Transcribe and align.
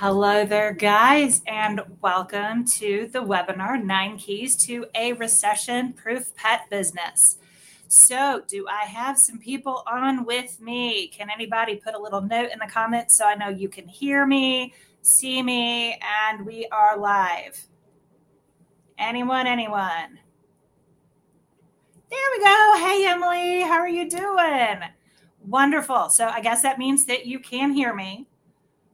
Hello 0.00 0.46
there, 0.46 0.72
guys, 0.72 1.42
and 1.48 1.80
welcome 2.00 2.64
to 2.64 3.08
the 3.12 3.18
webinar 3.18 3.82
Nine 3.82 4.16
Keys 4.16 4.54
to 4.58 4.86
a 4.94 5.12
Recession 5.14 5.92
Proof 5.92 6.36
Pet 6.36 6.70
Business. 6.70 7.38
So, 7.88 8.42
do 8.46 8.68
I 8.68 8.84
have 8.84 9.18
some 9.18 9.40
people 9.40 9.82
on 9.90 10.24
with 10.24 10.60
me? 10.60 11.08
Can 11.08 11.30
anybody 11.30 11.74
put 11.74 11.96
a 11.96 11.98
little 11.98 12.20
note 12.20 12.50
in 12.52 12.60
the 12.60 12.70
comments 12.70 13.18
so 13.18 13.26
I 13.26 13.34
know 13.34 13.48
you 13.48 13.68
can 13.68 13.88
hear 13.88 14.24
me, 14.24 14.72
see 15.02 15.42
me, 15.42 15.98
and 16.22 16.46
we 16.46 16.68
are 16.70 16.96
live? 16.96 17.66
Anyone, 18.98 19.48
anyone? 19.48 20.20
There 22.08 22.28
we 22.36 22.44
go. 22.44 22.74
Hey, 22.78 23.04
Emily, 23.04 23.62
how 23.62 23.80
are 23.80 23.88
you 23.88 24.08
doing? 24.08 24.78
Wonderful. 25.44 26.08
So, 26.10 26.28
I 26.28 26.40
guess 26.40 26.62
that 26.62 26.78
means 26.78 27.04
that 27.06 27.26
you 27.26 27.40
can 27.40 27.72
hear 27.72 27.92
me. 27.92 28.28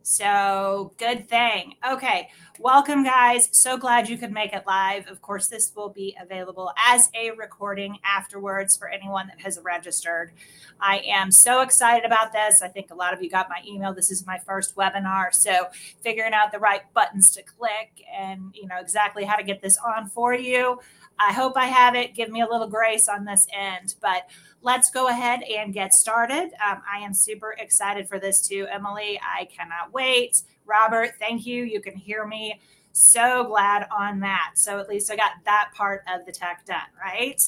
So, 0.07 0.93
good 0.99 1.31
thing. 1.31 1.77
Okay, 1.91 2.29
welcome, 2.59 3.05
guys. 3.05 3.49
So 3.53 3.79
glad 3.79 4.07
you 4.07 4.19
could 4.19 4.33
make 4.33 4.53
it 4.53 4.65
live. 4.67 5.09
Of 5.09 5.23
course, 5.23 5.49
this 5.49 5.73
will 5.75 5.89
be 5.89 6.15
available 6.21 6.71
as 6.87 7.09
a 7.15 7.31
recording 7.31 7.97
afterwards 8.05 8.77
for 8.77 8.87
anyone 8.87 9.29
that 9.29 9.41
has 9.41 9.59
registered. 9.65 10.33
I 10.79 10.99
am 11.07 11.31
so 11.31 11.63
excited 11.63 12.05
about 12.05 12.35
this. 12.35 12.61
I 12.61 12.69
think 12.69 12.91
a 12.91 12.95
lot 12.95 13.15
of 13.15 13.23
you 13.23 13.31
got 13.31 13.49
my 13.49 13.63
email. 13.67 13.95
This 13.95 14.11
is 14.11 14.27
my 14.27 14.37
first 14.37 14.77
webinar. 14.77 15.35
So, 15.35 15.69
figuring 16.03 16.35
out 16.35 16.53
the 16.53 16.59
right 16.59 16.83
buttons 16.93 17.31
to 17.31 17.43
click 17.43 18.05
and, 18.15 18.55
you 18.55 18.67
know, 18.67 18.77
exactly 18.79 19.25
how 19.25 19.37
to 19.37 19.43
get 19.43 19.63
this 19.63 19.79
on 19.79 20.11
for 20.11 20.35
you. 20.35 20.81
I 21.19 21.33
hope 21.33 21.57
I 21.57 21.67
have 21.67 21.95
it. 21.95 22.15
Give 22.15 22.31
me 22.31 22.41
a 22.41 22.47
little 22.47 22.69
grace 22.69 23.09
on 23.09 23.25
this 23.25 23.47
end. 23.53 23.95
But 24.01 24.29
let's 24.63 24.91
go 24.91 25.09
ahead 25.09 25.43
and 25.43 25.73
get 25.73 25.95
started. 25.95 26.51
Um, 26.67 26.83
I 26.93 26.99
am 26.99 27.15
super 27.15 27.55
excited 27.59 28.09
for 28.09 28.19
this 28.19 28.47
too, 28.47 28.67
Emily. 28.71 29.21
I 29.23 29.47
cannot 29.47 29.93
wait. 29.93 30.43
Robert, 30.67 31.13
thank 31.19 31.47
you. 31.47 31.65
You 31.65 31.81
can 31.81 31.97
hear 31.97 32.27
me. 32.27 32.61
So 32.93 33.45
glad 33.45 33.87
on 33.91 34.21
that. 34.21 34.53
So 34.55 34.79
at 34.79 34.89
least 34.89 35.11
I 35.11 35.17
got 35.17 35.33
that 35.45 35.71
part 35.75 36.05
of 36.13 36.25
the 36.27 36.33
tech 36.33 36.65
done, 36.65 36.81
right? 37.01 37.43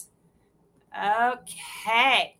Okay. 0.96 2.36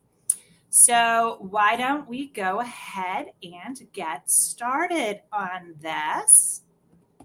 So 0.71 1.39
why 1.41 1.77
don't 1.77 2.09
we 2.09 2.29
go 2.29 2.61
ahead 2.61 3.29
and 3.43 3.81
get 3.93 4.31
started 4.31 5.23
on 5.33 5.75
this? 5.81 6.63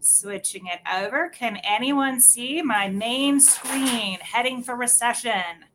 Switching 0.04 0.66
it 0.66 0.80
over. 0.92 1.30
Can 1.30 1.58
anyone 1.58 2.20
see 2.20 2.64
my 2.64 2.90
main 2.90 3.40
screen 3.40 4.18
heading 4.20 4.64
for 4.64 4.76
recession? 4.76 5.66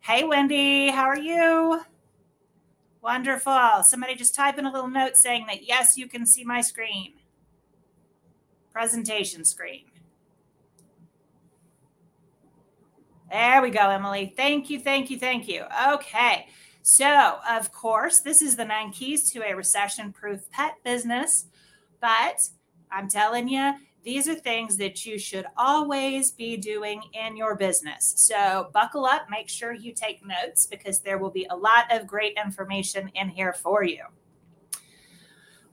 Hey, 0.00 0.24
Wendy, 0.24 0.90
how 0.90 1.04
are 1.04 1.18
you? 1.18 1.80
Wonderful. 3.02 3.82
Somebody 3.82 4.14
just 4.14 4.34
type 4.34 4.58
in 4.58 4.66
a 4.66 4.70
little 4.70 4.90
note 4.90 5.16
saying 5.16 5.46
that 5.46 5.66
yes, 5.66 5.96
you 5.96 6.06
can 6.06 6.26
see 6.26 6.44
my 6.44 6.60
screen. 6.60 7.14
Presentation 8.74 9.46
screen. 9.46 9.86
There 13.30 13.62
we 13.62 13.70
go, 13.70 13.88
Emily. 13.88 14.34
Thank 14.36 14.68
you, 14.68 14.80
thank 14.80 15.08
you, 15.08 15.18
thank 15.18 15.48
you. 15.48 15.64
Okay. 15.92 16.48
So, 16.82 17.38
of 17.48 17.72
course, 17.72 18.20
this 18.20 18.42
is 18.42 18.56
the 18.56 18.66
nine 18.66 18.92
keys 18.92 19.30
to 19.30 19.42
a 19.42 19.54
recession 19.54 20.12
proof 20.12 20.50
pet 20.50 20.74
business. 20.84 21.46
But 22.02 22.50
I'm 22.92 23.08
telling 23.08 23.48
you, 23.48 23.74
these 24.02 24.28
are 24.28 24.34
things 24.34 24.76
that 24.78 25.04
you 25.04 25.18
should 25.18 25.44
always 25.58 26.30
be 26.30 26.56
doing 26.56 27.02
in 27.12 27.36
your 27.36 27.54
business. 27.54 28.14
So, 28.16 28.70
buckle 28.72 29.04
up, 29.04 29.26
make 29.30 29.48
sure 29.48 29.74
you 29.74 29.92
take 29.92 30.24
notes 30.24 30.66
because 30.66 31.00
there 31.00 31.18
will 31.18 31.30
be 31.30 31.46
a 31.50 31.56
lot 31.56 31.94
of 31.94 32.06
great 32.06 32.38
information 32.42 33.10
in 33.14 33.28
here 33.28 33.52
for 33.52 33.84
you. 33.84 34.04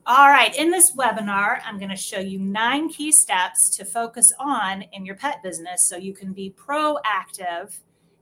All 0.06 0.30
right, 0.30 0.56
in 0.58 0.72
this 0.72 0.96
webinar, 0.96 1.60
I'm 1.66 1.78
going 1.78 1.90
to 1.90 1.98
show 1.98 2.19
you 2.19 2.40
nine 2.40 2.90
key 2.90 3.12
steps 3.12 3.75
to 3.78 3.86
focus 3.86 4.31
on 4.40 4.84
in 4.94 5.06
your 5.06 5.16
pet 5.16 5.44
business 5.44 5.88
so 5.88 5.98
you 5.98 6.14
can 6.14 6.31
be 6.34 6.54
proactive 6.58 7.80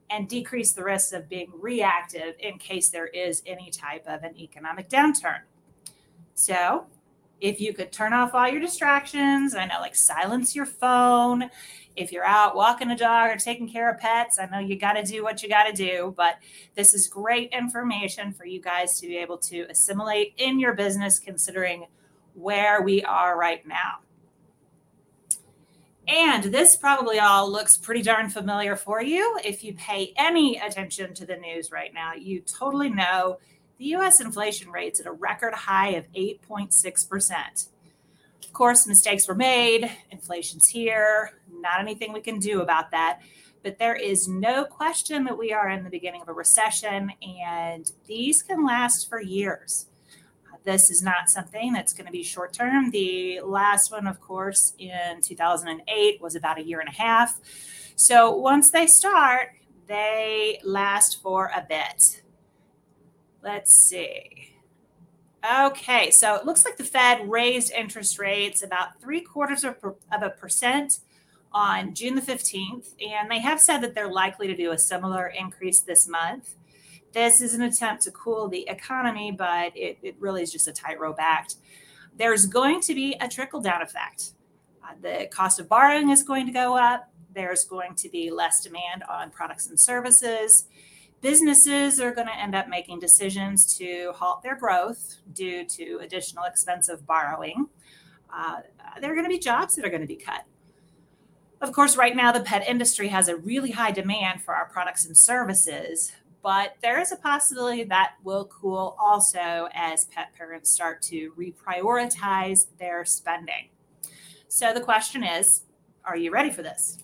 and 0.09 0.27
decrease 0.27 0.73
the 0.73 0.83
risk 0.83 1.13
of 1.13 1.29
being 1.29 1.51
reactive 1.59 2.35
in 2.39 2.57
case 2.57 2.89
there 2.89 3.07
is 3.07 3.41
any 3.45 3.69
type 3.71 4.03
of 4.07 4.23
an 4.23 4.35
economic 4.39 4.89
downturn. 4.89 5.41
So, 6.35 6.87
if 7.41 7.59
you 7.59 7.73
could 7.73 7.91
turn 7.91 8.13
off 8.13 8.33
all 8.33 8.47
your 8.47 8.61
distractions, 8.61 9.55
I 9.55 9.65
know 9.65 9.79
like 9.79 9.95
silence 9.95 10.55
your 10.55 10.65
phone. 10.65 11.49
If 11.95 12.11
you're 12.11 12.25
out 12.25 12.55
walking 12.55 12.91
a 12.91 12.97
dog 12.97 13.29
or 13.29 13.37
taking 13.37 13.69
care 13.69 13.89
of 13.89 13.99
pets, 13.99 14.37
I 14.39 14.45
know 14.47 14.59
you 14.59 14.77
got 14.77 14.93
to 14.93 15.03
do 15.03 15.23
what 15.23 15.41
you 15.41 15.49
got 15.49 15.63
to 15.63 15.73
do, 15.73 16.13
but 16.17 16.35
this 16.75 16.93
is 16.93 17.07
great 17.07 17.51
information 17.51 18.33
for 18.33 18.45
you 18.45 18.61
guys 18.61 18.99
to 18.99 19.07
be 19.07 19.17
able 19.17 19.37
to 19.39 19.61
assimilate 19.69 20.33
in 20.37 20.59
your 20.59 20.73
business 20.73 21.19
considering 21.19 21.85
where 22.33 22.81
we 22.81 23.01
are 23.03 23.37
right 23.37 23.65
now. 23.65 23.99
And 26.07 26.43
this 26.43 26.75
probably 26.75 27.19
all 27.19 27.51
looks 27.51 27.77
pretty 27.77 28.01
darn 28.01 28.29
familiar 28.29 28.75
for 28.75 29.01
you. 29.01 29.39
If 29.43 29.63
you 29.63 29.73
pay 29.73 30.13
any 30.17 30.57
attention 30.57 31.13
to 31.15 31.25
the 31.25 31.37
news 31.37 31.71
right 31.71 31.93
now, 31.93 32.13
you 32.13 32.41
totally 32.41 32.89
know 32.89 33.39
the 33.77 33.85
US 33.95 34.21
inflation 34.21 34.71
rate's 34.71 34.99
at 34.99 35.07
a 35.07 35.11
record 35.11 35.53
high 35.53 35.89
of 35.89 36.11
8.6%. 36.13 37.67
Of 38.43 38.53
course, 38.53 38.87
mistakes 38.87 39.27
were 39.27 39.35
made, 39.35 39.91
inflation's 40.11 40.69
here, 40.69 41.39
not 41.51 41.79
anything 41.79 42.13
we 42.13 42.21
can 42.21 42.39
do 42.39 42.61
about 42.61 42.91
that. 42.91 43.19
But 43.63 43.79
there 43.79 43.95
is 43.95 44.27
no 44.27 44.63
question 44.63 45.23
that 45.23 45.37
we 45.37 45.51
are 45.51 45.69
in 45.69 45.83
the 45.83 45.89
beginning 45.89 46.21
of 46.21 46.29
a 46.29 46.33
recession, 46.33 47.11
and 47.21 47.91
these 48.05 48.43
can 48.43 48.63
last 48.63 49.09
for 49.09 49.19
years. 49.19 49.87
This 50.65 50.89
is 50.89 51.03
not 51.03 51.29
something 51.29 51.73
that's 51.73 51.93
going 51.93 52.07
to 52.07 52.11
be 52.11 52.23
short 52.23 52.51
term. 52.51 52.89
The 52.89 53.41
last 53.41 53.91
one, 53.91 54.07
of 54.07 54.19
course, 54.19 54.73
in 54.79 55.21
2008 55.21 56.21
was 56.21 56.35
about 56.35 56.59
a 56.59 56.63
year 56.63 56.79
and 56.79 56.89
a 56.89 56.91
half. 56.91 57.39
So 57.95 58.35
once 58.35 58.71
they 58.71 58.87
start, 58.87 59.49
they 59.87 60.59
last 60.63 61.21
for 61.21 61.51
a 61.55 61.63
bit. 61.67 62.23
Let's 63.45 63.73
see. 63.73 64.55
Okay, 65.63 66.09
so 66.09 66.33
it 66.33 66.47
looks 66.47 66.65
like 66.65 66.77
the 66.77 66.83
Fed 66.83 67.29
raised 67.29 67.71
interest 67.71 68.17
rates 68.17 68.63
about 68.63 68.99
three 68.99 69.21
quarters 69.21 69.63
of, 69.63 69.75
of 69.83 70.23
a 70.23 70.31
percent 70.31 70.97
on 71.53 71.93
June 71.93 72.15
the 72.15 72.23
15th, 72.23 72.95
and 72.99 73.29
they 73.29 73.37
have 73.37 73.61
said 73.61 73.81
that 73.81 73.93
they're 73.93 74.11
likely 74.11 74.47
to 74.47 74.55
do 74.55 74.71
a 74.71 74.79
similar 74.79 75.27
increase 75.27 75.81
this 75.81 76.07
month. 76.07 76.55
This 77.13 77.39
is 77.39 77.53
an 77.53 77.61
attempt 77.61 78.01
to 78.03 78.11
cool 78.11 78.47
the 78.47 78.67
economy, 78.67 79.31
but 79.31 79.77
it, 79.77 79.99
it 80.01 80.15
really 80.19 80.41
is 80.41 80.51
just 80.51 80.67
a 80.67 80.73
tightrope 80.73 81.17
act. 81.19 81.57
There's 82.17 82.47
going 82.47 82.81
to 82.81 82.95
be 82.95 83.15
a 83.21 83.27
trickle 83.27 83.61
down 83.61 83.83
effect. 83.83 84.31
Uh, 84.83 84.95
the 84.99 85.27
cost 85.27 85.59
of 85.59 85.69
borrowing 85.69 86.09
is 86.09 86.23
going 86.23 86.47
to 86.47 86.51
go 86.51 86.75
up. 86.75 87.11
There's 87.31 87.63
going 87.63 87.93
to 87.97 88.09
be 88.09 88.31
less 88.31 88.63
demand 88.63 89.03
on 89.07 89.29
products 89.29 89.67
and 89.67 89.79
services 89.79 90.65
businesses 91.25 91.99
are 91.99 92.11
going 92.11 92.27
to 92.27 92.39
end 92.39 92.53
up 92.53 92.69
making 92.69 92.99
decisions 92.99 93.75
to 93.75 94.11
halt 94.13 94.43
their 94.43 94.55
growth 94.55 95.15
due 95.33 95.65
to 95.65 95.97
additional 96.03 96.43
expensive 96.43 97.03
borrowing. 97.07 97.67
Uh, 98.31 98.57
there 99.01 99.11
are 99.11 99.15
going 99.15 99.25
to 99.25 99.29
be 99.29 99.39
jobs 99.39 99.73
that 99.73 99.83
are 99.83 99.89
going 99.89 100.03
to 100.03 100.07
be 100.07 100.15
cut. 100.15 100.43
Of 101.61 101.71
course, 101.71 101.97
right 101.97 102.15
now, 102.15 102.31
the 102.31 102.41
pet 102.41 102.67
industry 102.67 103.07
has 103.07 103.27
a 103.27 103.35
really 103.35 103.71
high 103.71 103.89
demand 103.89 104.43
for 104.43 104.53
our 104.53 104.67
products 104.67 105.03
and 105.03 105.17
services, 105.17 106.11
but 106.43 106.75
there 106.83 107.01
is 107.01 107.11
a 107.11 107.15
possibility 107.15 107.83
that 107.85 108.17
will 108.23 108.45
cool 108.45 108.95
also 108.99 109.67
as 109.73 110.05
pet 110.05 110.31
parents 110.37 110.69
start 110.69 111.01
to 111.03 111.31
reprioritize 111.31 112.67
their 112.77 113.03
spending. 113.03 113.69
So 114.47 114.75
the 114.75 114.81
question 114.81 115.23
is 115.23 115.63
are 116.03 116.17
you 116.17 116.29
ready 116.29 116.51
for 116.51 116.61
this? 116.61 116.99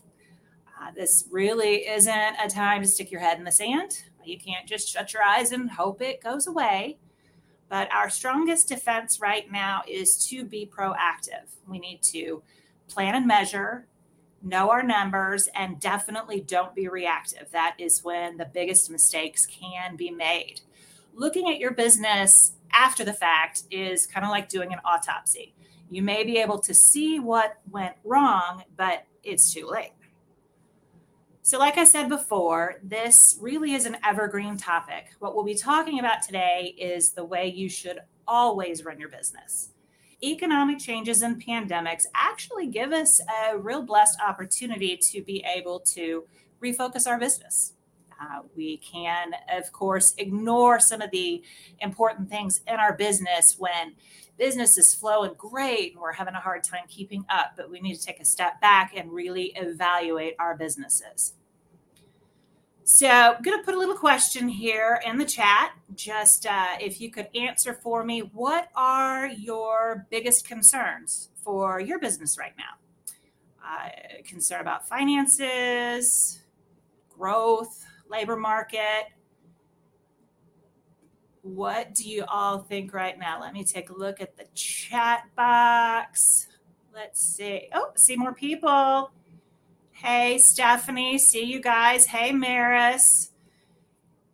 Uh, 0.79 0.91
this 0.95 1.25
really 1.31 1.87
isn't 1.87 2.35
a 2.43 2.47
time 2.49 2.81
to 2.81 2.87
stick 2.87 3.11
your 3.11 3.21
head 3.21 3.39
in 3.39 3.45
the 3.45 3.51
sand. 3.51 4.03
You 4.25 4.37
can't 4.37 4.67
just 4.67 4.89
shut 4.89 5.13
your 5.13 5.23
eyes 5.23 5.51
and 5.51 5.71
hope 5.71 6.01
it 6.01 6.23
goes 6.23 6.47
away. 6.47 6.97
But 7.69 7.91
our 7.93 8.09
strongest 8.09 8.67
defense 8.67 9.21
right 9.21 9.49
now 9.49 9.81
is 9.87 10.27
to 10.27 10.43
be 10.43 10.65
proactive. 10.65 11.55
We 11.67 11.79
need 11.79 12.01
to 12.03 12.43
plan 12.89 13.15
and 13.15 13.25
measure, 13.25 13.87
know 14.43 14.69
our 14.71 14.83
numbers, 14.83 15.47
and 15.55 15.79
definitely 15.79 16.41
don't 16.41 16.75
be 16.75 16.89
reactive. 16.89 17.49
That 17.51 17.75
is 17.77 18.03
when 18.03 18.37
the 18.37 18.45
biggest 18.45 18.91
mistakes 18.91 19.45
can 19.45 19.95
be 19.95 20.11
made. 20.11 20.61
Looking 21.13 21.49
at 21.49 21.59
your 21.59 21.71
business 21.71 22.53
after 22.73 23.05
the 23.05 23.13
fact 23.13 23.63
is 23.71 24.05
kind 24.05 24.25
of 24.25 24.31
like 24.31 24.49
doing 24.49 24.73
an 24.73 24.79
autopsy. 24.83 25.53
You 25.89 26.01
may 26.01 26.23
be 26.23 26.37
able 26.37 26.59
to 26.59 26.73
see 26.73 27.19
what 27.19 27.57
went 27.69 27.95
wrong, 28.03 28.63
but 28.75 29.05
it's 29.23 29.53
too 29.53 29.67
late. 29.67 29.91
So, 31.43 31.57
like 31.57 31.79
I 31.79 31.85
said 31.85 32.07
before, 32.07 32.75
this 32.83 33.35
really 33.41 33.73
is 33.73 33.87
an 33.87 33.97
evergreen 34.05 34.57
topic. 34.57 35.07
What 35.17 35.33
we'll 35.33 35.43
be 35.43 35.55
talking 35.55 35.97
about 35.97 36.21
today 36.21 36.75
is 36.77 37.13
the 37.13 37.25
way 37.25 37.47
you 37.47 37.67
should 37.67 37.97
always 38.27 38.85
run 38.85 38.99
your 38.99 39.09
business. 39.09 39.69
Economic 40.23 40.77
changes 40.77 41.23
and 41.23 41.43
pandemics 41.43 42.03
actually 42.13 42.67
give 42.67 42.91
us 42.91 43.19
a 43.49 43.57
real 43.57 43.81
blessed 43.81 44.19
opportunity 44.21 44.95
to 44.95 45.23
be 45.23 45.43
able 45.55 45.79
to 45.79 46.25
refocus 46.61 47.07
our 47.07 47.17
business. 47.17 47.73
Uh, 48.21 48.41
we 48.55 48.77
can, 48.77 49.31
of 49.51 49.71
course, 49.71 50.13
ignore 50.19 50.79
some 50.79 51.01
of 51.01 51.09
the 51.09 51.41
important 51.79 52.29
things 52.29 52.61
in 52.67 52.75
our 52.75 52.95
business 52.95 53.55
when 53.57 53.95
business 54.41 54.75
is 54.75 54.95
flowing 54.95 55.35
great 55.37 55.93
and 55.93 56.01
we're 56.01 56.11
having 56.11 56.33
a 56.33 56.39
hard 56.39 56.63
time 56.63 56.81
keeping 56.87 57.23
up, 57.29 57.51
but 57.55 57.69
we 57.69 57.79
need 57.79 57.95
to 57.95 58.03
take 58.03 58.19
a 58.19 58.25
step 58.25 58.59
back 58.59 58.91
and 58.97 59.11
really 59.11 59.53
evaluate 59.55 60.35
our 60.39 60.57
businesses. 60.57 61.33
So, 62.83 63.07
I'm 63.07 63.43
going 63.43 63.59
to 63.59 63.63
put 63.63 63.75
a 63.75 63.77
little 63.77 63.95
question 63.95 64.49
here 64.49 64.99
in 65.05 65.19
the 65.19 65.25
chat. 65.25 65.73
Just 65.93 66.47
uh, 66.47 66.69
if 66.79 66.99
you 66.99 67.11
could 67.11 67.27
answer 67.35 67.75
for 67.75 68.03
me, 68.03 68.21
what 68.33 68.69
are 68.75 69.27
your 69.27 70.07
biggest 70.09 70.47
concerns 70.47 71.29
for 71.35 71.79
your 71.79 71.99
business 71.99 72.39
right 72.39 72.53
now? 72.57 73.13
Uh, 73.63 73.89
concern 74.25 74.59
about 74.59 74.87
finances, 74.87 76.41
growth, 77.15 77.85
labor 78.09 78.35
market. 78.35 79.03
What 81.43 81.95
do 81.95 82.07
you 82.07 82.23
all 82.27 82.59
think 82.59 82.93
right 82.93 83.17
now? 83.17 83.41
Let 83.41 83.53
me 83.53 83.63
take 83.63 83.89
a 83.89 83.97
look 83.97 84.21
at 84.21 84.37
the 84.37 84.45
chat 84.53 85.23
box. 85.35 86.47
Let's 86.93 87.21
see. 87.21 87.67
Oh, 87.73 87.91
see 87.95 88.15
more 88.15 88.33
people. 88.33 89.11
Hey, 89.91 90.37
Stephanie. 90.37 91.17
See 91.17 91.43
you 91.43 91.59
guys. 91.59 92.05
Hey, 92.05 92.31
Maris. 92.31 93.31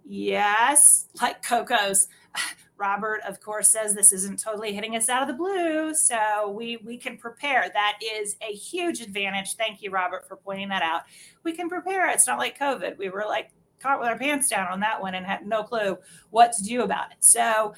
Yes, 0.06 1.08
like 1.22 1.44
Coco's. 1.44 2.08
Robert, 2.78 3.22
of 3.28 3.42
course, 3.42 3.72
says 3.72 3.96
this 3.96 4.12
isn't 4.12 4.40
totally 4.40 4.72
hitting 4.72 4.96
us 4.96 5.10
out 5.10 5.24
of 5.24 5.28
the 5.28 5.34
blue, 5.34 5.96
so 5.96 6.52
we 6.56 6.78
we 6.78 6.96
can 6.98 7.18
prepare. 7.18 7.70
That 7.74 7.98
is 8.04 8.36
a 8.42 8.54
huge 8.54 9.02
advantage. 9.02 9.56
Thank 9.56 9.82
you, 9.82 9.90
Robert, 9.90 10.28
for 10.28 10.36
pointing 10.36 10.70
that 10.70 10.84
out. 10.84 11.02
We 11.44 11.54
can 11.54 11.70
prepare. 11.70 12.08
It's 12.12 12.28
not 12.28 12.38
like 12.38 12.60
COVID. 12.60 12.98
We 12.98 13.10
were 13.10 13.26
like 13.28 13.50
caught 13.80 14.00
with 14.00 14.10
our 14.10 14.18
pants 14.18 14.50
down 14.50 14.68
on 14.68 14.80
that 14.82 15.02
one 15.02 15.16
and 15.16 15.26
had 15.26 15.46
no 15.46 15.64
clue 15.64 15.98
what 16.30 16.54
to 16.54 16.64
do 16.64 16.82
about 16.82 17.12
it. 17.12 17.18
So, 17.20 17.74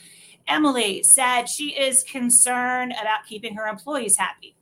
Emily 0.48 1.04
said 1.04 1.48
she 1.48 1.70
is 1.78 2.04
concerned 2.04 2.94
about 3.00 3.26
keeping 3.28 3.56
her 3.56 3.68
employees 3.68 4.18
happy. 4.18 4.56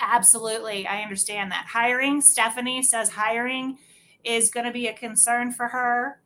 Absolutely, 0.00 0.86
I 0.86 1.02
understand 1.02 1.52
that. 1.52 1.66
Hiring, 1.68 2.20
Stephanie 2.20 2.82
says 2.82 3.10
hiring 3.10 3.78
is 4.24 4.50
going 4.50 4.66
to 4.66 4.72
be 4.72 4.88
a 4.88 4.92
concern 4.92 5.52
for 5.52 5.68
her. 5.68 6.20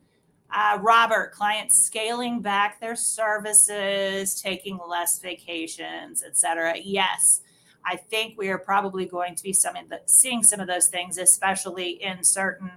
Uh, 0.55 0.79
Robert, 0.81 1.33
clients 1.33 1.85
scaling 1.85 2.41
back 2.41 2.81
their 2.81 2.97
services, 2.97 4.41
taking 4.41 4.79
less 4.89 5.19
vacations, 5.19 6.23
etc. 6.23 6.77
Yes, 6.83 7.41
I 7.85 7.97
think 7.97 8.39
we 8.39 8.49
are 8.49 8.59
probably 8.59 9.07
going 9.07 9.35
to 9.35 9.43
be 9.43 9.53
some 9.53 9.75
the, 9.89 10.01
seeing 10.07 10.43
some 10.43 10.61
of 10.61 10.69
those 10.69 10.89
things, 10.89 11.19
especially 11.19 12.03
in 12.03 12.23
certain 12.23 12.71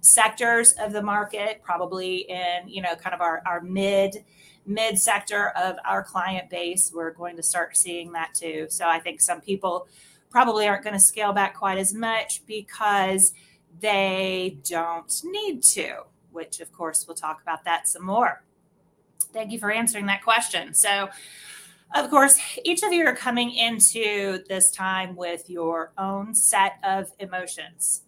sectors 0.00 0.72
of 0.72 0.92
the 0.92 1.02
market, 1.02 1.60
probably 1.62 2.28
in 2.28 2.68
you 2.68 2.82
know 2.82 2.94
kind 2.94 3.14
of 3.14 3.20
our, 3.20 3.42
our 3.46 3.60
mid 3.60 4.24
mid 4.66 4.98
sector 4.98 5.50
of 5.50 5.76
our 5.84 6.02
client 6.02 6.50
base. 6.50 6.92
We're 6.94 7.12
going 7.12 7.36
to 7.36 7.42
start 7.42 7.76
seeing 7.76 8.12
that 8.12 8.34
too. 8.34 8.66
So 8.68 8.88
I 8.88 8.98
think 8.98 9.20
some 9.20 9.40
people 9.40 9.88
probably 10.30 10.66
aren't 10.66 10.82
going 10.82 10.94
to 10.94 11.00
scale 11.00 11.32
back 11.32 11.54
quite 11.54 11.78
as 11.78 11.94
much 11.94 12.42
because 12.46 13.32
they 13.80 14.58
don't 14.64 15.12
need 15.24 15.62
to 15.62 16.02
which 16.36 16.60
of 16.60 16.70
course 16.70 17.06
we'll 17.08 17.16
talk 17.16 17.42
about 17.42 17.64
that 17.64 17.88
some 17.88 18.04
more. 18.04 18.44
Thank 19.32 19.50
you 19.50 19.58
for 19.58 19.72
answering 19.72 20.06
that 20.06 20.22
question. 20.22 20.74
So, 20.74 21.08
of 21.94 22.10
course, 22.10 22.38
each 22.64 22.82
of 22.82 22.92
you 22.92 23.06
are 23.06 23.16
coming 23.16 23.52
into 23.52 24.44
this 24.48 24.70
time 24.70 25.16
with 25.16 25.48
your 25.48 25.92
own 25.96 26.34
set 26.34 26.74
of 26.84 27.10
emotions. 27.18 28.02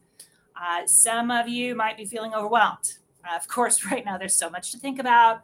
Uh, 0.60 0.86
some 0.86 1.30
of 1.30 1.48
you 1.48 1.74
might 1.74 1.96
be 1.96 2.04
feeling 2.04 2.34
overwhelmed. 2.34 2.98
Uh, 3.24 3.36
of 3.36 3.46
course, 3.48 3.84
right 3.90 4.04
now 4.04 4.18
there's 4.18 4.38
so 4.38 4.50
much 4.50 4.72
to 4.72 4.78
think 4.78 4.98
about. 4.98 5.42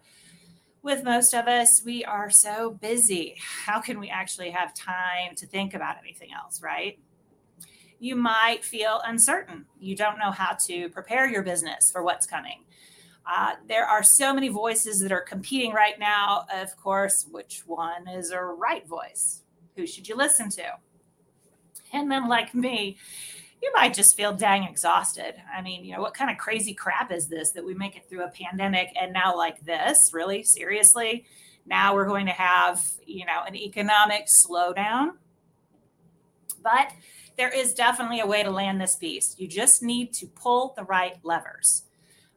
With 0.83 1.03
most 1.03 1.33
of 1.33 1.47
us, 1.47 1.83
we 1.85 2.05
are 2.05 2.29
so 2.29 2.71
busy. 2.71 3.37
How 3.65 3.81
can 3.81 3.99
we 3.99 4.11
actually 4.11 4.51
have 4.51 4.75
time 4.75 5.35
to 5.37 5.47
think 5.47 5.73
about 5.73 5.97
anything 5.99 6.29
else, 6.35 6.61
right? 6.63 6.99
You 7.99 8.17
might 8.17 8.65
feel 8.65 9.01
uncertain. 9.07 9.65
You 9.79 9.97
don't 9.97 10.19
know 10.19 10.31
how 10.31 10.59
to 10.67 10.91
prepare 10.91 11.27
your 11.27 11.43
business 11.43 11.91
for 11.91 12.03
what's 12.03 12.27
coming. 12.27 12.65
Uh, 13.27 13.53
there 13.67 13.87
are 13.87 14.03
so 14.03 14.35
many 14.35 14.49
voices 14.49 15.01
that 15.01 15.11
are 15.11 15.23
competing 15.23 15.73
right 15.73 15.99
now. 15.99 16.45
Of 16.53 16.77
course, 16.77 17.27
which 17.31 17.63
one 17.65 18.07
is 18.07 18.31
a 18.31 18.43
right 18.43 18.87
voice? 18.87 19.41
Who 19.77 19.87
should 19.87 20.07
you 20.07 20.17
listen 20.17 20.51
to? 20.51 20.75
And 21.95 22.11
then, 22.11 22.29
like 22.29 22.55
me, 22.55 22.99
you 23.65 23.73
might 23.75 23.95
just 23.95 24.15
feel 24.15 24.35
dang 24.35 24.65
exhausted. 24.65 25.37
I 25.57 25.63
mean, 25.63 25.87
you 25.87 25.95
know, 25.95 26.03
what 26.03 26.13
kind 26.13 26.31
of 26.31 26.37
crazy 26.37 26.75
crap 26.75 27.11
is 27.11 27.29
this 27.29 27.53
that 27.53 27.65
we 27.65 27.73
make 27.73 27.97
it 27.97 28.07
through 28.11 28.23
a 28.23 28.29
pandemic 28.29 28.91
and 29.01 29.11
now, 29.11 29.35
like 29.35 29.65
this? 29.65 30.11
Really? 30.13 30.43
Seriously? 30.43 31.25
Now 31.65 31.95
we're 31.95 32.07
going 32.07 32.27
to 32.27 32.33
have, 32.33 32.87
you 33.07 33.25
know, 33.25 33.43
an 33.47 33.57
economic 33.57 34.27
slowdown. 34.27 35.13
But 36.63 36.93
there 37.39 37.49
is 37.49 37.73
definitely 37.73 38.21
a 38.21 38.27
way 38.27 38.43
to 38.43 38.51
land 38.51 38.83
this 38.83 38.97
beast. 38.97 39.41
You 39.41 39.49
just 39.49 39.83
need 39.83 40.13
to 40.15 40.27
pull 40.27 40.75
the 40.77 40.85
right 40.85 41.17
levers. 41.23 41.85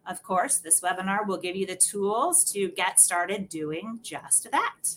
Of 0.05 0.23
course, 0.23 0.59
this 0.59 0.79
webinar 0.79 1.27
will 1.27 1.37
give 1.37 1.57
you 1.57 1.65
the 1.65 1.75
tools 1.75 2.45
to 2.53 2.69
get 2.69 3.01
started 3.01 3.49
doing 3.49 3.99
just 4.01 4.49
that. 4.51 4.95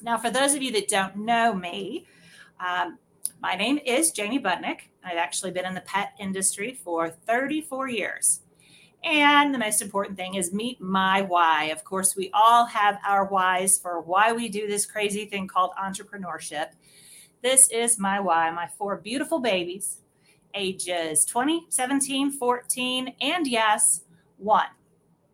Now, 0.00 0.16
for 0.16 0.30
those 0.30 0.54
of 0.54 0.62
you 0.62 0.70
that 0.72 0.86
don't 0.86 1.16
know 1.16 1.54
me, 1.54 2.06
um, 2.64 2.98
my 3.42 3.56
name 3.56 3.80
is 3.84 4.12
Janie 4.12 4.38
Budnick. 4.38 4.82
I've 5.08 5.16
actually 5.16 5.50
been 5.50 5.64
in 5.64 5.74
the 5.74 5.80
pet 5.80 6.12
industry 6.18 6.78
for 6.84 7.10
34 7.10 7.88
years. 7.88 8.40
And 9.04 9.54
the 9.54 9.58
most 9.58 9.80
important 9.80 10.16
thing 10.16 10.34
is 10.34 10.52
meet 10.52 10.80
my 10.80 11.22
why. 11.22 11.64
Of 11.64 11.84
course, 11.84 12.16
we 12.16 12.30
all 12.34 12.66
have 12.66 12.98
our 13.06 13.24
whys 13.24 13.78
for 13.78 14.00
why 14.00 14.32
we 14.32 14.48
do 14.48 14.66
this 14.66 14.86
crazy 14.86 15.24
thing 15.24 15.46
called 15.46 15.70
entrepreneurship. 15.80 16.70
This 17.42 17.70
is 17.70 17.98
my 17.98 18.18
why. 18.18 18.50
My 18.50 18.66
four 18.66 18.96
beautiful 18.96 19.38
babies 19.38 19.98
ages 20.54 21.24
20, 21.24 21.66
17, 21.68 22.32
14, 22.32 23.14
and 23.20 23.46
yes, 23.46 24.02
one. 24.38 24.66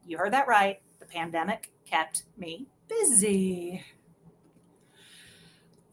You 0.06 0.18
heard 0.18 0.32
that 0.32 0.48
right. 0.48 0.80
The 0.98 1.06
pandemic 1.06 1.70
kept 1.86 2.24
me 2.36 2.66
busy. 2.88 3.84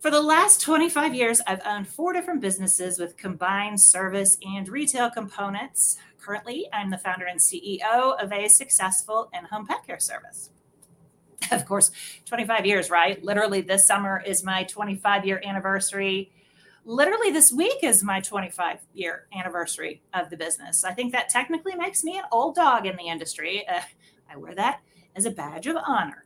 For 0.02 0.10
the 0.10 0.20
last 0.20 0.62
25 0.62 1.14
years, 1.14 1.42
I've 1.46 1.62
owned 1.64 1.88
four 1.88 2.12
different 2.12 2.42
businesses 2.42 2.98
with 2.98 3.18
combined 3.18 3.80
service 3.80 4.36
and 4.42 4.68
retail 4.68 5.12
components. 5.12 5.96
Currently, 6.20 6.68
I'm 6.74 6.90
the 6.90 6.98
founder 6.98 7.28
and 7.28 7.40
CEO 7.40 8.20
of 8.20 8.32
a 8.34 8.48
successful 8.48 9.30
in 9.32 9.46
home 9.46 9.68
pet 9.68 9.86
care 9.86 10.00
service. 10.00 10.50
Of 11.52 11.66
course, 11.66 11.92
25 12.26 12.66
years, 12.66 12.90
right? 12.90 13.24
Literally, 13.24 13.62
this 13.62 13.86
summer 13.86 14.24
is 14.26 14.44
my 14.44 14.64
25 14.64 15.24
year 15.26 15.42
anniversary 15.46 16.32
literally 16.84 17.32
this 17.32 17.52
week 17.52 17.78
is 17.84 18.04
my 18.04 18.20
25 18.20 18.80
year 18.94 19.28
anniversary 19.38 20.02
of 20.14 20.30
the 20.30 20.38
business. 20.38 20.84
I 20.84 20.94
think 20.94 21.12
that 21.12 21.30
technically 21.30 21.76
makes 21.76 22.04
me 22.04 22.18
an 22.18 22.24
old 22.32 22.56
dog 22.56 22.86
in 22.86 22.96
the 22.96 23.08
industry. 23.08 23.68
Uh, 23.68 23.82
I 24.30 24.38
wear 24.38 24.56
that 24.56 24.82
as 25.16 25.26
a 25.26 25.32
badge 25.32 25.68
of 25.68 25.78
honor. 25.86 26.26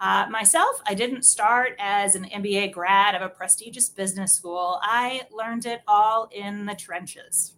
Uh, 0.00 0.26
myself, 0.30 0.80
I 0.86 0.94
didn't 0.94 1.24
start 1.24 1.76
as 1.78 2.14
an 2.14 2.24
MBA 2.24 2.72
grad 2.72 3.14
of 3.14 3.20
a 3.20 3.28
prestigious 3.28 3.90
business 3.90 4.32
school. 4.32 4.78
I 4.80 5.22
learned 5.30 5.66
it 5.66 5.82
all 5.86 6.30
in 6.32 6.64
the 6.64 6.74
trenches. 6.74 7.52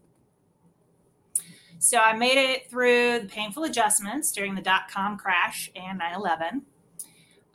So 1.78 1.98
I 1.98 2.14
made 2.14 2.38
it 2.38 2.68
through 2.68 3.20
the 3.20 3.28
painful 3.28 3.62
adjustments 3.64 4.32
during 4.32 4.56
the 4.56 4.60
dot 4.60 4.88
com 4.90 5.16
crash 5.16 5.70
and 5.76 5.98
9 5.98 6.14
11. 6.14 6.62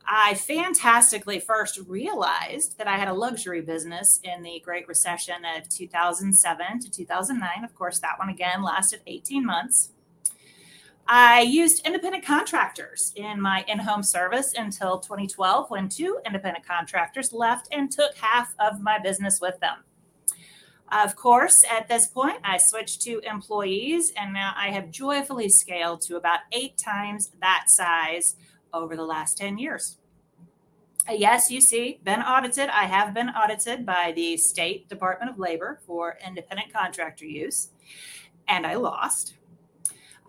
I 0.10 0.36
fantastically 0.36 1.42
first 1.42 1.80
realized 1.86 2.78
that 2.78 2.88
I 2.88 2.96
had 2.96 3.10
a 3.10 3.14
luxury 3.14 3.60
business 3.60 4.22
in 4.24 4.42
the 4.42 4.62
Great 4.64 4.88
Recession 4.88 5.44
of 5.58 5.68
2007 5.68 6.80
to 6.80 6.90
2009. 6.90 7.64
Of 7.66 7.76
course, 7.76 8.00
that 8.00 8.18
one 8.18 8.30
again 8.30 8.64
lasted 8.64 9.02
18 9.06 9.46
months. 9.46 9.92
I 11.10 11.42
used 11.42 11.86
independent 11.86 12.26
contractors 12.26 13.14
in 13.16 13.40
my 13.40 13.64
in 13.70 13.80
home 13.80 14.04
service 14.04 14.54
until 14.58 15.00
2012 15.00 15.70
when 15.70 15.88
two 15.88 16.20
independent 16.26 16.68
contractors 16.68 17.32
left 17.32 17.70
and 17.72 17.90
took 17.90 18.16
half 18.18 18.54
of 18.60 18.82
my 18.82 19.00
business 19.00 19.40
with 19.40 19.58
them. 19.62 19.78
Of 20.92 21.16
course, 21.16 21.64
at 21.70 21.88
this 21.88 22.08
point, 22.08 22.40
I 22.44 22.58
switched 22.58 23.02
to 23.04 23.20
employees 23.20 24.12
and 24.18 24.34
now 24.34 24.54
I 24.58 24.70
have 24.72 24.92
joyfully 24.92 25.48
scaled 25.48 26.02
to 26.04 26.18
about 26.18 26.40
eight 26.52 26.78
times 26.78 27.32
that 27.40 27.66
size 27.68 28.36
over 28.74 28.98
the 28.98 29.06
last 29.06 29.38
10 29.38 29.58
years. 29.58 29.98
Uh, 31.10 31.14
yes, 31.14 31.50
you 31.50 31.62
see, 31.62 32.00
been 32.04 32.22
audited. 32.22 32.68
I 32.70 32.84
have 32.84 33.14
been 33.14 33.30
audited 33.30 33.86
by 33.86 34.12
the 34.14 34.36
State 34.36 34.90
Department 34.90 35.32
of 35.32 35.40
Labor 35.40 35.80
for 35.86 36.18
independent 36.26 36.74
contractor 36.74 37.26
use, 37.26 37.70
and 38.46 38.68
I 38.68 38.76
lost. 38.76 39.37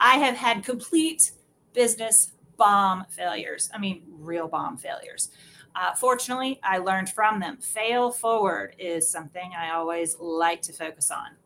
I 0.01 0.19
have 0.19 0.37
had 0.37 0.65
complete 0.65 1.33
business 1.73 2.33
bomb 2.57 3.05
failures. 3.11 3.71
I 3.73 3.79
mean, 3.79 4.03
real 4.09 4.49
bomb 4.49 4.77
failures. 4.77 5.31
Uh, 5.75 5.95
fortunately, 5.95 6.59
I 6.63 6.79
learned 6.79 7.09
from 7.11 7.41
them. 7.41 7.59
Fail 7.59 8.11
forward 8.11 8.75
is 8.79 9.09
something 9.09 9.53
I 9.57 9.71
always 9.71 10.17
like 10.19 10.63
to 10.63 10.73
focus 10.73 11.11
on. 11.11 11.37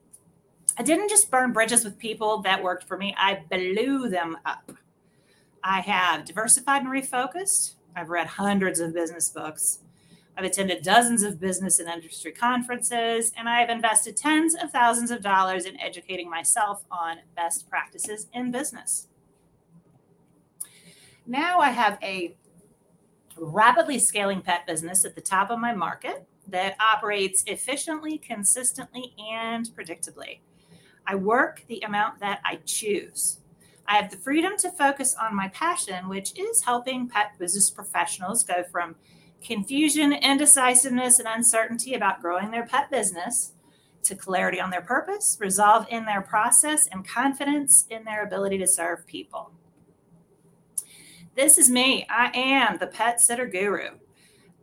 I 0.78 0.82
didn't 0.82 1.10
just 1.10 1.30
burn 1.30 1.52
bridges 1.52 1.84
with 1.84 1.98
people 1.98 2.40
that 2.42 2.62
worked 2.62 2.84
for 2.84 2.96
me, 2.96 3.14
I 3.18 3.42
blew 3.50 4.08
them 4.08 4.38
up. 4.46 4.72
I 5.62 5.80
have 5.80 6.24
diversified 6.24 6.82
and 6.82 6.90
refocused. 6.90 7.74
I've 7.94 8.08
read 8.08 8.26
hundreds 8.26 8.80
of 8.80 8.94
business 8.94 9.28
books. 9.28 9.80
I've 10.36 10.44
attended 10.44 10.82
dozens 10.82 11.22
of 11.22 11.38
business 11.38 11.78
and 11.78 11.88
industry 11.88 12.32
conferences, 12.32 13.32
and 13.36 13.48
I've 13.48 13.68
invested 13.68 14.16
tens 14.16 14.54
of 14.54 14.70
thousands 14.70 15.10
of 15.10 15.22
dollars 15.22 15.66
in 15.66 15.78
educating 15.78 16.30
myself 16.30 16.84
on 16.90 17.18
best 17.36 17.68
practices 17.68 18.28
in 18.32 18.50
business. 18.50 19.08
Now 21.26 21.60
I 21.60 21.70
have 21.70 21.98
a 22.02 22.34
rapidly 23.36 23.98
scaling 23.98 24.40
pet 24.40 24.66
business 24.66 25.04
at 25.04 25.14
the 25.14 25.20
top 25.20 25.50
of 25.50 25.58
my 25.58 25.74
market 25.74 26.26
that 26.48 26.76
operates 26.80 27.44
efficiently, 27.46 28.18
consistently, 28.18 29.14
and 29.32 29.66
predictably. 29.76 30.40
I 31.06 31.14
work 31.14 31.64
the 31.68 31.80
amount 31.82 32.20
that 32.20 32.40
I 32.44 32.56
choose. 32.64 33.38
I 33.86 33.96
have 33.96 34.10
the 34.10 34.16
freedom 34.16 34.56
to 34.58 34.70
focus 34.70 35.14
on 35.20 35.34
my 35.34 35.48
passion, 35.48 36.08
which 36.08 36.38
is 36.38 36.64
helping 36.64 37.08
pet 37.08 37.32
business 37.38 37.70
professionals 37.70 38.44
go 38.44 38.62
from 38.62 38.94
confusion, 39.44 40.12
indecisiveness, 40.12 41.18
and 41.18 41.28
uncertainty 41.28 41.94
about 41.94 42.20
growing 42.20 42.50
their 42.50 42.66
pet 42.66 42.90
business 42.90 43.52
to 44.04 44.14
clarity 44.14 44.60
on 44.60 44.70
their 44.70 44.82
purpose, 44.82 45.36
resolve 45.40 45.86
in 45.88 46.04
their 46.04 46.22
process, 46.22 46.88
and 46.90 47.06
confidence 47.06 47.86
in 47.90 48.04
their 48.04 48.24
ability 48.24 48.58
to 48.58 48.66
serve 48.66 49.06
people. 49.06 49.52
This 51.34 51.56
is 51.56 51.70
me. 51.70 52.06
I 52.10 52.30
am 52.34 52.78
the 52.78 52.86
pet 52.86 53.20
sitter 53.20 53.46
guru. 53.46 53.98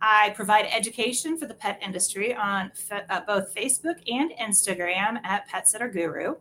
I 0.02 0.32
provide 0.36 0.66
education 0.66 1.38
for 1.38 1.46
the 1.46 1.54
pet 1.54 1.80
industry 1.82 2.34
on 2.34 2.72
uh, 2.92 3.22
both 3.28 3.54
Facebook 3.54 3.96
and 4.08 4.32
Instagram 4.32 5.20
at 5.24 5.48
Pet 5.48 5.68
Sitter 5.68 5.90
Guru. 5.90 6.36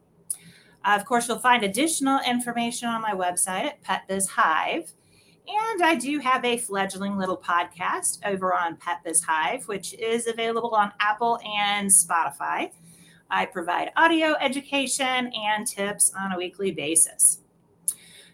Uh, 0.85 0.95
of 0.95 1.04
course, 1.04 1.26
you'll 1.26 1.40
find 1.40 1.64
additional 1.64 2.21
information 2.26 2.88
on 2.88 3.02
my 3.02 3.12
website 3.12 3.64
at 3.64 3.83
Pet 3.83 4.02
Biz 4.09 4.28
Hive. 4.28 4.92
And 5.49 5.83
I 5.83 5.95
do 5.95 6.19
have 6.19 6.45
a 6.45 6.59
fledgling 6.59 7.17
little 7.17 7.37
podcast 7.37 8.19
over 8.26 8.52
on 8.52 8.76
Pet 8.76 8.99
Biz 9.02 9.25
Hive, 9.25 9.67
which 9.67 9.95
is 9.95 10.26
available 10.26 10.75
on 10.75 10.93
Apple 11.00 11.38
and 11.43 11.88
Spotify. 11.88 12.71
I 13.31 13.47
provide 13.47 13.90
audio 13.97 14.35
education 14.40 15.33
and 15.35 15.67
tips 15.67 16.12
on 16.19 16.33
a 16.33 16.37
weekly 16.37 16.71
basis. 16.71 17.40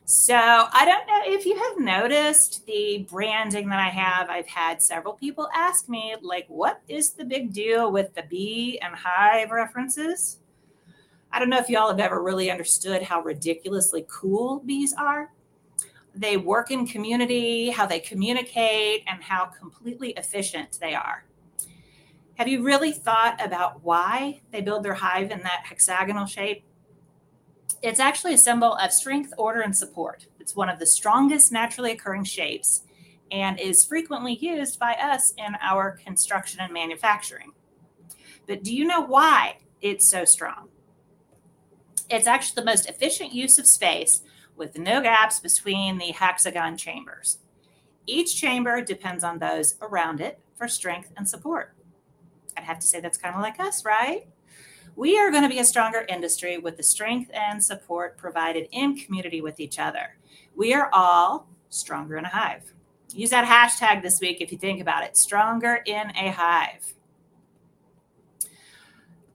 So 0.06 0.34
I 0.34 0.84
don't 0.84 1.06
know 1.06 1.32
if 1.32 1.46
you 1.46 1.56
have 1.56 1.78
noticed 1.78 2.66
the 2.66 3.06
branding 3.08 3.68
that 3.68 3.78
I 3.78 3.90
have. 3.90 4.28
I've 4.28 4.48
had 4.48 4.82
several 4.82 5.14
people 5.14 5.48
ask 5.54 5.88
me, 5.88 6.16
like, 6.20 6.46
what 6.48 6.82
is 6.88 7.12
the 7.12 7.24
big 7.24 7.52
deal 7.52 7.92
with 7.92 8.12
the 8.14 8.24
bee 8.28 8.80
and 8.82 8.92
hive 8.94 9.50
references? 9.50 10.40
I 11.32 11.38
don't 11.38 11.48
know 11.48 11.58
if 11.58 11.70
y'all 11.70 11.88
have 11.88 12.00
ever 12.00 12.22
really 12.22 12.50
understood 12.50 13.02
how 13.02 13.22
ridiculously 13.22 14.04
cool 14.08 14.60
bees 14.66 14.92
are 14.92 15.30
they 16.14 16.36
work 16.36 16.70
in 16.70 16.86
community, 16.86 17.70
how 17.70 17.86
they 17.86 18.00
communicate, 18.00 19.02
and 19.06 19.22
how 19.22 19.46
completely 19.46 20.10
efficient 20.10 20.78
they 20.80 20.94
are. 20.94 21.24
Have 22.36 22.48
you 22.48 22.62
really 22.62 22.92
thought 22.92 23.44
about 23.44 23.82
why 23.84 24.40
they 24.50 24.60
build 24.60 24.82
their 24.82 24.94
hive 24.94 25.30
in 25.30 25.40
that 25.42 25.62
hexagonal 25.64 26.26
shape? 26.26 26.64
It's 27.82 28.00
actually 28.00 28.34
a 28.34 28.38
symbol 28.38 28.74
of 28.74 28.92
strength, 28.92 29.32
order, 29.38 29.60
and 29.60 29.76
support. 29.76 30.26
It's 30.40 30.56
one 30.56 30.68
of 30.68 30.78
the 30.78 30.86
strongest 30.86 31.52
naturally 31.52 31.92
occurring 31.92 32.24
shapes 32.24 32.82
and 33.30 33.58
is 33.60 33.84
frequently 33.84 34.34
used 34.34 34.78
by 34.78 34.94
us 34.94 35.32
in 35.38 35.56
our 35.60 35.92
construction 36.04 36.60
and 36.60 36.72
manufacturing. 36.72 37.52
But 38.46 38.62
do 38.62 38.74
you 38.74 38.84
know 38.84 39.00
why 39.00 39.58
it's 39.80 40.08
so 40.08 40.24
strong? 40.24 40.68
It's 42.10 42.26
actually 42.26 42.62
the 42.62 42.66
most 42.66 42.88
efficient 42.88 43.32
use 43.32 43.58
of 43.58 43.66
space 43.66 44.22
with 44.56 44.78
no 44.78 45.00
gaps 45.02 45.40
between 45.40 45.98
the 45.98 46.12
hexagon 46.12 46.76
chambers. 46.76 47.38
Each 48.06 48.36
chamber 48.36 48.82
depends 48.82 49.24
on 49.24 49.38
those 49.38 49.76
around 49.80 50.20
it 50.20 50.38
for 50.56 50.68
strength 50.68 51.10
and 51.16 51.28
support. 51.28 51.74
I'd 52.56 52.64
have 52.64 52.78
to 52.78 52.86
say 52.86 53.00
that's 53.00 53.18
kind 53.18 53.34
of 53.34 53.40
like 53.40 53.58
us, 53.58 53.84
right? 53.84 54.26
We 54.96 55.18
are 55.18 55.30
going 55.30 55.42
to 55.42 55.48
be 55.48 55.58
a 55.58 55.64
stronger 55.64 56.06
industry 56.08 56.58
with 56.58 56.76
the 56.76 56.82
strength 56.82 57.30
and 57.34 57.62
support 57.62 58.16
provided 58.16 58.68
in 58.70 58.96
community 58.96 59.40
with 59.40 59.58
each 59.58 59.78
other. 59.78 60.16
We 60.54 60.72
are 60.72 60.88
all 60.92 61.48
stronger 61.68 62.16
in 62.16 62.24
a 62.24 62.28
hive. 62.28 62.72
Use 63.12 63.30
that 63.30 63.46
hashtag 63.46 64.02
this 64.02 64.20
week 64.20 64.40
if 64.40 64.52
you 64.52 64.58
think 64.58 64.80
about 64.80 65.02
it 65.02 65.16
stronger 65.16 65.80
in 65.86 66.10
a 66.16 66.30
hive. 66.30 66.94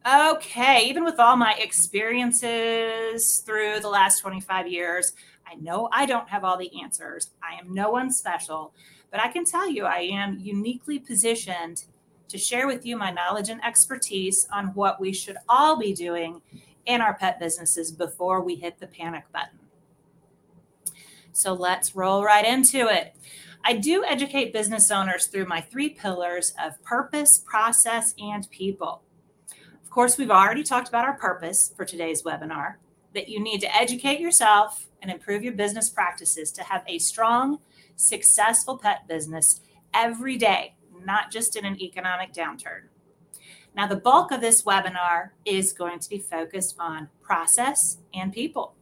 Okay, 0.07 0.85
even 0.85 1.03
with 1.03 1.19
all 1.19 1.35
my 1.35 1.55
experiences 1.55 3.39
through 3.39 3.81
the 3.81 3.89
last 3.89 4.19
25 4.21 4.67
years, 4.67 5.11
I 5.45 5.55
know 5.55 5.89
I 5.91 6.05
don't 6.05 6.29
have 6.29 6.45
all 6.45 6.57
the 6.57 6.71
answers. 6.81 7.31
I 7.43 7.59
am 7.59 7.73
no 7.73 7.91
one 7.91 8.09
special, 8.09 8.73
but 9.11 9.19
I 9.19 9.27
can 9.27 9.43
tell 9.43 9.69
you 9.69 9.85
I 9.85 10.09
am 10.11 10.39
uniquely 10.39 10.99
positioned 10.99 11.83
to 12.29 12.37
share 12.37 12.65
with 12.65 12.85
you 12.85 12.95
my 12.95 13.11
knowledge 13.11 13.49
and 13.49 13.63
expertise 13.63 14.47
on 14.53 14.67
what 14.67 15.01
we 15.01 15.11
should 15.11 15.37
all 15.49 15.77
be 15.77 15.93
doing 15.93 16.41
in 16.85 17.01
our 17.01 17.15
pet 17.15 17.37
businesses 17.37 17.91
before 17.91 18.41
we 18.41 18.55
hit 18.55 18.79
the 18.79 18.87
panic 18.87 19.25
button. 19.33 19.59
So 21.33 21.53
let's 21.53 21.95
roll 21.95 22.23
right 22.23 22.45
into 22.45 22.87
it. 22.87 23.15
I 23.65 23.73
do 23.73 24.05
educate 24.05 24.53
business 24.53 24.91
owners 24.91 25.27
through 25.27 25.45
my 25.45 25.59
three 25.59 25.89
pillars 25.89 26.53
of 26.63 26.81
purpose, 26.83 27.37
process, 27.37 28.13
and 28.17 28.49
people. 28.49 29.01
Course, 29.99 30.17
we've 30.17 30.31
already 30.31 30.63
talked 30.63 30.87
about 30.87 31.03
our 31.03 31.17
purpose 31.17 31.73
for 31.75 31.83
today's 31.83 32.23
webinar 32.23 32.75
that 33.13 33.27
you 33.27 33.37
need 33.37 33.59
to 33.59 33.75
educate 33.75 34.21
yourself 34.21 34.87
and 35.01 35.11
improve 35.11 35.43
your 35.43 35.51
business 35.51 35.89
practices 35.89 36.53
to 36.53 36.63
have 36.63 36.85
a 36.87 36.99
strong, 36.99 37.59
successful 37.97 38.77
pet 38.77 39.09
business 39.09 39.59
every 39.93 40.37
day, 40.37 40.75
not 41.03 41.33
just 41.33 41.57
in 41.57 41.65
an 41.65 41.81
economic 41.81 42.31
downturn. 42.31 42.83
Now, 43.75 43.87
the 43.87 43.97
bulk 43.97 44.31
of 44.31 44.39
this 44.39 44.63
webinar 44.63 45.31
is 45.43 45.73
going 45.73 45.99
to 45.99 46.09
be 46.09 46.19
focused 46.19 46.77
on 46.79 47.09
process 47.21 47.97
and 48.13 48.31
people. 48.31 48.75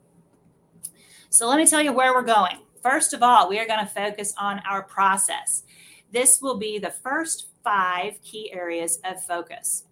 So, 1.32 1.48
let 1.48 1.58
me 1.58 1.66
tell 1.66 1.82
you 1.82 1.94
where 1.94 2.14
we're 2.14 2.22
going. 2.22 2.60
First 2.84 3.14
of 3.14 3.24
all, 3.24 3.50
we 3.50 3.58
are 3.58 3.66
going 3.66 3.84
to 3.84 3.92
focus 3.92 4.36
on 4.38 4.62
our 4.70 4.84
process. 4.84 5.64
This 6.12 6.44
will 6.44 6.60
be 6.60 6.78
the 6.78 6.92
first 6.92 7.48
five 7.64 8.22
key 8.22 8.54
areas 8.54 9.00
of 9.04 9.24
focus. 9.24 9.87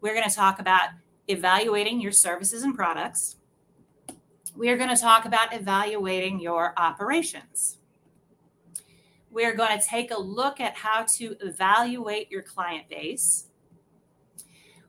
We're 0.00 0.14
going 0.14 0.28
to 0.28 0.34
talk 0.34 0.58
about 0.60 0.90
evaluating 1.28 2.00
your 2.00 2.12
services 2.12 2.62
and 2.62 2.74
products. 2.74 3.36
We 4.56 4.70
are 4.70 4.76
going 4.76 4.94
to 4.94 5.00
talk 5.00 5.26
about 5.26 5.54
evaluating 5.54 6.40
your 6.40 6.72
operations. 6.76 7.78
We 9.30 9.44
are 9.44 9.54
going 9.54 9.78
to 9.78 9.84
take 9.84 10.10
a 10.10 10.18
look 10.18 10.58
at 10.58 10.74
how 10.74 11.04
to 11.16 11.36
evaluate 11.40 12.30
your 12.30 12.42
client 12.42 12.88
base. 12.88 13.46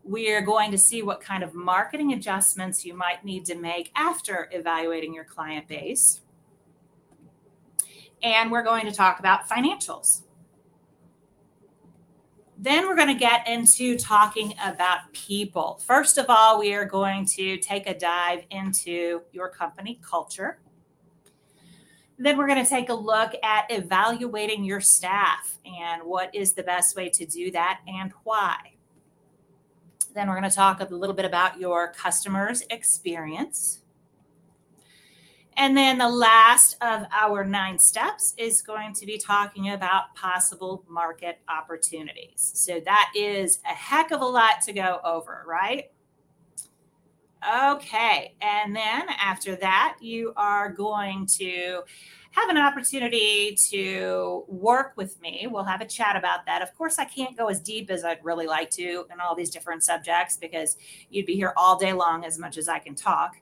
We 0.03 0.31
are 0.31 0.41
going 0.41 0.71
to 0.71 0.77
see 0.77 1.03
what 1.03 1.21
kind 1.21 1.43
of 1.43 1.53
marketing 1.53 2.13
adjustments 2.13 2.85
you 2.85 2.95
might 2.95 3.23
need 3.23 3.45
to 3.45 3.55
make 3.55 3.91
after 3.95 4.49
evaluating 4.51 5.13
your 5.13 5.25
client 5.25 5.67
base. 5.67 6.21
And 8.23 8.51
we're 8.51 8.63
going 8.63 8.85
to 8.85 8.91
talk 8.91 9.19
about 9.19 9.47
financials. 9.47 10.21
Then 12.61 12.87
we're 12.87 12.95
going 12.95 13.07
to 13.07 13.15
get 13.15 13.47
into 13.47 13.97
talking 13.97 14.53
about 14.63 15.11
people. 15.13 15.81
First 15.83 16.19
of 16.19 16.27
all, 16.29 16.59
we 16.59 16.75
are 16.75 16.85
going 16.85 17.25
to 17.25 17.57
take 17.57 17.89
a 17.89 17.97
dive 17.97 18.43
into 18.51 19.21
your 19.31 19.49
company 19.49 19.99
culture. 20.07 20.59
Then 22.19 22.37
we're 22.37 22.45
going 22.45 22.63
to 22.63 22.69
take 22.69 22.89
a 22.89 22.93
look 22.93 23.33
at 23.41 23.65
evaluating 23.71 24.63
your 24.63 24.79
staff 24.79 25.57
and 25.65 26.03
what 26.03 26.35
is 26.35 26.53
the 26.53 26.61
best 26.61 26.95
way 26.95 27.09
to 27.09 27.25
do 27.25 27.49
that 27.49 27.79
and 27.87 28.11
why. 28.25 28.57
Then 30.13 30.27
we're 30.27 30.37
going 30.37 30.47
to 30.47 30.55
talk 30.55 30.81
a 30.81 30.93
little 30.93 31.15
bit 31.15 31.25
about 31.25 31.59
your 31.59 31.91
customers' 31.93 32.63
experience. 32.69 33.80
And 35.61 35.77
then 35.77 35.99
the 35.99 36.09
last 36.09 36.75
of 36.81 37.05
our 37.11 37.45
nine 37.45 37.77
steps 37.77 38.33
is 38.35 38.63
going 38.63 38.93
to 38.93 39.05
be 39.05 39.19
talking 39.19 39.69
about 39.69 40.15
possible 40.15 40.83
market 40.89 41.37
opportunities. 41.47 42.51
So 42.55 42.79
that 42.79 43.11
is 43.15 43.59
a 43.69 43.75
heck 43.75 44.09
of 44.09 44.21
a 44.21 44.25
lot 44.25 44.63
to 44.65 44.73
go 44.73 44.99
over, 45.03 45.43
right? 45.45 45.91
Okay. 47.47 48.33
And 48.41 48.75
then 48.75 49.03
after 49.19 49.55
that, 49.57 49.97
you 50.01 50.33
are 50.35 50.71
going 50.71 51.27
to 51.37 51.83
have 52.31 52.49
an 52.49 52.57
opportunity 52.57 53.55
to 53.69 54.45
work 54.47 54.93
with 54.95 55.21
me. 55.21 55.47
We'll 55.47 55.65
have 55.65 55.81
a 55.81 55.85
chat 55.85 56.15
about 56.15 56.47
that. 56.47 56.63
Of 56.63 56.75
course, 56.75 56.97
I 56.97 57.05
can't 57.05 57.37
go 57.37 57.49
as 57.49 57.59
deep 57.59 57.91
as 57.91 58.03
I'd 58.03 58.25
really 58.25 58.47
like 58.47 58.71
to 58.71 59.05
in 59.13 59.19
all 59.19 59.35
these 59.35 59.51
different 59.51 59.83
subjects 59.83 60.37
because 60.37 60.77
you'd 61.11 61.27
be 61.27 61.35
here 61.35 61.53
all 61.55 61.77
day 61.77 61.93
long 61.93 62.25
as 62.25 62.39
much 62.39 62.57
as 62.57 62.67
I 62.67 62.79
can 62.79 62.95
talk 62.95 63.35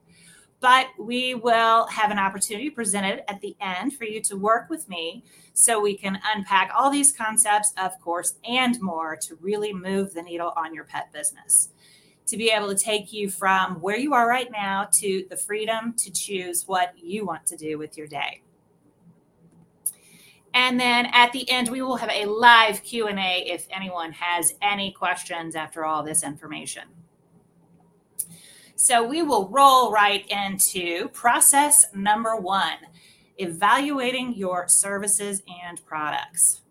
but 0.60 0.88
we 1.00 1.36
will 1.36 1.88
have 1.88 2.12
an 2.12 2.20
opportunity 2.20 2.70
presented 2.70 3.24
at 3.30 3.40
the 3.42 3.56
end 3.62 3.94
for 3.94 4.04
you 4.04 4.22
to 4.22 4.36
work 4.36 4.70
with 4.70 4.90
me 4.90 5.24
so 5.54 5.80
we 5.80 5.96
can 5.96 6.20
unpack 6.36 6.72
all 6.76 6.90
these 6.90 7.12
concepts, 7.12 7.74
of 7.78 8.00
course, 8.02 8.36
and 8.48 8.80
more 8.82 9.16
to 9.16 9.38
really 9.42 9.74
move 9.74 10.14
the 10.14 10.22
needle 10.22 10.54
on 10.58 10.74
your 10.74 10.84
pet 10.84 11.12
business. 11.14 11.70
to 12.30 12.38
be 12.38 12.52
able 12.52 12.68
to 12.68 12.76
take 12.76 13.12
you 13.12 13.28
from 13.28 13.82
where 13.82 13.98
you 13.98 14.14
are 14.14 14.28
right 14.28 14.52
now 14.52 14.88
to 14.92 15.26
the 15.32 15.36
freedom 15.36 15.94
to 15.94 16.12
choose 16.12 16.66
what 16.68 16.94
you 16.96 17.26
want 17.26 17.44
to 17.44 17.58
do 17.58 17.78
with 17.80 17.98
your 17.98 18.06
day. 18.06 18.44
And 20.54 20.80
then 20.80 21.08
at 21.08 21.32
the 21.32 21.50
end, 21.50 21.70
we 21.70 21.82
will 21.82 21.96
have 21.96 22.10
a 22.12 22.26
live 22.26 22.84
Q&A 22.84 23.46
if 23.48 23.68
anyone 23.72 24.12
has 24.12 24.54
any 24.62 24.92
questions 24.92 25.56
after 25.56 25.86
all 25.86 26.04
this 26.04 26.24
information. 26.24 26.84
So 28.82 29.04
we 29.04 29.22
will 29.22 29.50
roll 29.50 29.92
right 29.92 30.26
into 30.30 31.10
process 31.10 31.86
number 31.94 32.38
one, 32.38 32.78
evaluating 33.38 34.36
your 34.36 34.70
services 34.70 35.44
and 35.66 35.86
products. 35.86 36.62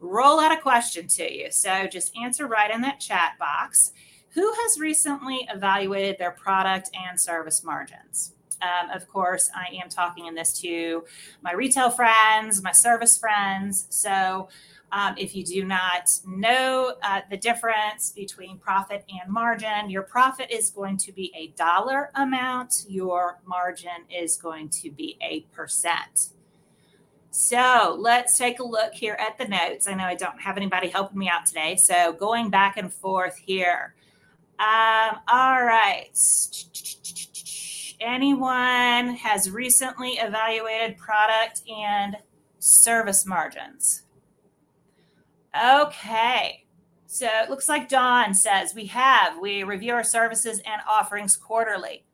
Roll 0.00 0.40
out 0.40 0.50
a 0.50 0.60
question 0.60 1.06
to 1.06 1.32
you. 1.32 1.52
So 1.52 1.86
just 1.86 2.16
answer 2.16 2.48
right 2.48 2.68
in 2.68 2.80
that 2.80 2.98
chat 2.98 3.34
box. 3.38 3.92
Who 4.30 4.52
has 4.52 4.80
recently 4.80 5.46
evaluated 5.54 6.18
their 6.18 6.32
product 6.32 6.90
and 6.92 7.18
service 7.18 7.62
margins? 7.62 8.32
Um, 8.60 8.90
of 8.90 9.06
course, 9.06 9.52
I 9.54 9.76
am 9.80 9.88
talking 9.88 10.26
in 10.26 10.34
this 10.34 10.60
to 10.62 11.04
my 11.42 11.52
retail 11.52 11.90
friends, 11.90 12.60
my 12.60 12.72
service 12.72 13.16
friends. 13.16 13.86
So, 13.90 14.48
um, 14.92 15.14
if 15.18 15.34
you 15.34 15.44
do 15.44 15.64
not 15.64 16.10
know 16.26 16.94
uh, 17.02 17.20
the 17.30 17.36
difference 17.36 18.12
between 18.12 18.58
profit 18.58 19.04
and 19.08 19.32
margin, 19.32 19.90
your 19.90 20.02
profit 20.02 20.50
is 20.50 20.70
going 20.70 20.96
to 20.98 21.12
be 21.12 21.32
a 21.36 21.48
dollar 21.56 22.10
amount, 22.14 22.84
your 22.88 23.40
margin 23.44 24.04
is 24.10 24.36
going 24.36 24.68
to 24.70 24.90
be 24.90 25.18
a 25.22 25.40
percent. 25.54 26.30
So 27.30 27.96
let's 27.98 28.38
take 28.38 28.58
a 28.58 28.64
look 28.64 28.94
here 28.94 29.16
at 29.20 29.38
the 29.38 29.46
notes. 29.46 29.86
I 29.86 29.94
know 29.94 30.04
I 30.04 30.14
don't 30.14 30.40
have 30.40 30.56
anybody 30.56 30.88
helping 30.88 31.18
me 31.18 31.28
out 31.28 31.46
today. 31.46 31.76
So 31.76 32.12
going 32.12 32.50
back 32.50 32.76
and 32.76 32.92
forth 32.92 33.36
here. 33.36 33.94
Um, 34.58 35.20
all 35.28 35.64
right 35.64 36.10
anyone 38.00 39.14
has 39.16 39.50
recently 39.50 40.12
evaluated 40.12 40.96
product 40.98 41.62
and 41.68 42.16
service 42.58 43.26
margins? 43.26 44.02
Okay. 45.56 46.66
So 47.06 47.26
it 47.26 47.48
looks 47.48 47.68
like 47.68 47.88
Dawn 47.88 48.34
says 48.34 48.74
we 48.74 48.86
have. 48.86 49.38
We 49.40 49.62
review 49.62 49.94
our 49.94 50.04
services 50.04 50.60
and 50.66 50.82
offerings 50.88 51.36
quarterly. 51.36 52.04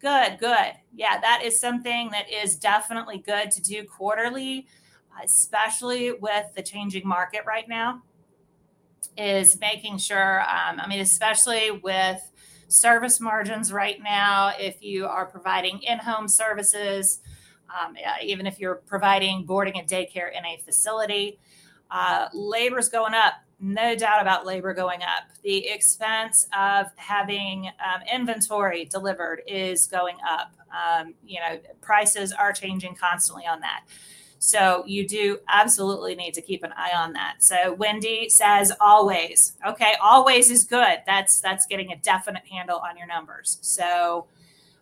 Good, 0.00 0.38
good. 0.38 0.72
Yeah, 0.94 1.20
that 1.20 1.42
is 1.44 1.60
something 1.60 2.10
that 2.10 2.30
is 2.32 2.56
definitely 2.56 3.18
good 3.18 3.50
to 3.50 3.60
do 3.60 3.84
quarterly, 3.84 4.66
especially 5.22 6.12
with 6.12 6.54
the 6.56 6.62
changing 6.62 7.06
market 7.06 7.42
right 7.46 7.68
now. 7.68 8.02
Is 9.18 9.60
making 9.60 9.98
sure, 9.98 10.40
um, 10.40 10.80
I 10.80 10.86
mean, 10.88 11.00
especially 11.00 11.70
with 11.70 12.22
service 12.68 13.20
margins 13.20 13.72
right 13.72 14.00
now 14.02 14.52
if 14.58 14.82
you 14.82 15.04
are 15.04 15.26
providing 15.26 15.82
in 15.82 15.98
home 15.98 16.28
services, 16.28 17.20
um, 17.68 17.96
even 18.22 18.46
if 18.46 18.58
you're 18.58 18.76
providing 18.86 19.44
boarding 19.44 19.78
and 19.78 19.88
daycare 19.88 20.30
in 20.32 20.46
a 20.46 20.62
facility. 20.64 21.38
Uh, 21.90 22.28
labor 22.32 22.78
is 22.78 22.88
going 22.88 23.14
up, 23.14 23.34
no 23.58 23.94
doubt 23.94 24.22
about 24.22 24.46
labor 24.46 24.72
going 24.72 25.02
up. 25.02 25.24
The 25.42 25.68
expense 25.68 26.46
of 26.56 26.86
having 26.96 27.66
um, 27.66 28.00
inventory 28.12 28.84
delivered 28.84 29.42
is 29.46 29.86
going 29.86 30.16
up. 30.28 30.52
Um, 30.70 31.14
you 31.26 31.40
know, 31.40 31.58
prices 31.80 32.32
are 32.32 32.52
changing 32.52 32.94
constantly 32.94 33.46
on 33.46 33.60
that. 33.60 33.84
So 34.42 34.84
you 34.86 35.06
do 35.06 35.38
absolutely 35.48 36.14
need 36.14 36.32
to 36.34 36.40
keep 36.40 36.64
an 36.64 36.72
eye 36.74 36.92
on 36.96 37.12
that. 37.12 37.42
So 37.42 37.74
Wendy 37.74 38.30
says 38.30 38.72
always. 38.80 39.52
Okay, 39.66 39.92
always 40.00 40.50
is 40.50 40.64
good. 40.64 41.00
That's 41.06 41.40
that's 41.40 41.66
getting 41.66 41.92
a 41.92 41.96
definite 41.96 42.46
handle 42.46 42.78
on 42.78 42.96
your 42.96 43.06
numbers. 43.06 43.58
So 43.60 44.28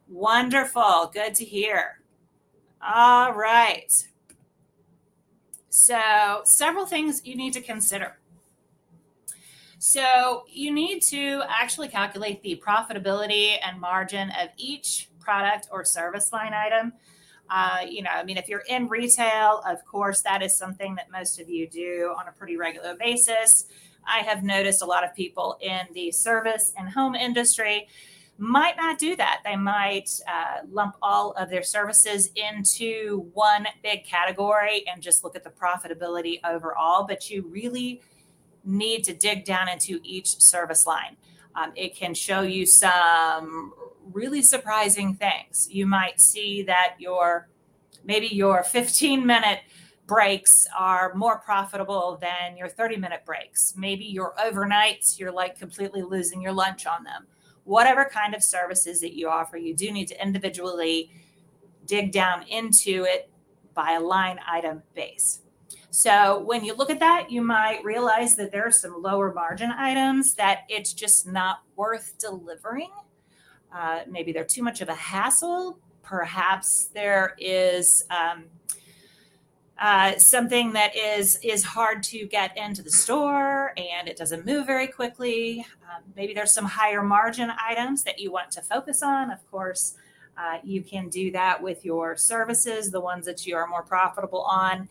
wonderful. 0.08 1.10
Good 1.12 1.34
to 1.34 1.44
hear. 1.44 2.00
All 2.80 3.34
right. 3.34 4.07
So 5.70 6.40
several 6.44 6.86
things 6.86 7.22
you 7.24 7.36
need 7.36 7.52
to 7.52 7.60
consider. 7.60 8.18
So 9.78 10.44
you 10.50 10.72
need 10.72 11.02
to 11.02 11.42
actually 11.48 11.88
calculate 11.88 12.42
the 12.42 12.60
profitability 12.64 13.56
and 13.64 13.80
margin 13.80 14.30
of 14.30 14.48
each 14.56 15.08
product 15.20 15.68
or 15.70 15.84
service 15.84 16.32
line 16.32 16.52
item. 16.52 16.94
Uh, 17.48 17.78
you 17.88 18.02
know, 18.02 18.10
I 18.10 18.24
mean, 18.24 18.36
if 18.36 18.48
you're 18.48 18.64
in 18.68 18.88
retail, 18.88 19.62
of 19.66 19.84
course, 19.84 20.20
that 20.22 20.42
is 20.42 20.56
something 20.56 20.96
that 20.96 21.10
most 21.10 21.40
of 21.40 21.48
you 21.48 21.68
do 21.68 22.14
on 22.18 22.28
a 22.28 22.32
pretty 22.32 22.56
regular 22.56 22.96
basis. 22.96 23.66
I 24.06 24.18
have 24.18 24.42
noticed 24.42 24.82
a 24.82 24.86
lot 24.86 25.04
of 25.04 25.14
people 25.14 25.58
in 25.60 25.80
the 25.92 26.10
service 26.10 26.72
and 26.76 26.88
home 26.88 27.14
industry 27.14 27.88
might 28.38 28.76
not 28.76 28.98
do 28.98 29.16
that. 29.16 29.40
They 29.44 29.56
might 29.56 30.08
uh, 30.28 30.66
lump 30.70 30.96
all 31.02 31.32
of 31.32 31.50
their 31.50 31.64
services 31.64 32.30
into 32.36 33.28
one 33.34 33.66
big 33.82 34.04
category 34.04 34.84
and 34.86 35.02
just 35.02 35.24
look 35.24 35.34
at 35.34 35.42
the 35.42 35.50
profitability 35.50 36.38
overall. 36.44 37.04
But 37.04 37.28
you 37.28 37.42
really 37.50 38.00
need 38.64 39.02
to 39.04 39.12
dig 39.12 39.44
down 39.44 39.68
into 39.68 40.00
each 40.04 40.40
service 40.40 40.86
line. 40.86 41.16
Um, 41.56 41.72
it 41.74 41.96
can 41.96 42.14
show 42.14 42.42
you 42.42 42.64
some 42.64 43.72
really 44.12 44.42
surprising 44.42 45.14
things. 45.14 45.68
You 45.70 45.86
might 45.86 46.20
see 46.20 46.62
that 46.62 46.94
your 46.98 47.48
maybe 48.04 48.28
your 48.28 48.62
15 48.62 49.26
minute 49.26 49.60
breaks 50.06 50.66
are 50.76 51.12
more 51.14 51.38
profitable 51.38 52.18
than 52.20 52.56
your 52.56 52.68
30 52.68 52.96
minute 52.96 53.24
breaks. 53.24 53.74
Maybe 53.76 54.04
your 54.04 54.34
overnights, 54.38 55.18
you're 55.18 55.32
like 55.32 55.58
completely 55.58 56.02
losing 56.02 56.40
your 56.40 56.52
lunch 56.52 56.86
on 56.86 57.02
them. 57.02 57.26
Whatever 57.68 58.04
kind 58.04 58.34
of 58.34 58.42
services 58.42 59.00
that 59.00 59.14
you 59.14 59.28
offer, 59.28 59.56
you 59.56 59.74
do 59.74 59.92
need 59.92 60.08
to 60.08 60.22
individually 60.22 61.10
dig 61.86 62.12
down 62.12 62.42
into 62.44 63.04
it 63.04 63.30
by 63.74 63.92
a 63.92 64.00
line 64.00 64.38
item 64.46 64.82
base. 64.94 65.40
So 65.90 66.40
when 66.40 66.64
you 66.64 66.74
look 66.74 66.90
at 66.90 67.00
that, 67.00 67.30
you 67.30 67.42
might 67.42 67.82
realize 67.84 68.36
that 68.36 68.52
there 68.52 68.66
are 68.66 68.72
some 68.72 69.00
lower 69.00 69.32
margin 69.32 69.70
items 69.70 70.34
that 70.34 70.60
it's 70.68 70.92
just 70.92 71.26
not 71.26 71.62
worth 71.76 72.14
delivering 72.18 72.90
uh, 73.72 74.00
maybe 74.08 74.32
they're 74.32 74.44
too 74.44 74.62
much 74.62 74.80
of 74.80 74.88
a 74.88 74.94
hassle. 74.94 75.78
Perhaps 76.02 76.90
there 76.94 77.34
is 77.38 78.04
um, 78.10 78.46
uh, 79.78 80.18
something 80.18 80.72
that 80.72 80.96
is 80.96 81.38
is 81.42 81.62
hard 81.62 82.02
to 82.02 82.26
get 82.26 82.56
into 82.56 82.82
the 82.82 82.90
store 82.90 83.72
and 83.76 84.08
it 84.08 84.16
doesn't 84.16 84.44
move 84.44 84.66
very 84.66 84.88
quickly. 84.88 85.64
Um, 85.84 86.02
maybe 86.16 86.34
there's 86.34 86.52
some 86.52 86.64
higher 86.64 87.02
margin 87.02 87.52
items 87.64 88.02
that 88.02 88.18
you 88.18 88.32
want 88.32 88.50
to 88.52 88.62
focus 88.62 89.02
on. 89.02 89.30
Of 89.30 89.48
course, 89.50 89.94
uh, 90.36 90.58
you 90.64 90.82
can 90.82 91.08
do 91.08 91.30
that 91.30 91.62
with 91.62 91.84
your 91.84 92.16
services, 92.16 92.90
the 92.90 93.00
ones 93.00 93.24
that 93.26 93.46
you 93.46 93.54
are 93.54 93.68
more 93.68 93.82
profitable 93.82 94.42
on. 94.42 94.88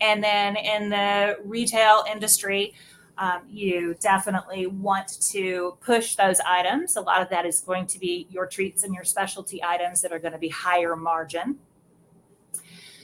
And 0.00 0.24
then 0.24 0.56
in 0.56 0.88
the 0.88 1.38
retail 1.44 2.04
industry, 2.10 2.74
um, 3.18 3.42
you 3.50 3.94
definitely 4.00 4.66
want 4.66 5.20
to 5.32 5.76
push 5.82 6.14
those 6.14 6.40
items. 6.40 6.96
A 6.96 7.02
lot 7.02 7.20
of 7.20 7.28
that 7.28 7.44
is 7.44 7.60
going 7.60 7.86
to 7.88 7.98
be 7.98 8.26
your 8.30 8.46
treats 8.46 8.82
and 8.82 8.94
your 8.94 9.04
specialty 9.04 9.62
items 9.62 10.00
that 10.00 10.12
are 10.12 10.18
going 10.18 10.32
to 10.32 10.38
be 10.38 10.48
higher 10.48 10.96
margin. 10.96 11.58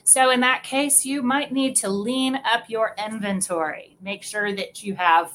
So, 0.06 0.30
in 0.30 0.38
that 0.38 0.62
case, 0.62 1.04
you 1.04 1.20
might 1.20 1.50
need 1.50 1.74
to 1.78 1.88
lean 1.88 2.36
up 2.36 2.70
your 2.70 2.94
inventory. 2.96 3.96
Make 4.00 4.22
sure 4.22 4.54
that 4.54 4.84
you 4.84 4.94
have 4.94 5.32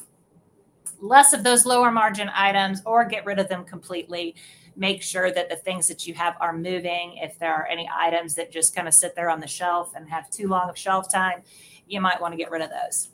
less 0.98 1.34
of 1.34 1.44
those 1.44 1.66
lower 1.66 1.90
margin 1.90 2.30
items 2.34 2.80
or 2.86 3.04
get 3.04 3.26
rid 3.26 3.38
of 3.38 3.50
them 3.50 3.66
completely. 3.66 4.34
Make 4.74 5.02
sure 5.02 5.30
that 5.30 5.50
the 5.50 5.56
things 5.56 5.88
that 5.88 6.06
you 6.06 6.14
have 6.14 6.36
are 6.40 6.56
moving. 6.56 7.18
If 7.18 7.38
there 7.38 7.52
are 7.52 7.66
any 7.66 7.86
items 7.94 8.34
that 8.36 8.50
just 8.50 8.74
kind 8.74 8.88
of 8.88 8.94
sit 8.94 9.14
there 9.14 9.28
on 9.28 9.40
the 9.40 9.46
shelf 9.46 9.92
and 9.94 10.08
have 10.08 10.30
too 10.30 10.48
long 10.48 10.70
of 10.70 10.78
shelf 10.78 11.12
time, 11.12 11.42
you 11.86 12.00
might 12.00 12.18
want 12.18 12.32
to 12.32 12.38
get 12.38 12.50
rid 12.50 12.62
of 12.62 12.70
those. 12.70 13.10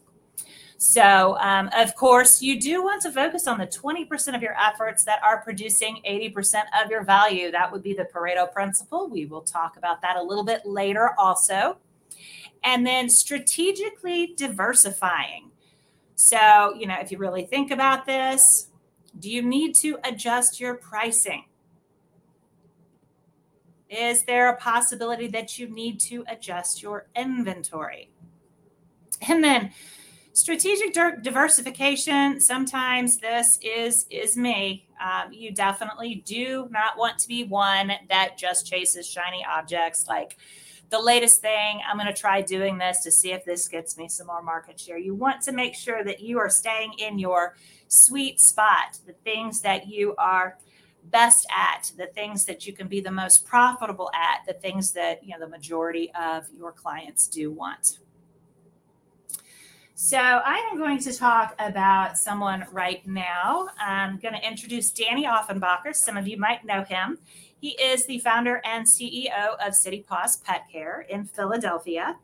So, 0.80 1.36
um, 1.40 1.68
of 1.76 1.96
course, 1.96 2.40
you 2.40 2.60
do 2.60 2.84
want 2.84 3.02
to 3.02 3.10
focus 3.10 3.48
on 3.48 3.58
the 3.58 3.66
20% 3.66 4.36
of 4.36 4.42
your 4.42 4.54
efforts 4.56 5.02
that 5.04 5.20
are 5.24 5.42
producing 5.42 6.00
80% 6.08 6.62
of 6.80 6.88
your 6.88 7.02
value. 7.02 7.50
That 7.50 7.72
would 7.72 7.82
be 7.82 7.94
the 7.94 8.04
Pareto 8.04 8.50
principle. 8.50 9.08
We 9.08 9.26
will 9.26 9.40
talk 9.40 9.76
about 9.76 10.00
that 10.02 10.16
a 10.16 10.22
little 10.22 10.44
bit 10.44 10.64
later 10.64 11.10
also. 11.18 11.78
And 12.62 12.86
then 12.86 13.10
strategically 13.10 14.34
diversifying. 14.36 15.50
So, 16.14 16.74
you 16.78 16.86
know, 16.86 16.96
if 17.00 17.10
you 17.10 17.18
really 17.18 17.44
think 17.44 17.72
about 17.72 18.06
this, 18.06 18.68
do 19.18 19.28
you 19.28 19.42
need 19.42 19.74
to 19.76 19.98
adjust 20.04 20.60
your 20.60 20.74
pricing? 20.74 21.46
Is 23.90 24.22
there 24.22 24.48
a 24.48 24.56
possibility 24.56 25.26
that 25.28 25.58
you 25.58 25.68
need 25.68 25.98
to 26.00 26.24
adjust 26.28 26.84
your 26.84 27.08
inventory? 27.16 28.10
And 29.28 29.42
then 29.42 29.72
strategic 30.38 30.94
diversification 31.20 32.40
sometimes 32.40 33.18
this 33.18 33.58
is 33.60 34.06
is 34.08 34.36
me 34.36 34.86
um, 35.00 35.32
you 35.32 35.50
definitely 35.50 36.22
do 36.24 36.68
not 36.70 36.96
want 36.96 37.18
to 37.18 37.26
be 37.26 37.42
one 37.42 37.90
that 38.08 38.38
just 38.38 38.64
chases 38.64 39.04
shiny 39.04 39.44
objects 39.44 40.06
like 40.06 40.36
the 40.90 40.98
latest 40.98 41.42
thing. 41.42 41.80
I'm 41.86 41.98
going 41.98 42.06
to 42.06 42.18
try 42.18 42.40
doing 42.40 42.78
this 42.78 43.02
to 43.02 43.10
see 43.10 43.32
if 43.32 43.44
this 43.44 43.68
gets 43.68 43.98
me 43.98 44.08
some 44.08 44.28
more 44.28 44.42
market 44.42 44.80
share. 44.80 44.96
You 44.96 45.14
want 45.14 45.42
to 45.42 45.52
make 45.52 45.74
sure 45.74 46.02
that 46.02 46.20
you 46.20 46.38
are 46.38 46.48
staying 46.48 46.94
in 46.98 47.18
your 47.18 47.56
sweet 47.88 48.40
spot, 48.40 48.98
the 49.06 49.12
things 49.12 49.60
that 49.60 49.86
you 49.86 50.14
are 50.16 50.56
best 51.04 51.46
at, 51.54 51.92
the 51.98 52.06
things 52.06 52.46
that 52.46 52.66
you 52.66 52.72
can 52.72 52.88
be 52.88 53.00
the 53.00 53.10
most 53.10 53.46
profitable 53.46 54.10
at, 54.14 54.46
the 54.46 54.58
things 54.58 54.92
that, 54.92 55.22
you 55.22 55.34
know, 55.34 55.40
the 55.40 55.48
majority 55.48 56.10
of 56.18 56.46
your 56.56 56.72
clients 56.72 57.26
do 57.26 57.50
want. 57.50 57.98
So 60.00 60.16
I 60.16 60.58
am 60.70 60.78
going 60.78 61.00
to 61.00 61.12
talk 61.12 61.56
about 61.58 62.16
someone 62.16 62.64
right 62.70 63.04
now. 63.04 63.68
I'm 63.80 64.20
going 64.20 64.32
to 64.32 64.48
introduce 64.48 64.92
Danny 64.92 65.24
Offenbacher. 65.24 65.92
Some 65.92 66.16
of 66.16 66.28
you 66.28 66.38
might 66.38 66.64
know 66.64 66.84
him. 66.84 67.18
He 67.60 67.70
is 67.70 68.06
the 68.06 68.20
founder 68.20 68.62
and 68.64 68.86
CEO 68.86 69.56
of 69.58 69.74
City 69.74 70.04
Paws 70.08 70.36
Pet 70.36 70.68
Care 70.70 71.04
in 71.10 71.24
Philadelphia. 71.24 72.16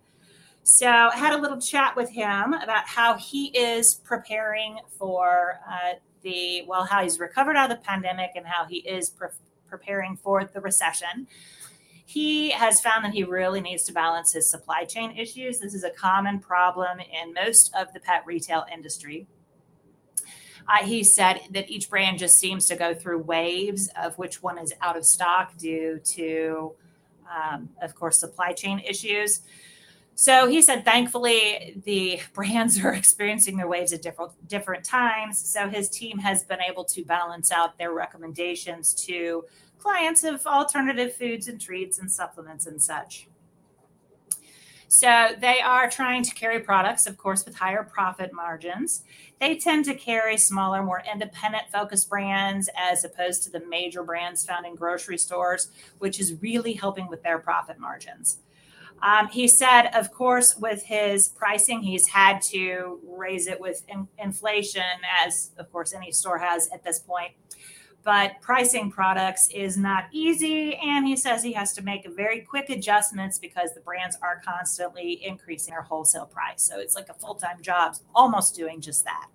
So 0.62 0.86
I 0.86 1.16
had 1.16 1.34
a 1.34 1.36
little 1.36 1.60
chat 1.60 1.96
with 1.96 2.10
him 2.10 2.54
about 2.54 2.86
how 2.86 3.14
he 3.14 3.46
is 3.46 3.96
preparing 4.04 4.78
for 4.96 5.58
uh, 5.68 5.94
the, 6.22 6.62
well, 6.68 6.84
how 6.84 7.02
he's 7.02 7.18
recovered 7.18 7.56
out 7.56 7.72
of 7.72 7.78
the 7.78 7.82
pandemic 7.82 8.30
and 8.36 8.46
how 8.46 8.66
he 8.66 8.76
is 8.88 9.10
pre- 9.10 9.30
preparing 9.66 10.16
for 10.16 10.44
the 10.44 10.60
recession. 10.60 11.26
He 12.06 12.50
has 12.50 12.80
found 12.80 13.04
that 13.04 13.14
he 13.14 13.24
really 13.24 13.60
needs 13.60 13.84
to 13.84 13.92
balance 13.92 14.32
his 14.32 14.48
supply 14.48 14.84
chain 14.84 15.16
issues. 15.16 15.58
This 15.58 15.74
is 15.74 15.84
a 15.84 15.90
common 15.90 16.38
problem 16.38 17.00
in 17.00 17.32
most 17.32 17.74
of 17.74 17.92
the 17.92 18.00
pet 18.00 18.24
retail 18.26 18.66
industry. 18.72 19.26
Uh, 20.68 20.84
he 20.84 21.02
said 21.02 21.40
that 21.50 21.68
each 21.70 21.90
brand 21.90 22.18
just 22.18 22.38
seems 22.38 22.66
to 22.66 22.76
go 22.76 22.94
through 22.94 23.18
waves 23.18 23.90
of 24.00 24.16
which 24.18 24.42
one 24.42 24.58
is 24.58 24.72
out 24.80 24.96
of 24.96 25.04
stock 25.04 25.56
due 25.56 25.98
to, 26.04 26.72
um, 27.30 27.68
of 27.82 27.94
course, 27.94 28.18
supply 28.18 28.52
chain 28.52 28.78
issues. 28.80 29.42
So 30.14 30.46
he 30.48 30.62
said, 30.62 30.84
thankfully, 30.84 31.80
the 31.84 32.20
brands 32.32 32.82
are 32.82 32.94
experiencing 32.94 33.56
their 33.56 33.68
waves 33.68 33.92
at 33.92 34.02
different 34.02 34.32
different 34.48 34.84
times. 34.84 35.38
So 35.38 35.68
his 35.68 35.88
team 35.88 36.18
has 36.18 36.44
been 36.44 36.60
able 36.60 36.84
to 36.84 37.04
balance 37.04 37.50
out 37.50 37.76
their 37.78 37.92
recommendations 37.92 38.94
to 39.06 39.44
clients 39.84 40.24
of 40.24 40.46
alternative 40.46 41.14
foods 41.14 41.46
and 41.46 41.60
treats 41.60 41.98
and 41.98 42.10
supplements 42.10 42.66
and 42.66 42.82
such. 42.82 43.28
So 44.88 45.30
they 45.38 45.60
are 45.60 45.90
trying 45.90 46.22
to 46.22 46.34
carry 46.34 46.60
products, 46.60 47.06
of 47.06 47.18
course, 47.18 47.44
with 47.44 47.56
higher 47.56 47.82
profit 47.82 48.32
margins. 48.32 49.02
They 49.40 49.56
tend 49.56 49.84
to 49.86 49.94
carry 49.94 50.38
smaller, 50.38 50.82
more 50.82 51.02
independent 51.12 51.64
focused 51.70 52.08
brands 52.08 52.70
as 52.76 53.04
opposed 53.04 53.42
to 53.42 53.50
the 53.50 53.60
major 53.68 54.02
brands 54.02 54.44
found 54.46 54.64
in 54.64 54.74
grocery 54.74 55.18
stores, 55.18 55.70
which 55.98 56.18
is 56.18 56.40
really 56.40 56.72
helping 56.72 57.08
with 57.08 57.22
their 57.22 57.38
profit 57.38 57.78
margins. 57.78 58.38
Um, 59.02 59.28
he 59.28 59.48
said, 59.48 59.88
of 59.88 60.12
course, 60.12 60.56
with 60.56 60.84
his 60.84 61.28
pricing, 61.28 61.82
he's 61.82 62.06
had 62.06 62.40
to 62.52 63.00
raise 63.06 63.48
it 63.48 63.60
with 63.60 63.82
in- 63.88 64.08
inflation, 64.18 64.82
as 65.24 65.50
of 65.58 65.70
course 65.70 65.92
any 65.92 66.10
store 66.12 66.38
has 66.38 66.70
at 66.72 66.84
this 66.84 67.00
point 67.00 67.32
but 68.04 68.32
pricing 68.42 68.90
products 68.90 69.48
is 69.52 69.78
not 69.78 70.04
easy. 70.12 70.76
And 70.76 71.06
he 71.06 71.16
says 71.16 71.42
he 71.42 71.52
has 71.52 71.72
to 71.72 71.82
make 71.82 72.06
very 72.14 72.40
quick 72.40 72.68
adjustments 72.68 73.38
because 73.38 73.72
the 73.74 73.80
brands 73.80 74.16
are 74.22 74.42
constantly 74.44 75.24
increasing 75.24 75.72
their 75.72 75.82
wholesale 75.82 76.26
price. 76.26 76.62
So 76.62 76.78
it's 76.78 76.94
like 76.94 77.08
a 77.08 77.14
full 77.14 77.34
time 77.34 77.62
job, 77.62 77.96
almost 78.14 78.54
doing 78.54 78.80
just 78.80 79.04
that. 79.04 79.28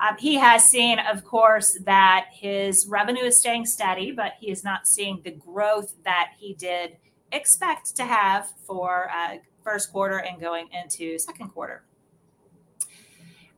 Um, 0.00 0.16
he 0.18 0.34
has 0.36 0.68
seen, 0.68 0.98
of 0.98 1.24
course, 1.24 1.78
that 1.84 2.26
his 2.32 2.86
revenue 2.86 3.24
is 3.24 3.36
staying 3.36 3.66
steady, 3.66 4.12
but 4.12 4.34
he 4.38 4.50
is 4.50 4.62
not 4.62 4.86
seeing 4.86 5.20
the 5.24 5.32
growth 5.32 5.94
that 6.04 6.32
he 6.38 6.54
did 6.54 6.96
expect 7.32 7.96
to 7.96 8.04
have 8.04 8.52
for 8.66 9.10
uh, 9.10 9.36
first 9.62 9.92
quarter 9.92 10.18
and 10.18 10.40
going 10.40 10.68
into 10.72 11.18
second 11.18 11.48
quarter. 11.48 11.82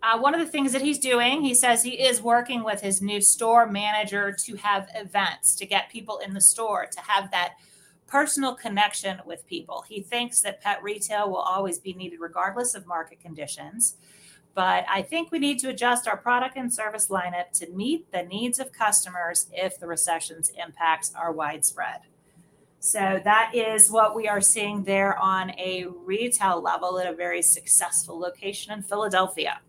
Uh, 0.03 0.19
one 0.19 0.35
of 0.35 0.41
the 0.41 0.47
things 0.47 0.73
that 0.73 0.81
he's 0.81 0.99
doing, 0.99 1.43
he 1.43 1.55
says 1.55 1.83
he 1.83 2.01
is 2.01 2.23
working 2.23 2.65
with 2.65 2.81
his 2.81 3.03
new 3.03 3.21
store 3.21 3.67
manager 3.67 4.33
to 4.33 4.57
have 4.57 4.89
events, 4.95 5.55
to 5.55 5.67
get 5.67 5.91
people 5.91 6.19
in 6.19 6.33
the 6.33 6.41
store, 6.41 6.87
to 6.91 7.01
have 7.03 7.31
that 7.31 7.53
personal 8.07 8.55
connection 8.55 9.21
with 9.27 9.47
people. 9.47 9.85
He 9.89 10.01
thinks 10.01 10.41
that 10.41 10.63
pet 10.63 10.83
retail 10.83 11.29
will 11.29 11.37
always 11.37 11.79
be 11.79 11.93
needed 11.93 12.19
regardless 12.19 12.75
of 12.75 12.87
market 12.87 13.21
conditions. 13.21 13.97
But 14.55 14.85
I 14.89 15.03
think 15.03 15.31
we 15.31 15.39
need 15.39 15.59
to 15.61 15.69
adjust 15.69 16.09
our 16.09 16.17
product 16.17 16.57
and 16.57 16.73
service 16.73 17.09
lineup 17.09 17.53
to 17.61 17.71
meet 17.71 18.11
the 18.11 18.23
needs 18.23 18.59
of 18.59 18.73
customers 18.73 19.47
if 19.53 19.79
the 19.79 19.87
recession's 19.87 20.51
impacts 20.51 21.13
are 21.15 21.31
widespread. 21.31 22.01
So 22.81 23.21
that 23.23 23.53
is 23.55 23.91
what 23.91 24.17
we 24.17 24.27
are 24.27 24.41
seeing 24.41 24.83
there 24.85 25.17
on 25.19 25.51
a 25.51 25.85
retail 25.87 26.61
level 26.63 26.99
at 26.99 27.07
a 27.07 27.15
very 27.15 27.43
successful 27.43 28.19
location 28.19 28.73
in 28.73 28.83
Philadelphia. 28.83 29.61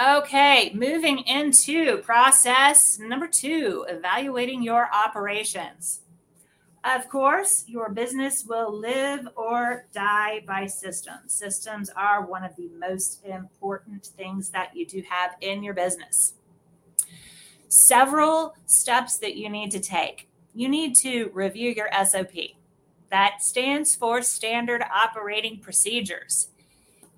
Okay, 0.00 0.70
moving 0.74 1.18
into 1.26 1.96
process 1.98 3.00
number 3.00 3.26
two 3.26 3.84
evaluating 3.88 4.62
your 4.62 4.88
operations. 4.94 6.02
Of 6.84 7.08
course, 7.08 7.64
your 7.66 7.88
business 7.88 8.44
will 8.44 8.72
live 8.72 9.26
or 9.34 9.86
die 9.92 10.44
by 10.46 10.66
systems. 10.66 11.34
Systems 11.34 11.90
are 11.96 12.24
one 12.24 12.44
of 12.44 12.54
the 12.54 12.70
most 12.78 13.24
important 13.26 14.06
things 14.06 14.50
that 14.50 14.76
you 14.76 14.86
do 14.86 15.02
have 15.08 15.32
in 15.40 15.64
your 15.64 15.74
business. 15.74 16.34
Several 17.66 18.54
steps 18.66 19.16
that 19.16 19.34
you 19.34 19.50
need 19.50 19.72
to 19.72 19.80
take. 19.80 20.28
You 20.54 20.68
need 20.68 20.94
to 20.96 21.32
review 21.34 21.72
your 21.72 21.90
SOP. 22.04 22.52
That 23.10 23.42
stands 23.42 23.96
for 23.96 24.22
Standard 24.22 24.84
Operating 24.94 25.58
Procedures. 25.58 26.50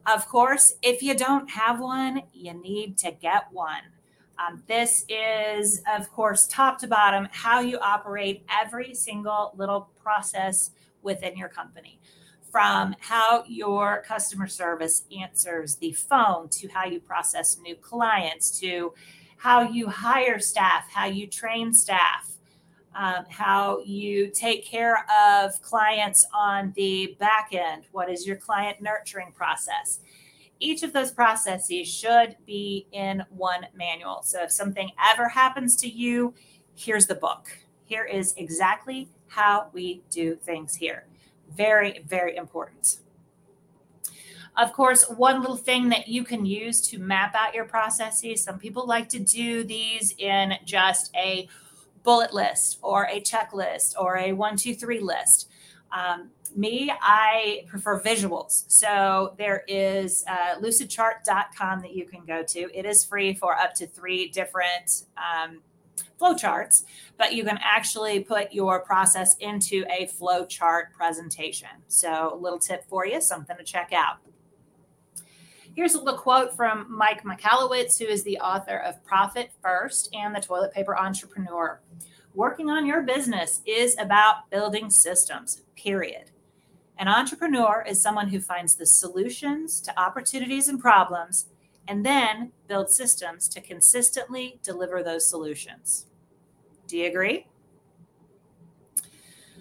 Of 0.06 0.26
course, 0.26 0.72
if 0.82 1.02
you 1.02 1.14
don't 1.14 1.48
have 1.50 1.80
one, 1.80 2.22
you 2.32 2.54
need 2.54 2.96
to 2.98 3.10
get 3.10 3.44
one. 3.52 3.82
Um, 4.38 4.62
this 4.66 5.04
is, 5.08 5.82
of 5.94 6.10
course, 6.10 6.46
top 6.46 6.78
to 6.78 6.88
bottom, 6.88 7.28
how 7.30 7.60
you 7.60 7.78
operate 7.78 8.44
every 8.50 8.94
single 8.94 9.52
little 9.56 9.90
process 10.02 10.70
within 11.02 11.36
your 11.36 11.48
company. 11.48 12.00
From 12.50 12.96
how 12.98 13.44
your 13.46 14.02
customer 14.06 14.48
service 14.48 15.04
answers 15.16 15.76
the 15.76 15.92
phone 15.92 16.48
to 16.48 16.68
how 16.68 16.86
you 16.86 16.98
process 16.98 17.58
new 17.60 17.76
clients 17.76 18.58
to 18.60 18.92
how 19.36 19.62
you 19.62 19.88
hire 19.88 20.38
staff, 20.38 20.86
how 20.90 21.06
you 21.06 21.26
train 21.26 21.72
staff, 21.72 22.39
um, 22.94 23.24
how 23.28 23.80
you 23.84 24.30
take 24.30 24.64
care 24.64 25.06
of 25.10 25.60
clients 25.62 26.26
on 26.34 26.72
the 26.76 27.16
back 27.18 27.50
end. 27.52 27.84
What 27.92 28.10
is 28.10 28.26
your 28.26 28.36
client 28.36 28.80
nurturing 28.80 29.32
process? 29.32 30.00
Each 30.58 30.82
of 30.82 30.92
those 30.92 31.10
processes 31.10 31.88
should 31.88 32.36
be 32.46 32.86
in 32.92 33.24
one 33.30 33.66
manual. 33.74 34.22
So 34.22 34.42
if 34.42 34.50
something 34.52 34.90
ever 35.12 35.28
happens 35.28 35.76
to 35.76 35.88
you, 35.88 36.34
here's 36.74 37.06
the 37.06 37.14
book. 37.14 37.48
Here 37.84 38.04
is 38.04 38.34
exactly 38.36 39.08
how 39.28 39.68
we 39.72 40.02
do 40.10 40.36
things 40.36 40.74
here. 40.74 41.06
Very, 41.56 42.04
very 42.06 42.36
important. 42.36 42.98
Of 44.56 44.72
course, 44.72 45.08
one 45.08 45.40
little 45.40 45.56
thing 45.56 45.88
that 45.90 46.08
you 46.08 46.24
can 46.24 46.44
use 46.44 46.80
to 46.88 46.98
map 46.98 47.34
out 47.34 47.54
your 47.54 47.64
processes, 47.64 48.42
some 48.42 48.58
people 48.58 48.86
like 48.86 49.08
to 49.10 49.18
do 49.18 49.64
these 49.64 50.14
in 50.18 50.54
just 50.64 51.14
a 51.16 51.48
bullet 52.02 52.32
list 52.32 52.78
or 52.82 53.04
a 53.04 53.20
checklist 53.20 53.94
or 53.98 54.16
a 54.16 54.32
one, 54.32 54.56
two, 54.56 54.74
three 54.74 55.00
list. 55.00 55.48
Um, 55.92 56.30
me, 56.56 56.92
I 57.00 57.64
prefer 57.68 58.00
visuals. 58.00 58.64
So 58.68 59.34
there 59.38 59.64
is 59.68 60.24
uh, 60.28 60.60
lucidchart.com 60.60 61.82
that 61.82 61.94
you 61.94 62.06
can 62.06 62.24
go 62.24 62.42
to. 62.42 62.76
It 62.76 62.84
is 62.86 63.04
free 63.04 63.34
for 63.34 63.54
up 63.56 63.74
to 63.74 63.86
three 63.86 64.28
different 64.28 65.04
um, 65.16 65.60
flow 66.18 66.34
charts, 66.34 66.84
but 67.16 67.34
you 67.34 67.44
can 67.44 67.58
actually 67.62 68.20
put 68.20 68.52
your 68.52 68.80
process 68.80 69.36
into 69.38 69.84
a 69.90 70.06
flow 70.06 70.44
chart 70.44 70.92
presentation. 70.92 71.68
So, 71.88 72.34
a 72.34 72.36
little 72.36 72.58
tip 72.58 72.84
for 72.88 73.06
you, 73.06 73.20
something 73.20 73.56
to 73.56 73.64
check 73.64 73.92
out. 73.92 74.18
Here's 75.80 75.94
a 75.94 75.98
little 75.98 76.20
quote 76.20 76.54
from 76.54 76.84
Mike 76.94 77.24
Michalowicz, 77.24 77.98
who 77.98 78.04
is 78.04 78.22
the 78.22 78.38
author 78.40 78.76
of 78.76 79.02
Profit 79.02 79.50
First 79.62 80.14
and 80.14 80.34
the 80.34 80.40
Toilet 80.40 80.74
Paper 80.74 80.94
Entrepreneur. 80.94 81.80
Working 82.34 82.68
on 82.68 82.84
your 82.84 83.00
business 83.00 83.62
is 83.64 83.96
about 83.98 84.50
building 84.50 84.90
systems, 84.90 85.62
period. 85.76 86.32
An 86.98 87.08
entrepreneur 87.08 87.82
is 87.88 88.02
someone 88.02 88.28
who 88.28 88.40
finds 88.40 88.74
the 88.74 88.84
solutions 88.84 89.80
to 89.80 89.98
opportunities 89.98 90.68
and 90.68 90.78
problems 90.78 91.46
and 91.88 92.04
then 92.04 92.52
builds 92.68 92.94
systems 92.94 93.48
to 93.48 93.62
consistently 93.62 94.60
deliver 94.62 95.02
those 95.02 95.30
solutions. 95.30 96.04
Do 96.88 96.98
you 96.98 97.06
agree? 97.06 97.46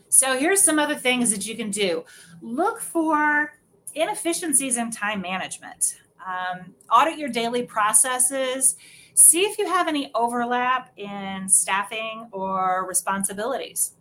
So, 0.09 0.37
here's 0.37 0.61
some 0.61 0.79
other 0.79 0.95
things 0.95 1.31
that 1.31 1.47
you 1.47 1.55
can 1.55 1.71
do 1.71 2.03
look 2.41 2.81
for 2.81 3.53
inefficiencies 3.95 4.75
in 4.75 4.91
time 4.91 5.21
management. 5.21 5.95
Um, 6.25 6.73
audit 6.91 7.17
your 7.17 7.29
daily 7.29 7.63
processes. 7.63 8.75
See 9.13 9.41
if 9.41 9.57
you 9.57 9.67
have 9.67 9.87
any 9.87 10.11
overlap 10.15 10.91
in 10.97 11.49
staffing 11.49 12.27
or 12.31 12.85
responsibilities. 12.87 13.93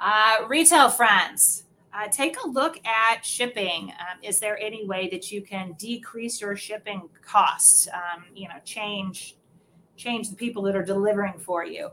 Uh, 0.00 0.44
retail 0.48 0.90
friends, 0.90 1.64
uh, 1.94 2.08
take 2.08 2.36
a 2.44 2.48
look 2.48 2.84
at 2.84 3.24
shipping. 3.24 3.92
Um, 4.00 4.18
is 4.22 4.40
there 4.40 4.58
any 4.60 4.84
way 4.84 5.08
that 5.10 5.30
you 5.30 5.42
can 5.42 5.72
decrease 5.78 6.40
your 6.40 6.56
shipping 6.56 7.08
costs? 7.24 7.88
Um, 7.92 8.24
you 8.34 8.48
know, 8.48 8.56
change 8.64 9.36
change 9.96 10.28
the 10.28 10.36
people 10.36 10.62
that 10.64 10.74
are 10.74 10.84
delivering 10.84 11.38
for 11.38 11.64
you. 11.64 11.88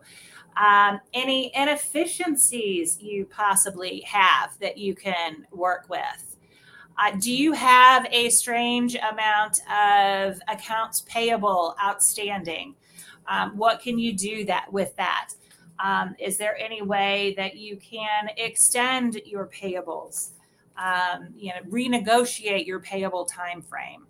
Um, 0.58 1.00
any 1.14 1.52
inefficiencies 1.56 3.00
you 3.00 3.26
possibly 3.26 4.02
have 4.02 4.58
that 4.60 4.78
you 4.78 4.96
can 4.96 5.46
work 5.52 5.86
with. 5.88 6.31
Uh, 6.98 7.12
do 7.20 7.32
you 7.32 7.54
have 7.54 8.06
a 8.12 8.30
strange 8.30 8.96
amount 8.96 9.62
of 9.70 10.40
accounts 10.48 11.02
payable 11.08 11.76
outstanding? 11.84 12.76
Um, 13.28 13.58
what 13.58 13.82
can 13.82 13.98
you 13.98 14.14
do 14.14 14.46
that 14.46 14.72
with 14.72 14.96
that? 14.98 15.30
Um, 15.84 16.16
is 16.20 16.38
there 16.38 16.56
any 16.58 16.82
way 16.82 17.34
that 17.38 17.56
you 17.56 17.78
can 17.78 18.30
extend 18.38 19.20
your 19.26 19.48
payables? 19.48 20.32
Um, 20.78 21.30
you 21.36 21.50
know, 21.50 21.62
renegotiate 21.70 22.66
your 22.66 22.80
payable 22.80 23.26
time 23.26 23.62
frame. 23.62 24.06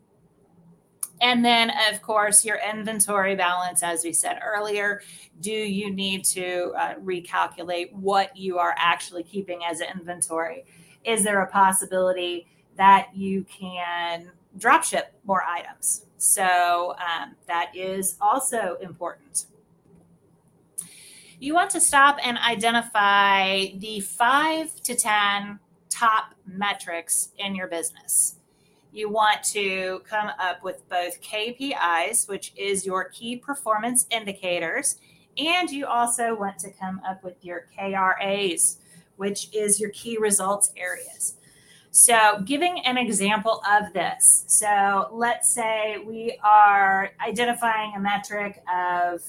And 1.22 1.46
then, 1.46 1.72
of 1.92 2.02
course, 2.02 2.44
your 2.44 2.58
inventory 2.58 3.36
balance, 3.36 3.84
as 3.84 4.04
we 4.04 4.12
said 4.12 4.40
earlier, 4.44 5.02
do 5.40 5.52
you 5.52 5.94
need 5.94 6.26
to 6.26 6.74
uh, 6.76 6.96
recalculate 6.96 7.94
what 7.94 8.36
you 8.36 8.58
are 8.58 8.74
actually 8.76 9.24
keeping 9.24 9.60
as 9.64 9.82
inventory? 9.82 10.66
Is 11.04 11.24
there 11.24 11.42
a 11.42 11.48
possibility 11.48 12.48
that 12.78 13.10
you 13.16 13.46
can 13.46 14.32
drop 14.58 14.84
ship 14.84 15.14
more 15.26 15.44
items? 15.44 16.06
So 16.18 16.96
um, 17.00 17.36
that 17.48 17.72
is 17.76 18.16
also 18.22 18.78
important. 18.82 19.46
You 21.40 21.56
want 21.56 21.72
to 21.72 21.82
stop 21.82 22.20
and 22.24 22.38
identify 22.38 23.68
the 23.76 24.00
five 24.02 24.76
to 24.84 24.94
10 24.94 25.60
top 25.90 26.36
metrics 26.46 27.30
in 27.40 27.56
your 27.56 27.68
business. 27.68 28.36
You 28.92 29.10
want 29.10 29.44
to 29.46 30.04
come 30.08 30.30
up 30.38 30.64
with 30.64 30.88
both 30.90 31.22
KPIs, 31.22 32.30
which 32.30 32.54
is 32.56 32.86
your 32.86 33.06
key 33.06 33.38
performance 33.38 34.06
indicators, 34.12 34.98
and 35.38 35.72
you 35.72 35.86
also 35.88 36.36
want 36.36 36.60
to 36.60 36.72
come 36.72 37.02
up 37.08 37.24
with 37.24 37.44
your 37.44 37.68
KRAs, 37.78 38.78
which 39.16 39.48
is 39.54 39.80
your 39.80 39.90
key 39.92 40.18
results 40.18 40.72
areas. 40.76 41.38
So, 41.94 42.42
giving 42.46 42.80
an 42.86 42.98
example 42.98 43.62
of 43.70 43.92
this. 43.92 44.46
So, 44.48 45.10
let's 45.12 45.54
say 45.54 45.98
we 46.06 46.40
are 46.42 47.12
identifying 47.26 47.94
a 47.98 48.00
metric 48.00 48.64
of 48.74 49.22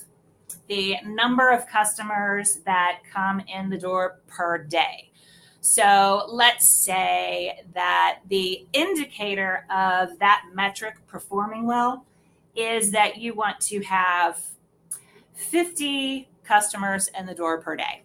the 0.68 0.96
number 1.04 1.50
of 1.50 1.66
customers 1.66 2.60
that 2.64 3.00
come 3.12 3.40
in 3.40 3.68
the 3.68 3.78
door 3.78 4.20
per 4.28 4.58
day. 4.58 5.10
So, 5.60 6.26
let's 6.28 6.68
say 6.68 7.64
that 7.74 8.20
the 8.28 8.64
indicator 8.72 9.66
of 9.68 10.16
that 10.20 10.44
metric 10.54 10.94
performing 11.08 11.66
well 11.66 12.06
is 12.54 12.92
that 12.92 13.16
you 13.16 13.34
want 13.34 13.58
to 13.62 13.80
have 13.80 14.40
50 15.34 16.28
customers 16.44 17.10
in 17.18 17.26
the 17.26 17.34
door 17.34 17.60
per 17.60 17.74
day. 17.74 18.02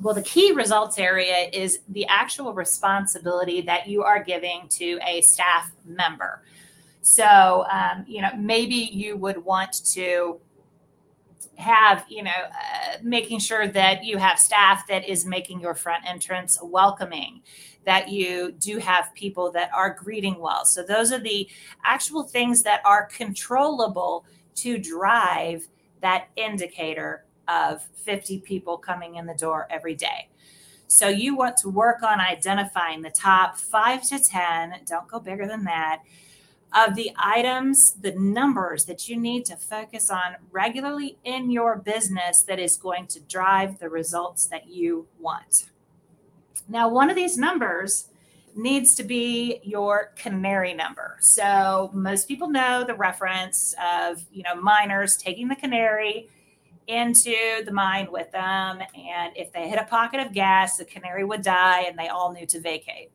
Well, 0.00 0.14
the 0.14 0.22
key 0.22 0.52
results 0.52 0.98
area 0.98 1.48
is 1.52 1.80
the 1.88 2.06
actual 2.06 2.52
responsibility 2.54 3.60
that 3.62 3.88
you 3.88 4.02
are 4.02 4.22
giving 4.22 4.68
to 4.70 4.98
a 5.06 5.20
staff 5.22 5.70
member. 5.84 6.42
So, 7.00 7.66
um, 7.70 8.04
you 8.08 8.22
know, 8.22 8.30
maybe 8.36 8.74
you 8.74 9.16
would 9.16 9.44
want 9.44 9.84
to 9.92 10.40
have, 11.56 12.04
you 12.08 12.22
know, 12.22 12.30
uh, 12.30 12.96
making 13.02 13.38
sure 13.38 13.68
that 13.68 14.04
you 14.04 14.18
have 14.18 14.38
staff 14.38 14.86
that 14.88 15.08
is 15.08 15.24
making 15.24 15.60
your 15.60 15.74
front 15.74 16.04
entrance 16.08 16.58
welcoming, 16.62 17.42
that 17.84 18.08
you 18.08 18.52
do 18.52 18.78
have 18.78 19.12
people 19.14 19.52
that 19.52 19.70
are 19.74 19.90
greeting 19.90 20.38
well. 20.38 20.64
So, 20.64 20.82
those 20.82 21.12
are 21.12 21.18
the 21.18 21.48
actual 21.84 22.22
things 22.22 22.62
that 22.62 22.80
are 22.84 23.06
controllable 23.06 24.24
to 24.56 24.78
drive 24.78 25.68
that 26.00 26.28
indicator 26.36 27.23
of 27.48 27.82
50 27.82 28.40
people 28.40 28.78
coming 28.78 29.16
in 29.16 29.26
the 29.26 29.34
door 29.34 29.66
every 29.70 29.94
day. 29.94 30.28
So 30.86 31.08
you 31.08 31.36
want 31.36 31.56
to 31.58 31.68
work 31.68 32.02
on 32.02 32.20
identifying 32.20 33.02
the 33.02 33.10
top 33.10 33.58
five 33.58 34.02
to 34.08 34.18
10, 34.18 34.80
don't 34.86 35.08
go 35.08 35.18
bigger 35.18 35.46
than 35.46 35.64
that, 35.64 36.02
of 36.74 36.94
the 36.94 37.12
items, 37.16 37.92
the 37.94 38.12
numbers 38.12 38.84
that 38.86 39.08
you 39.08 39.16
need 39.16 39.44
to 39.46 39.56
focus 39.56 40.10
on 40.10 40.36
regularly 40.50 41.18
in 41.24 41.50
your 41.50 41.76
business 41.76 42.42
that 42.42 42.58
is 42.58 42.76
going 42.76 43.06
to 43.06 43.20
drive 43.20 43.78
the 43.78 43.88
results 43.88 44.46
that 44.46 44.68
you 44.68 45.06
want. 45.20 45.66
Now, 46.68 46.88
one 46.88 47.10
of 47.10 47.16
these 47.16 47.38
numbers 47.38 48.08
needs 48.56 48.94
to 48.94 49.02
be 49.02 49.60
your 49.62 50.12
canary 50.16 50.74
number. 50.74 51.16
So 51.20 51.90
most 51.92 52.28
people 52.28 52.48
know 52.48 52.84
the 52.84 52.94
reference 52.94 53.74
of, 53.84 54.24
you 54.32 54.42
know, 54.42 54.54
miners 54.54 55.16
taking 55.16 55.48
the 55.48 55.56
canary 55.56 56.28
into 56.86 57.64
the 57.64 57.72
mine 57.72 58.08
with 58.10 58.30
them. 58.32 58.80
And 58.94 59.36
if 59.36 59.52
they 59.52 59.68
hit 59.68 59.78
a 59.78 59.84
pocket 59.84 60.20
of 60.20 60.32
gas, 60.32 60.76
the 60.76 60.84
canary 60.84 61.24
would 61.24 61.42
die 61.42 61.82
and 61.82 61.98
they 61.98 62.08
all 62.08 62.32
knew 62.32 62.46
to 62.46 62.60
vacate. 62.60 63.10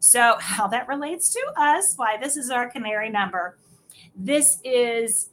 So, 0.00 0.36
how 0.38 0.68
that 0.68 0.88
relates 0.88 1.32
to 1.32 1.40
us, 1.56 1.94
why 1.96 2.16
this 2.16 2.36
is 2.36 2.50
our 2.50 2.70
canary 2.70 3.10
number, 3.10 3.58
this 4.14 4.58
is 4.64 5.30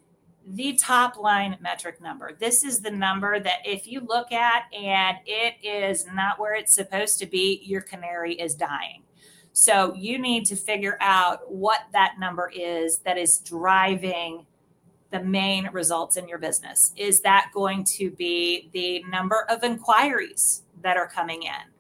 the 0.47 0.73
top 0.73 1.17
line 1.17 1.57
metric 1.61 2.01
number. 2.01 2.31
This 2.39 2.63
is 2.63 2.79
the 2.79 2.91
number 2.91 3.39
that 3.39 3.59
if 3.63 3.87
you 3.87 4.01
look 4.01 4.31
at 4.31 4.63
and 4.73 5.17
it 5.25 5.55
is 5.63 6.05
not 6.13 6.39
where 6.39 6.55
it's 6.55 6.73
supposed 6.73 7.19
to 7.19 7.25
be, 7.25 7.61
your 7.63 7.81
canary 7.81 8.33
is 8.33 8.55
dying. 8.55 9.03
So, 9.53 9.93
you 9.93 10.17
need 10.17 10.45
to 10.45 10.55
figure 10.55 10.97
out 10.99 11.51
what 11.51 11.81
that 11.93 12.15
number 12.19 12.51
is 12.53 12.99
that 12.99 13.19
is 13.19 13.37
driving 13.39 14.47
the 15.11 15.23
main 15.23 15.69
results 15.71 16.17
in 16.17 16.27
your 16.27 16.37
business? 16.37 16.91
Is 16.95 17.21
that 17.21 17.51
going 17.53 17.83
to 17.95 18.11
be 18.11 18.69
the 18.73 19.03
number 19.09 19.45
of 19.49 19.63
inquiries 19.63 20.63
that 20.81 20.97
are 20.97 21.07
coming 21.07 21.43
in? 21.43 21.71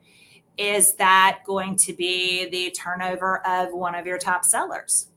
Is 0.57 0.95
that 0.95 1.39
going 1.45 1.75
to 1.77 1.93
be 1.93 2.49
the 2.49 2.71
turnover 2.71 3.45
of 3.45 3.73
one 3.73 3.95
of 3.95 4.05
your 4.05 4.17
top 4.17 4.45
sellers? 4.45 5.07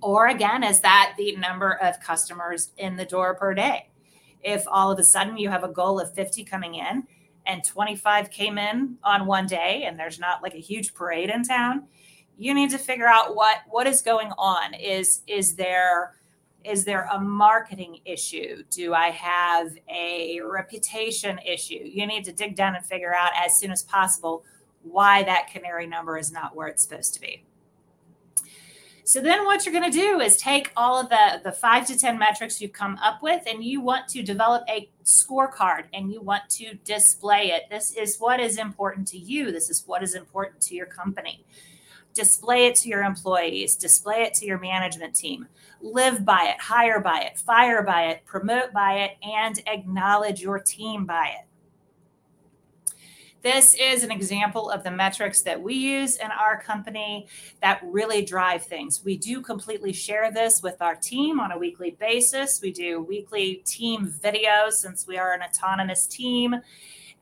Or 0.00 0.28
again, 0.28 0.64
is 0.64 0.80
that 0.80 1.14
the 1.18 1.36
number 1.36 1.72
of 1.72 2.00
customers 2.00 2.70
in 2.78 2.96
the 2.96 3.04
door 3.04 3.34
per 3.34 3.52
day? 3.54 3.90
If 4.42 4.64
all 4.66 4.90
of 4.90 4.98
a 4.98 5.04
sudden 5.04 5.36
you 5.36 5.50
have 5.50 5.64
a 5.64 5.68
goal 5.68 6.00
of 6.00 6.14
50 6.14 6.44
coming 6.44 6.76
in 6.76 7.04
and 7.46 7.62
25 7.62 8.30
came 8.30 8.56
in 8.56 8.96
on 9.04 9.26
one 9.26 9.46
day 9.46 9.84
and 9.84 9.98
there's 9.98 10.18
not 10.18 10.42
like 10.42 10.54
a 10.54 10.60
huge 10.60 10.94
parade 10.94 11.28
in 11.28 11.42
town, 11.42 11.86
you 12.38 12.54
need 12.54 12.70
to 12.70 12.78
figure 12.78 13.06
out 13.06 13.36
what 13.36 13.58
what 13.68 13.86
is 13.86 14.00
going 14.00 14.32
on. 14.38 14.72
Is 14.72 15.20
is 15.26 15.56
there 15.56 16.14
is 16.64 16.84
there 16.84 17.08
a 17.12 17.18
marketing 17.18 17.98
issue? 18.04 18.62
Do 18.70 18.94
I 18.94 19.10
have 19.10 19.72
a 19.88 20.40
reputation 20.44 21.38
issue? 21.38 21.80
You 21.82 22.06
need 22.06 22.24
to 22.24 22.32
dig 22.32 22.56
down 22.56 22.74
and 22.74 22.84
figure 22.84 23.14
out 23.14 23.32
as 23.36 23.58
soon 23.58 23.70
as 23.70 23.82
possible 23.82 24.44
why 24.82 25.22
that 25.22 25.48
canary 25.52 25.86
number 25.86 26.18
is 26.18 26.32
not 26.32 26.54
where 26.54 26.68
it's 26.68 26.82
supposed 26.82 27.14
to 27.14 27.20
be. 27.20 27.44
So 29.04 29.20
then 29.20 29.44
what 29.44 29.66
you're 29.66 29.72
going 29.72 29.90
to 29.90 29.98
do 29.98 30.20
is 30.20 30.36
take 30.36 30.70
all 30.76 31.00
of 31.00 31.08
the 31.08 31.40
the 31.42 31.50
5 31.50 31.86
to 31.88 31.98
10 31.98 32.18
metrics 32.18 32.60
you've 32.60 32.72
come 32.72 32.96
up 33.02 33.22
with 33.22 33.42
and 33.46 33.64
you 33.64 33.80
want 33.80 34.06
to 34.08 34.22
develop 34.22 34.62
a 34.68 34.88
scorecard 35.04 35.84
and 35.92 36.12
you 36.12 36.20
want 36.20 36.48
to 36.50 36.74
display 36.84 37.50
it. 37.50 37.64
This 37.70 37.96
is 37.96 38.18
what 38.18 38.38
is 38.38 38.56
important 38.56 39.08
to 39.08 39.18
you. 39.18 39.50
This 39.50 39.68
is 39.68 39.82
what 39.86 40.04
is 40.04 40.14
important 40.14 40.60
to 40.62 40.76
your 40.76 40.86
company 40.86 41.44
display 42.14 42.66
it 42.66 42.74
to 42.76 42.88
your 42.88 43.02
employees, 43.02 43.76
display 43.76 44.22
it 44.22 44.34
to 44.34 44.46
your 44.46 44.58
management 44.58 45.14
team, 45.14 45.46
live 45.80 46.24
by 46.24 46.52
it, 46.54 46.60
hire 46.60 47.00
by 47.00 47.22
it, 47.22 47.38
fire 47.38 47.82
by 47.82 48.06
it, 48.06 48.24
promote 48.24 48.72
by 48.72 49.00
it, 49.00 49.12
and 49.22 49.62
acknowledge 49.66 50.40
your 50.40 50.58
team 50.58 51.06
by 51.06 51.34
it. 51.38 51.46
This 53.42 53.72
is 53.72 54.02
an 54.02 54.10
example 54.10 54.68
of 54.68 54.84
the 54.84 54.90
metrics 54.90 55.40
that 55.42 55.62
we 55.62 55.72
use 55.72 56.16
in 56.16 56.30
our 56.30 56.60
company 56.60 57.26
that 57.62 57.80
really 57.82 58.22
drive 58.22 58.64
things. 58.64 59.00
We 59.02 59.16
do 59.16 59.40
completely 59.40 59.94
share 59.94 60.30
this 60.30 60.62
with 60.62 60.82
our 60.82 60.94
team 60.94 61.40
on 61.40 61.50
a 61.50 61.56
weekly 61.56 61.92
basis. 61.98 62.60
We 62.62 62.70
do 62.70 63.00
weekly 63.00 63.62
team 63.64 64.12
videos 64.22 64.72
since 64.72 65.06
we 65.06 65.16
are 65.16 65.32
an 65.32 65.40
autonomous 65.42 66.06
team. 66.06 66.56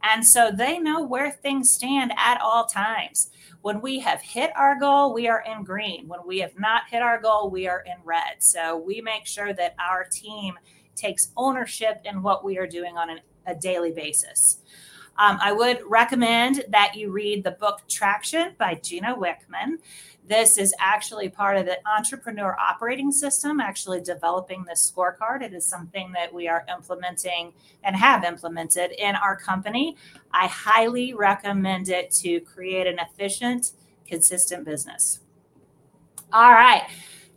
And 0.03 0.27
so 0.27 0.51
they 0.51 0.81
know 0.81 1.05
where 1.05 1.31
things 1.31 1.71
stand 1.71 2.13
at 2.17 2.41
all 2.41 2.67
times. 2.67 3.31
When 3.63 3.81
we 3.81 3.99
have 4.01 4.21
hit 4.21 4.51
our 4.57 4.79
goal, 4.79 5.13
we 5.13 5.29
are 5.29 5.43
in 5.43 5.65
green. 5.65 6.07
When 6.07 6.21
we 6.27 6.39
have 6.39 6.59
not 6.59 6.83
hit 6.91 7.03
our 7.03 7.21
goal, 7.21 7.51
we 7.51 7.67
are 7.67 7.81
in 7.81 7.97
red. 8.05 8.37
So 8.41 8.77
we 8.77 9.01
make 9.01 9.27
sure 9.27 9.53
that 9.53 9.75
our 9.79 10.05
team 10.05 10.55
takes 10.95 11.33
ownership 11.37 12.01
in 12.05 12.23
what 12.23 12.45
we 12.45 12.59
are 12.59 12.67
doing 12.67 12.97
on 12.97 13.11
an, 13.11 13.21
a 13.47 13.55
daily 13.55 13.93
basis. 13.93 14.59
Um, 15.19 15.39
I 15.41 15.53
would 15.53 15.81
recommend 15.85 16.65
that 16.69 16.95
you 16.95 17.11
read 17.11 17.43
the 17.43 17.51
book 17.51 17.81
Traction 17.89 18.55
by 18.57 18.75
Gino 18.75 19.17
Wickman. 19.17 19.79
This 20.29 20.59
is 20.59 20.75
actually 20.79 21.31
part 21.31 21.57
of 21.57 21.65
the 21.65 21.79
entrepreneur 21.89 22.55
operating 22.61 23.11
system, 23.11 23.61
actually 23.61 24.03
developing 24.03 24.63
this 24.65 24.93
scorecard. 24.95 25.43
It 25.43 25.55
is 25.55 25.65
something 25.65 26.13
that 26.13 26.33
we 26.33 26.49
are 26.49 26.67
implementing 26.71 27.55
and 27.83 27.97
have 27.97 28.25
implemented 28.25 28.91
in 28.93 29.15
our 29.15 29.37
company. 29.37 29.97
I 30.31 30.47
highly 30.47 31.15
recommend 31.15 31.89
it 31.89 32.11
to 32.17 32.41
create 32.41 32.87
an 32.87 32.99
efficient, 32.99 33.73
consistent 34.07 34.67
business. 34.67 35.21
All 36.31 36.53
right. 36.53 36.83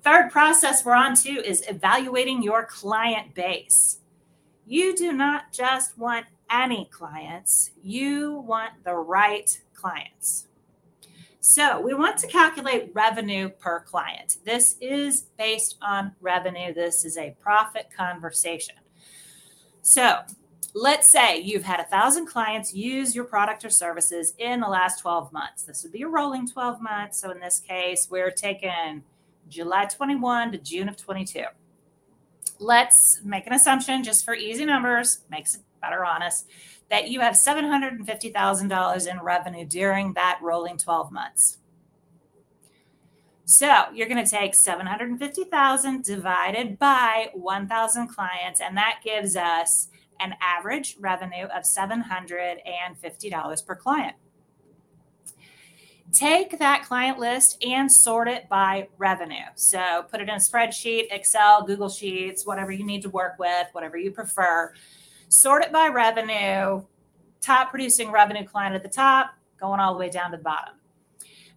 Third 0.03 0.29
process 0.29 0.83
we're 0.83 0.93
on 0.93 1.15
to 1.17 1.29
is 1.29 1.63
evaluating 1.69 2.43
your 2.43 2.65
client 2.65 3.33
base. 3.33 3.99
You 4.65 4.93
do 4.97 5.13
not 5.13 5.53
just 5.53 5.97
want 5.97 6.25
any 6.49 6.89
clients, 6.91 7.71
you 7.81 8.33
want 8.45 8.83
the 8.83 8.95
right 8.95 9.61
clients. 9.73 10.47
So 11.43 11.81
we 11.81 11.95
want 11.95 12.19
to 12.19 12.27
calculate 12.27 12.91
revenue 12.93 13.49
per 13.49 13.79
client. 13.79 14.37
This 14.45 14.75
is 14.79 15.23
based 15.39 15.75
on 15.81 16.11
revenue. 16.21 16.71
This 16.71 17.03
is 17.03 17.17
a 17.17 17.35
profit 17.41 17.89
conversation. 17.97 18.75
So 19.81 20.19
let's 20.75 21.09
say 21.09 21.39
you've 21.39 21.63
had 21.63 21.79
a 21.79 21.85
thousand 21.85 22.27
clients 22.27 22.75
use 22.75 23.15
your 23.15 23.25
product 23.25 23.65
or 23.65 23.71
services 23.71 24.35
in 24.37 24.59
the 24.59 24.67
last 24.67 24.99
12 24.99 25.33
months. 25.33 25.63
This 25.63 25.81
would 25.81 25.91
be 25.91 26.03
a 26.03 26.07
rolling 26.07 26.47
12 26.47 26.79
months. 26.79 27.19
So 27.19 27.31
in 27.31 27.39
this 27.39 27.59
case, 27.59 28.07
we're 28.11 28.29
taking 28.29 29.01
July 29.49 29.85
21 29.85 30.51
to 30.51 30.59
June 30.59 30.87
of 30.87 30.95
22. 30.95 31.45
Let's 32.62 33.20
make 33.24 33.47
an 33.47 33.53
assumption 33.53 34.03
just 34.03 34.24
for 34.24 34.36
easy 34.36 34.66
numbers, 34.66 35.22
makes 35.32 35.55
it 35.55 35.62
better 35.82 36.05
honest 36.05 36.47
that 36.91 37.09
you 37.09 37.22
have 37.22 37.34
$750,000 37.34 39.07
in 39.07 39.20
revenue 39.22 39.66
during 39.66 40.14
that 40.14 40.38
rolling 40.43 40.78
12 40.78 41.12
months. 41.12 41.57
So 43.45 43.86
you're 43.95 44.07
going 44.07 44.24
to 44.24 44.30
take 44.30 44.53
750,000 44.53 46.03
divided 46.03 46.78
by 46.78 47.30
1,000 47.34 48.07
clients, 48.09 48.62
and 48.62 48.78
that 48.78 48.99
gives 49.03 49.36
us 49.36 49.88
an 50.20 50.36
average 50.39 50.97
revenue 50.99 51.45
of 51.45 51.64
$750 51.64 53.66
per 53.66 53.76
client. 53.76 54.16
Take 56.12 56.59
that 56.59 56.84
client 56.84 57.20
list 57.20 57.64
and 57.66 57.91
sort 57.91 58.28
it 58.28 58.49
by 58.49 58.89
revenue. 58.97 59.45
So 59.55 60.05
put 60.09 60.20
it 60.20 60.30
in 60.30 60.36
a 60.36 60.38
spreadsheet, 60.38 61.07
Excel, 61.12 61.64
Google 61.64 61.89
Sheets, 61.89 62.45
whatever 62.45 62.72
you 62.72 62.86
need 62.86 63.01
to 63.03 63.09
work 63.09 63.39
with, 63.39 63.68
whatever 63.72 63.97
you 63.97 64.12
prefer 64.12 64.74
sort 65.32 65.64
it 65.64 65.72
by 65.72 65.88
revenue, 65.88 66.84
top 67.39 67.72
producing 67.72 68.12
revenue 68.12 68.45
client 68.45 68.76
at 68.76 68.84
the 68.84 68.89
top, 68.89 69.32
going 69.59 69.80
all 69.80 69.93
the 69.93 69.99
way 69.99 70.09
down 70.09 70.32
to 70.32 70.38
the 70.38 70.43
bottom. 70.43 70.76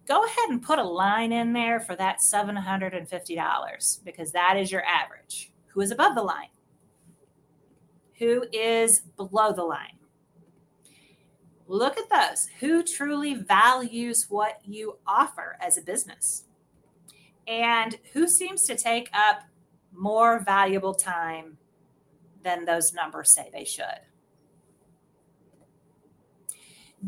Go 0.07 0.23
ahead 0.23 0.49
and 0.49 0.61
put 0.61 0.79
a 0.79 0.83
line 0.83 1.31
in 1.31 1.51
there 1.51 1.79
for 1.79 1.95
that 1.95 2.19
$750 2.19 4.03
because 4.03 4.31
that 4.31 4.55
is 4.57 4.71
your 4.71 4.83
average. 4.83 5.51
Who 5.67 5.81
is 5.81 5.91
above 5.91 6.15
the 6.15 6.21
line? 6.21 6.49
Who 8.19 8.45
is 8.53 9.01
below 9.17 9.51
the 9.51 9.63
line? 9.63 9.97
Look 11.67 11.97
at 11.97 12.09
those. 12.09 12.47
Who 12.59 12.83
truly 12.83 13.33
values 13.33 14.27
what 14.29 14.59
you 14.63 14.97
offer 15.07 15.57
as 15.59 15.77
a 15.77 15.81
business? 15.81 16.43
And 17.47 17.97
who 18.13 18.27
seems 18.27 18.63
to 18.63 18.75
take 18.75 19.09
up 19.13 19.43
more 19.91 20.39
valuable 20.39 20.93
time 20.93 21.57
than 22.43 22.65
those 22.65 22.93
numbers 22.93 23.31
say 23.31 23.49
they 23.51 23.65
should. 23.65 24.01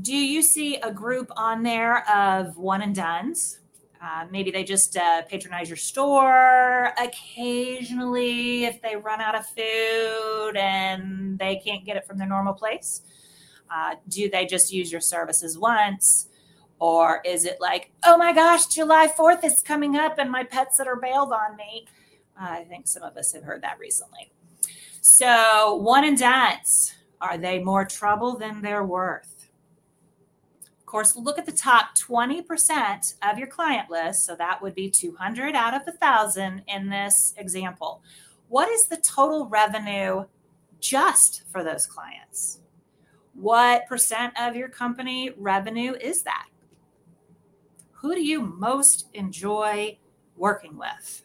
Do 0.02 0.16
you 0.16 0.42
see 0.42 0.76
a 0.78 0.92
group 0.92 1.32
on 1.36 1.64
there 1.64 2.08
of 2.10 2.58
one 2.58 2.82
and 2.82 2.94
dones? 2.94 3.60
Uh, 4.02 4.26
maybe 4.30 4.52
they 4.52 4.64
just 4.64 4.96
uh, 4.96 5.24
patronize 5.24 5.70
your 5.70 5.78
store 5.78 6.94
occasionally 7.02 8.66
if 8.66 8.80
they 8.82 8.96
run 8.96 9.22
out 9.22 9.34
of 9.34 9.46
food 9.48 10.56
and 10.56 11.40
they 11.40 11.56
can't 11.56 11.84
get 11.84 11.98
it 11.98 12.06
from 12.06 12.18
their 12.18 12.28
normal 12.28 12.54
place. 12.54 13.02
Uh, 13.70 13.96
do 14.08 14.30
they 14.30 14.46
just 14.46 14.72
use 14.72 14.92
your 14.92 15.02
services 15.02 15.58
once? 15.58 16.28
Or 16.80 17.22
is 17.26 17.46
it 17.46 17.58
like, 17.60 17.92
oh 18.04 18.18
my 18.18 18.34
gosh, 18.34 18.68
July 18.68 19.08
4th 19.08 19.44
is 19.44 19.62
coming 19.62 19.96
up 19.96 20.20
and 20.20 20.32
my 20.32 20.44
pets 20.44 20.78
that 20.78 20.88
are 20.88 20.96
bailed 20.96 21.32
on 21.32 21.56
me? 21.56 21.88
I 22.40 22.64
think 22.66 22.88
some 22.88 23.04
of 23.04 23.18
us 23.18 23.34
have 23.34 23.44
heard 23.44 23.64
that 23.64 23.80
recently. 23.80 24.32
So, 25.02 25.76
one 25.76 26.04
and 26.04 26.18
dones, 26.18 26.94
are 27.22 27.38
they 27.38 27.60
more 27.60 27.86
trouble 27.86 28.38
than 28.38 28.62
they're 28.62 28.84
worth? 28.84 29.50
Of 30.80 30.86
course, 30.86 31.16
look 31.16 31.40
at 31.40 31.46
the 31.46 31.52
top 31.52 31.98
20% 31.98 33.16
of 33.24 33.38
your 33.38 33.48
client 33.48 33.90
list. 33.90 34.26
So, 34.26 34.36
that 34.36 34.62
would 34.62 34.76
be 34.76 34.90
200 34.90 35.56
out 35.56 35.74
of 35.74 35.86
the 35.86 35.92
1,000 35.92 36.62
in 36.68 36.90
this 36.90 37.34
example. 37.38 38.04
What 38.50 38.70
is 38.70 38.86
the 38.86 38.98
total 38.98 39.48
revenue 39.48 40.26
just 40.80 41.44
for 41.52 41.64
those 41.64 41.88
clients? 41.88 42.60
What 43.38 43.88
percent 43.88 44.34
of 44.40 44.56
your 44.56 44.68
company 44.68 45.32
revenue 45.38 45.94
is 45.94 46.24
that? 46.24 46.48
Who 47.94 48.14
do 48.14 48.22
you 48.22 48.42
most 48.42 49.08
enjoy 49.14 49.98
working 50.36 50.78
with? 50.78 51.24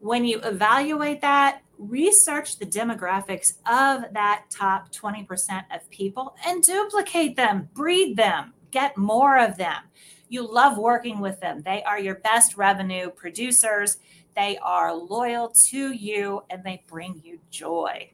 when 0.00 0.24
you 0.24 0.40
evaluate 0.40 1.20
that, 1.20 1.62
research 1.78 2.58
the 2.58 2.66
demographics 2.66 3.54
of 3.66 4.12
that 4.12 4.44
top 4.50 4.92
20% 4.92 5.64
of 5.74 5.88
people 5.90 6.36
and 6.46 6.62
duplicate 6.62 7.36
them, 7.36 7.68
breed 7.74 8.16
them, 8.16 8.52
get 8.70 8.96
more 8.96 9.38
of 9.38 9.56
them. 9.56 9.82
You 10.28 10.46
love 10.46 10.76
working 10.76 11.20
with 11.20 11.40
them. 11.40 11.62
They 11.62 11.82
are 11.84 11.98
your 11.98 12.16
best 12.16 12.56
revenue 12.56 13.10
producers. 13.10 13.98
They 14.36 14.58
are 14.58 14.94
loyal 14.94 15.50
to 15.68 15.92
you 15.92 16.42
and 16.50 16.62
they 16.64 16.84
bring 16.86 17.20
you 17.24 17.38
joy. 17.50 18.12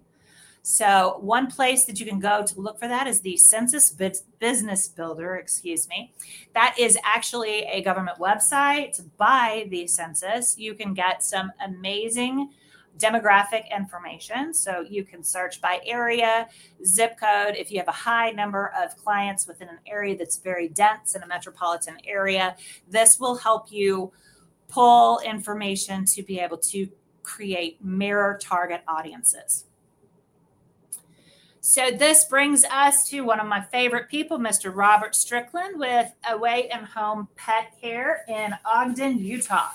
So, 0.67 1.19
one 1.21 1.49
place 1.49 1.85
that 1.85 2.01
you 2.01 2.07
can 2.07 2.19
go 2.19 2.43
to 2.43 2.59
look 2.59 2.79
for 2.79 2.89
that 2.89 3.07
is 3.07 3.21
the 3.21 3.37
Census 3.37 3.95
Business 4.41 4.89
Builder, 4.89 5.37
excuse 5.37 5.87
me. 5.91 6.15
That 6.55 6.75
is 6.79 6.97
actually 7.05 7.65
a 7.65 7.83
government 7.83 8.17
website 8.19 8.99
by 9.19 9.67
the 9.69 9.87
census. 9.87 10.57
You 10.57 10.73
can 10.73 10.95
get 10.95 11.23
some 11.23 11.53
amazing 11.63 12.49
demographic 12.97 13.65
information. 13.77 14.55
So, 14.55 14.81
you 14.81 15.05
can 15.05 15.23
search 15.23 15.61
by 15.61 15.81
area, 15.85 16.49
zip 16.83 17.19
code. 17.21 17.57
If 17.57 17.71
you 17.71 17.79
have 17.79 17.89
a 17.89 17.93
high 17.93 18.31
number 18.31 18.73
of 18.83 18.97
clients 18.97 19.47
within 19.47 19.69
an 19.69 19.81
area 19.87 20.17
that's 20.17 20.39
very 20.39 20.71
dense 20.71 21.15
in 21.15 21.23
a 21.23 21.27
metropolitan 21.27 21.99
area, 22.07 22.57
this 22.89 23.21
will 23.21 23.37
help 23.37 23.71
you 23.71 24.13
pull 24.69 25.21
information 25.21 26.07
to 26.07 26.23
be 26.23 26.41
able 26.41 26.57
to 26.57 26.89
create 27.23 27.85
mirror 27.85 28.39
target 28.41 28.83
audiences. 28.89 29.67
So 31.67 31.91
this 31.91 32.27
brings 32.27 32.63
us 32.67 33.09
to 33.09 33.23
one 33.23 33.41
of 33.41 33.47
my 33.47 33.63
favorite 33.63 34.11
people, 34.11 34.39
Mr. 34.39 34.71
Robert 34.71 35.15
Strickland 35.15 35.79
with 35.79 36.13
Away 36.29 36.69
and 36.69 36.85
Home 36.89 37.27
Pet 37.37 37.73
Care 37.81 38.23
in 38.29 38.55
Ogden, 38.67 39.17
Utah. 39.17 39.71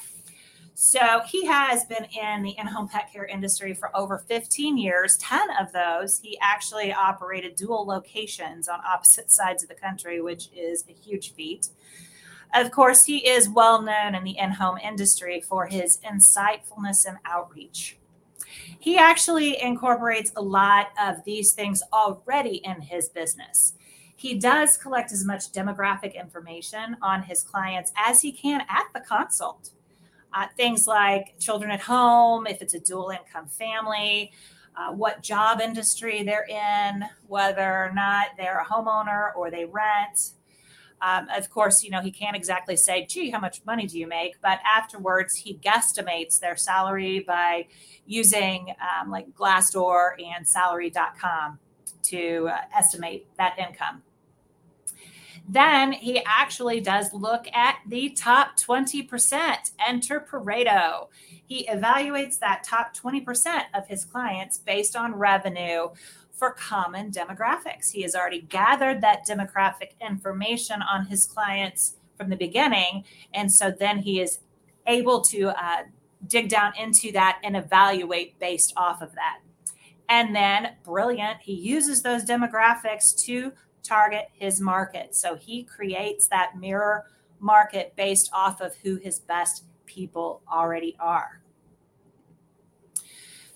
So 0.76 1.22
he 1.26 1.48
has 1.48 1.86
been 1.86 2.06
in 2.06 2.44
the 2.44 2.56
in-home 2.60 2.90
pet 2.90 3.12
care 3.12 3.26
industry 3.26 3.74
for 3.74 3.90
over 3.98 4.20
15 4.20 4.78
years. 4.78 5.18
10 5.18 5.50
of 5.60 5.72
those, 5.74 6.20
he 6.20 6.38
actually 6.44 6.94
operated 6.94 7.56
dual 7.56 7.88
locations 7.88 8.70
on 8.70 8.80
opposite 8.88 9.32
sides 9.32 9.64
of 9.64 9.70
the 9.70 9.76
country, 9.76 10.22
which 10.22 10.50
is 10.56 10.86
a 10.88 10.94
huge 10.94 11.34
feat. 11.34 11.70
Of 12.54 12.70
course, 12.70 13.06
he 13.06 13.28
is 13.28 13.50
well 13.50 13.82
known 13.82 14.14
in 14.14 14.24
the 14.24 14.38
in-home 14.38 14.78
industry 14.78 15.42
for 15.42 15.66
his 15.66 15.98
insightfulness 16.08 17.08
and 17.08 17.18
outreach. 17.26 17.99
He 18.78 18.98
actually 18.98 19.62
incorporates 19.62 20.32
a 20.36 20.42
lot 20.42 20.88
of 21.02 21.24
these 21.24 21.54
things 21.54 21.82
already 21.92 22.58
in 22.64 22.82
his 22.82 23.10
business. 23.10 23.74
He 24.16 24.38
does 24.38 24.76
collect 24.76 25.12
as 25.14 25.24
much 25.24 25.52
demographic 25.54 26.14
information 26.14 26.98
on 27.02 27.24
his 27.24 27.42
clients 27.42 27.94
as 27.96 28.22
he 28.22 28.32
can 28.34 28.62
at 28.70 28.88
the 28.94 29.00
consult. 29.00 29.72
Uh, 30.34 30.46
things 30.58 30.88
like 30.88 31.40
children 31.40 31.72
at 31.72 31.80
home, 31.80 32.46
if 32.46 32.62
it's 32.62 32.74
a 32.74 32.80
dual 32.80 33.10
income 33.10 33.48
family, 33.48 34.32
uh, 34.76 34.92
what 34.92 35.24
job 35.24 35.60
industry 35.62 36.24
they're 36.24 36.46
in, 36.48 37.04
whether 37.28 37.86
or 37.86 37.92
not 37.94 38.28
they're 38.38 38.60
a 38.60 38.66
homeowner 38.66 39.36
or 39.36 39.50
they 39.50 39.66
rent, 39.66 40.32
um, 41.02 41.28
of 41.36 41.50
course, 41.50 41.84
you 41.84 41.92
know, 41.92 42.02
he 42.02 42.12
can't 42.12 42.36
exactly 42.36 42.76
say, 42.76 43.06
gee, 43.06 43.30
how 43.30 43.40
much 43.40 43.62
money 43.66 43.88
do 43.88 43.98
you 43.98 44.08
make? 44.08 44.42
But 44.42 44.60
afterwards, 44.66 45.36
he 45.36 45.56
guesstimates 45.56 46.40
their 46.40 46.58
salary 46.58 47.22
by 47.22 47.68
using 48.06 48.74
um, 48.82 49.10
like 49.10 49.34
Glassdoor 49.34 50.12
and 50.36 50.48
salary.com 50.48 51.60
to 52.04 52.50
uh, 52.50 52.58
estimate 52.76 53.28
that 53.38 53.58
income. 53.58 54.04
Then 55.52 55.94
he 55.94 56.22
actually 56.28 56.80
does 56.80 57.12
look 57.12 57.48
at 57.54 57.78
the 57.88 58.12
top 58.12 58.56
20%, 58.56 59.72
enter 59.86 60.20
Pareto. 60.20 61.08
He 61.48 61.66
evaluates 61.66 62.38
that 62.38 62.64
top 62.64 62.96
20% 62.96 63.64
of 63.74 63.88
his 63.88 64.06
clients 64.06 64.60
based 64.60 64.96
on 64.96 65.16
revenue 65.16 65.88
for 66.40 66.52
common 66.52 67.12
demographics. 67.12 67.92
He 67.92 68.02
has 68.04 68.16
already 68.16 68.42
gathered 68.42 69.02
that 69.02 69.28
demographic 69.28 69.92
information 70.00 70.82
on 70.82 71.06
his 71.06 71.26
clients 71.26 71.98
from 72.18 72.30
the 72.30 72.38
beginning. 72.38 73.04
And 73.34 73.52
so 73.52 73.70
then 73.70 74.00
he 74.00 74.22
is 74.22 74.40
able 74.88 75.22
to 75.22 75.50
uh, 75.50 75.84
dig 76.28 76.50
down 76.50 76.74
into 76.80 77.12
that 77.12 77.40
and 77.44 77.58
evaluate 77.58 78.40
based 78.40 78.74
off 78.78 79.02
of 79.02 79.14
that. 79.16 79.40
And 80.08 80.36
then, 80.36 80.76
brilliant, 80.84 81.42
he 81.42 81.54
uses 81.54 82.02
those 82.02 82.24
demographics 82.24 83.16
to 83.26 83.52
target 83.84 84.30
his 84.34 84.60
market. 84.60 85.16
So 85.16 85.36
he 85.36 85.64
creates 85.64 86.28
that 86.28 86.58
mirror 86.58 87.06
market 87.40 87.96
based 87.96 88.30
off 88.34 88.62
of 88.62 88.76
who 88.78 88.96
his 88.96 89.20
best 89.20 89.66
people 89.86 90.42
already 90.52 90.96
are. 91.00 91.39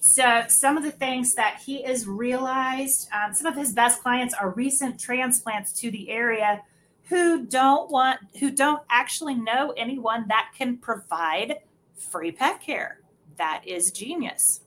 So, 0.05 0.43
some 0.49 0.75
of 0.75 0.83
the 0.83 0.91
things 0.91 1.33
that 1.35 1.61
he 1.65 1.83
has 1.83 2.05
realized, 2.05 3.07
um, 3.13 3.33
some 3.33 3.45
of 3.45 3.55
his 3.55 3.71
best 3.71 4.01
clients 4.01 4.33
are 4.33 4.49
recent 4.49 4.99
transplants 4.99 5.71
to 5.79 5.89
the 5.89 6.09
area 6.09 6.61
who 7.03 7.45
don't 7.45 7.89
want, 7.89 8.19
who 8.41 8.51
don't 8.51 8.81
actually 8.89 9.35
know 9.35 9.73
anyone 9.77 10.25
that 10.27 10.51
can 10.57 10.77
provide 10.77 11.59
free 11.95 12.33
pet 12.33 12.59
care. 12.59 12.99
That 13.37 13.63
is 13.65 13.93
genius. 13.93 14.59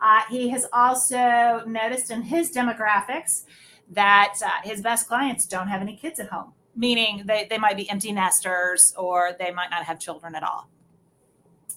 Uh, 0.00 0.20
he 0.30 0.50
has 0.50 0.66
also 0.72 1.64
noticed 1.66 2.12
in 2.12 2.22
his 2.22 2.52
demographics 2.52 3.46
that 3.90 4.34
uh, 4.46 4.48
his 4.62 4.80
best 4.80 5.08
clients 5.08 5.44
don't 5.44 5.66
have 5.66 5.80
any 5.82 5.96
kids 5.96 6.20
at 6.20 6.28
home, 6.28 6.52
meaning 6.76 7.24
they, 7.26 7.48
they 7.50 7.58
might 7.58 7.76
be 7.76 7.90
empty 7.90 8.12
nesters 8.12 8.94
or 8.96 9.32
they 9.40 9.50
might 9.50 9.70
not 9.70 9.82
have 9.82 9.98
children 9.98 10.36
at 10.36 10.44
all. 10.44 10.70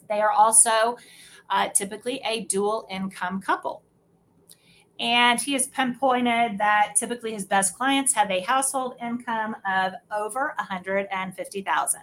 They 0.07 0.21
are 0.21 0.31
also 0.31 0.97
uh, 1.53 1.69
typically 1.69 2.19
a 2.25 2.41
dual 2.45 2.87
income 2.89 3.39
couple. 3.39 3.83
And 4.99 5.39
he 5.39 5.53
has 5.53 5.67
pinpointed 5.67 6.57
that 6.57 6.93
typically 6.95 7.33
his 7.33 7.45
best 7.45 7.77
clients 7.77 8.13
have 8.13 8.31
a 8.31 8.39
household 8.41 8.95
income 8.99 9.55
of 9.67 9.93
over 10.15 10.55
150,000. 10.57 12.01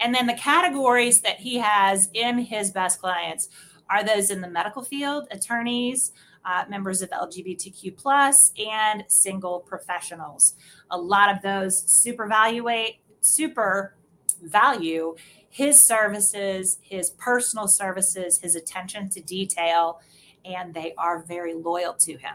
And 0.00 0.14
then 0.14 0.26
the 0.26 0.34
categories 0.34 1.22
that 1.22 1.36
he 1.38 1.56
has 1.56 2.10
in 2.12 2.38
his 2.38 2.70
best 2.70 3.00
clients 3.00 3.48
are 3.88 4.04
those 4.04 4.30
in 4.30 4.42
the 4.42 4.50
medical 4.50 4.82
field, 4.82 5.26
attorneys, 5.30 6.12
uh, 6.44 6.64
members 6.68 7.00
of 7.00 7.08
LGBTQ 7.08 7.96
plus, 7.96 8.52
and 8.58 9.04
single 9.08 9.60
professionals. 9.60 10.54
A 10.90 10.98
lot 10.98 11.34
of 11.34 11.40
those 11.42 11.82
super 11.90 12.26
valuate, 12.26 12.96
super 13.22 13.94
value 14.42 15.16
his 15.48 15.80
services, 15.80 16.78
his 16.82 17.10
personal 17.10 17.68
services, 17.68 18.38
his 18.38 18.54
attention 18.54 19.08
to 19.10 19.20
detail, 19.20 20.00
and 20.44 20.74
they 20.74 20.94
are 20.96 21.22
very 21.22 21.54
loyal 21.54 21.94
to 21.94 22.12
him. 22.12 22.34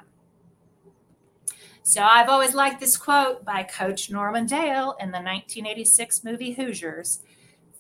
So 1.84 2.02
I've 2.02 2.30
always 2.30 2.56
liked 2.56 2.80
this 2.80 2.96
quote 2.96 3.44
by 3.44 3.64
Coach 3.64 4.10
Norman 4.10 4.46
Dale 4.46 4.96
in 5.00 5.12
the 5.12 5.20
1986 5.20 6.24
movie 6.24 6.54
Hoosiers. 6.54 7.20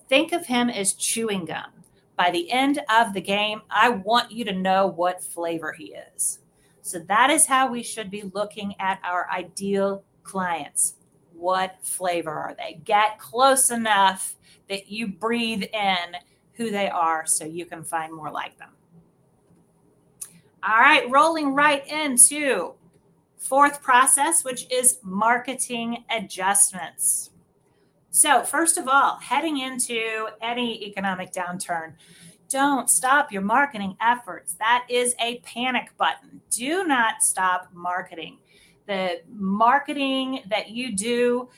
Think 0.09 0.33
of 0.33 0.47
him 0.47 0.69
as 0.69 0.93
chewing 0.93 1.45
gum. 1.45 1.71
By 2.17 2.29
the 2.29 2.51
end 2.51 2.79
of 2.89 3.13
the 3.13 3.21
game, 3.21 3.61
I 3.71 3.89
want 3.89 4.31
you 4.31 4.43
to 4.45 4.53
know 4.53 4.87
what 4.87 5.23
flavor 5.23 5.71
he 5.71 5.95
is. 6.15 6.39
So 6.81 6.99
that 6.99 7.29
is 7.29 7.45
how 7.45 7.71
we 7.71 7.81
should 7.81 8.11
be 8.11 8.29
looking 8.33 8.75
at 8.77 8.99
our 9.03 9.29
ideal 9.31 10.03
clients. 10.23 10.95
What 11.33 11.77
flavor 11.81 12.31
are 12.31 12.55
they? 12.57 12.81
Get 12.83 13.19
close 13.19 13.71
enough 13.71 14.35
that 14.69 14.89
you 14.89 15.07
breathe 15.07 15.63
in 15.63 16.15
who 16.53 16.71
they 16.71 16.89
are 16.89 17.25
so 17.25 17.45
you 17.45 17.65
can 17.65 17.83
find 17.83 18.13
more 18.13 18.31
like 18.31 18.57
them. 18.57 18.69
All 20.65 20.79
right, 20.79 21.09
rolling 21.09 21.53
right 21.53 21.85
into 21.87 22.73
fourth 23.37 23.81
process, 23.81 24.43
which 24.43 24.71
is 24.71 24.99
marketing 25.03 26.05
adjustments. 26.09 27.31
So, 28.11 28.43
first 28.43 28.77
of 28.77 28.87
all, 28.87 29.17
heading 29.17 29.57
into 29.59 30.27
any 30.41 30.83
economic 30.85 31.33
downturn, 31.33 31.93
don't 32.47 32.89
stop 32.89 33.31
your 33.31 33.41
marketing 33.41 33.97
efforts. 33.99 34.53
That 34.53 34.85
is 34.87 35.15
a 35.19 35.39
panic 35.39 35.89
button. 35.97 36.39
Do 36.51 36.85
not 36.85 37.23
stop 37.23 37.69
marketing. 37.73 38.37
The 38.85 39.21
marketing 39.27 40.43
that 40.49 40.69
you 40.69 40.95
do 40.95 41.49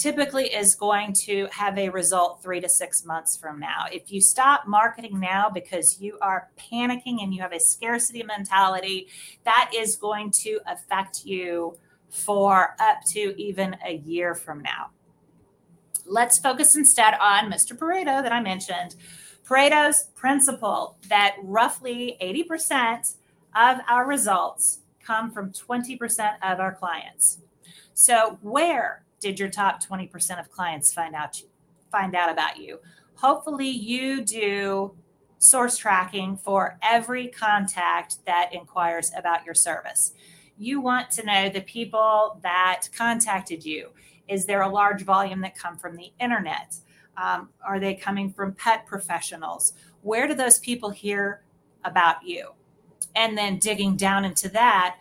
typically 0.00 0.46
is 0.46 0.74
going 0.74 1.12
to 1.12 1.46
have 1.52 1.76
a 1.76 1.90
result 1.90 2.42
three 2.42 2.58
to 2.60 2.68
six 2.68 3.04
months 3.04 3.36
from 3.36 3.60
now. 3.60 3.84
If 3.92 4.10
you 4.10 4.22
stop 4.22 4.66
marketing 4.66 5.20
now 5.20 5.50
because 5.52 6.00
you 6.00 6.18
are 6.22 6.48
panicking 6.58 7.22
and 7.22 7.34
you 7.34 7.42
have 7.42 7.52
a 7.52 7.60
scarcity 7.60 8.22
mentality, 8.22 9.08
that 9.44 9.70
is 9.76 9.96
going 9.96 10.30
to 10.30 10.58
affect 10.66 11.26
you 11.26 11.76
for 12.08 12.74
up 12.80 13.04
to 13.08 13.34
even 13.40 13.76
a 13.86 13.96
year 13.96 14.34
from 14.34 14.62
now. 14.62 14.90
Let's 16.06 16.38
focus 16.38 16.74
instead 16.74 17.14
on 17.20 17.52
Mr. 17.52 17.76
Pareto 17.76 18.22
that 18.22 18.32
I 18.32 18.40
mentioned. 18.40 18.96
Pareto's 19.46 20.08
principle 20.14 20.96
that 21.08 21.36
roughly 21.42 22.16
80% 22.22 23.16
of 23.54 23.78
our 23.86 24.06
results 24.06 24.80
come 25.04 25.30
from 25.30 25.52
20% 25.52 26.36
of 26.42 26.58
our 26.58 26.74
clients. 26.74 27.38
So, 27.92 28.38
where 28.40 29.04
did 29.20 29.38
your 29.38 29.48
top 29.48 29.84
20% 29.84 30.40
of 30.40 30.50
clients 30.50 30.92
find 30.92 31.14
out 31.14 31.40
find 31.90 32.14
out 32.14 32.30
about 32.30 32.58
you? 32.58 32.80
Hopefully 33.16 33.68
you 33.68 34.24
do 34.24 34.94
source 35.38 35.76
tracking 35.76 36.36
for 36.36 36.78
every 36.82 37.28
contact 37.28 38.24
that 38.26 38.50
inquires 38.52 39.10
about 39.16 39.44
your 39.44 39.54
service. 39.54 40.12
You 40.58 40.80
want 40.80 41.10
to 41.12 41.24
know 41.24 41.48
the 41.48 41.62
people 41.62 42.38
that 42.42 42.88
contacted 42.94 43.64
you. 43.64 43.90
Is 44.28 44.46
there 44.46 44.62
a 44.62 44.68
large 44.68 45.02
volume 45.02 45.40
that 45.40 45.56
come 45.56 45.76
from 45.76 45.96
the 45.96 46.12
internet? 46.20 46.76
Um, 47.16 47.48
are 47.66 47.80
they 47.80 47.94
coming 47.94 48.30
from 48.32 48.54
pet 48.54 48.86
professionals? 48.86 49.72
Where 50.02 50.28
do 50.28 50.34
those 50.34 50.58
people 50.58 50.90
hear 50.90 51.42
about 51.84 52.24
you? 52.24 52.50
And 53.16 53.36
then 53.36 53.58
digging 53.58 53.96
down 53.96 54.24
into 54.24 54.48
that 54.50 54.98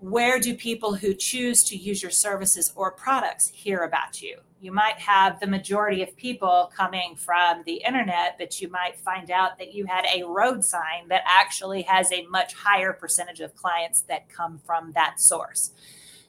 where 0.00 0.40
do 0.40 0.54
people 0.54 0.94
who 0.94 1.12
choose 1.12 1.62
to 1.64 1.76
use 1.76 2.02
your 2.02 2.10
services 2.10 2.72
or 2.74 2.90
products 2.90 3.48
hear 3.48 3.80
about 3.82 4.22
you? 4.22 4.38
You 4.58 4.72
might 4.72 4.98
have 4.98 5.40
the 5.40 5.46
majority 5.46 6.02
of 6.02 6.16
people 6.16 6.72
coming 6.74 7.16
from 7.16 7.62
the 7.66 7.82
internet, 7.86 8.36
but 8.38 8.60
you 8.60 8.68
might 8.68 8.98
find 8.98 9.30
out 9.30 9.58
that 9.58 9.74
you 9.74 9.84
had 9.86 10.06
a 10.06 10.26
road 10.26 10.64
sign 10.64 11.08
that 11.08 11.22
actually 11.26 11.82
has 11.82 12.10
a 12.12 12.26
much 12.26 12.54
higher 12.54 12.94
percentage 12.94 13.40
of 13.40 13.54
clients 13.54 14.00
that 14.02 14.30
come 14.30 14.58
from 14.64 14.92
that 14.92 15.20
source. 15.20 15.72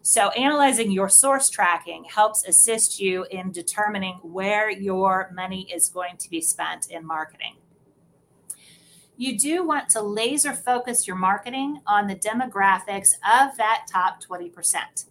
So, 0.01 0.29
analyzing 0.29 0.91
your 0.91 1.09
source 1.09 1.49
tracking 1.49 2.05
helps 2.05 2.45
assist 2.45 2.99
you 2.99 3.25
in 3.29 3.51
determining 3.51 4.15
where 4.23 4.69
your 4.69 5.31
money 5.33 5.69
is 5.71 5.89
going 5.89 6.17
to 6.17 6.29
be 6.29 6.41
spent 6.41 6.89
in 6.89 7.05
marketing 7.05 7.55
you 9.21 9.37
do 9.37 9.63
want 9.63 9.87
to 9.87 10.01
laser 10.01 10.51
focus 10.51 11.05
your 11.05 11.15
marketing 11.15 11.79
on 11.85 12.07
the 12.07 12.15
demographics 12.15 13.11
of 13.23 13.55
that 13.55 13.85
top 13.87 14.19
20%. 14.23 15.05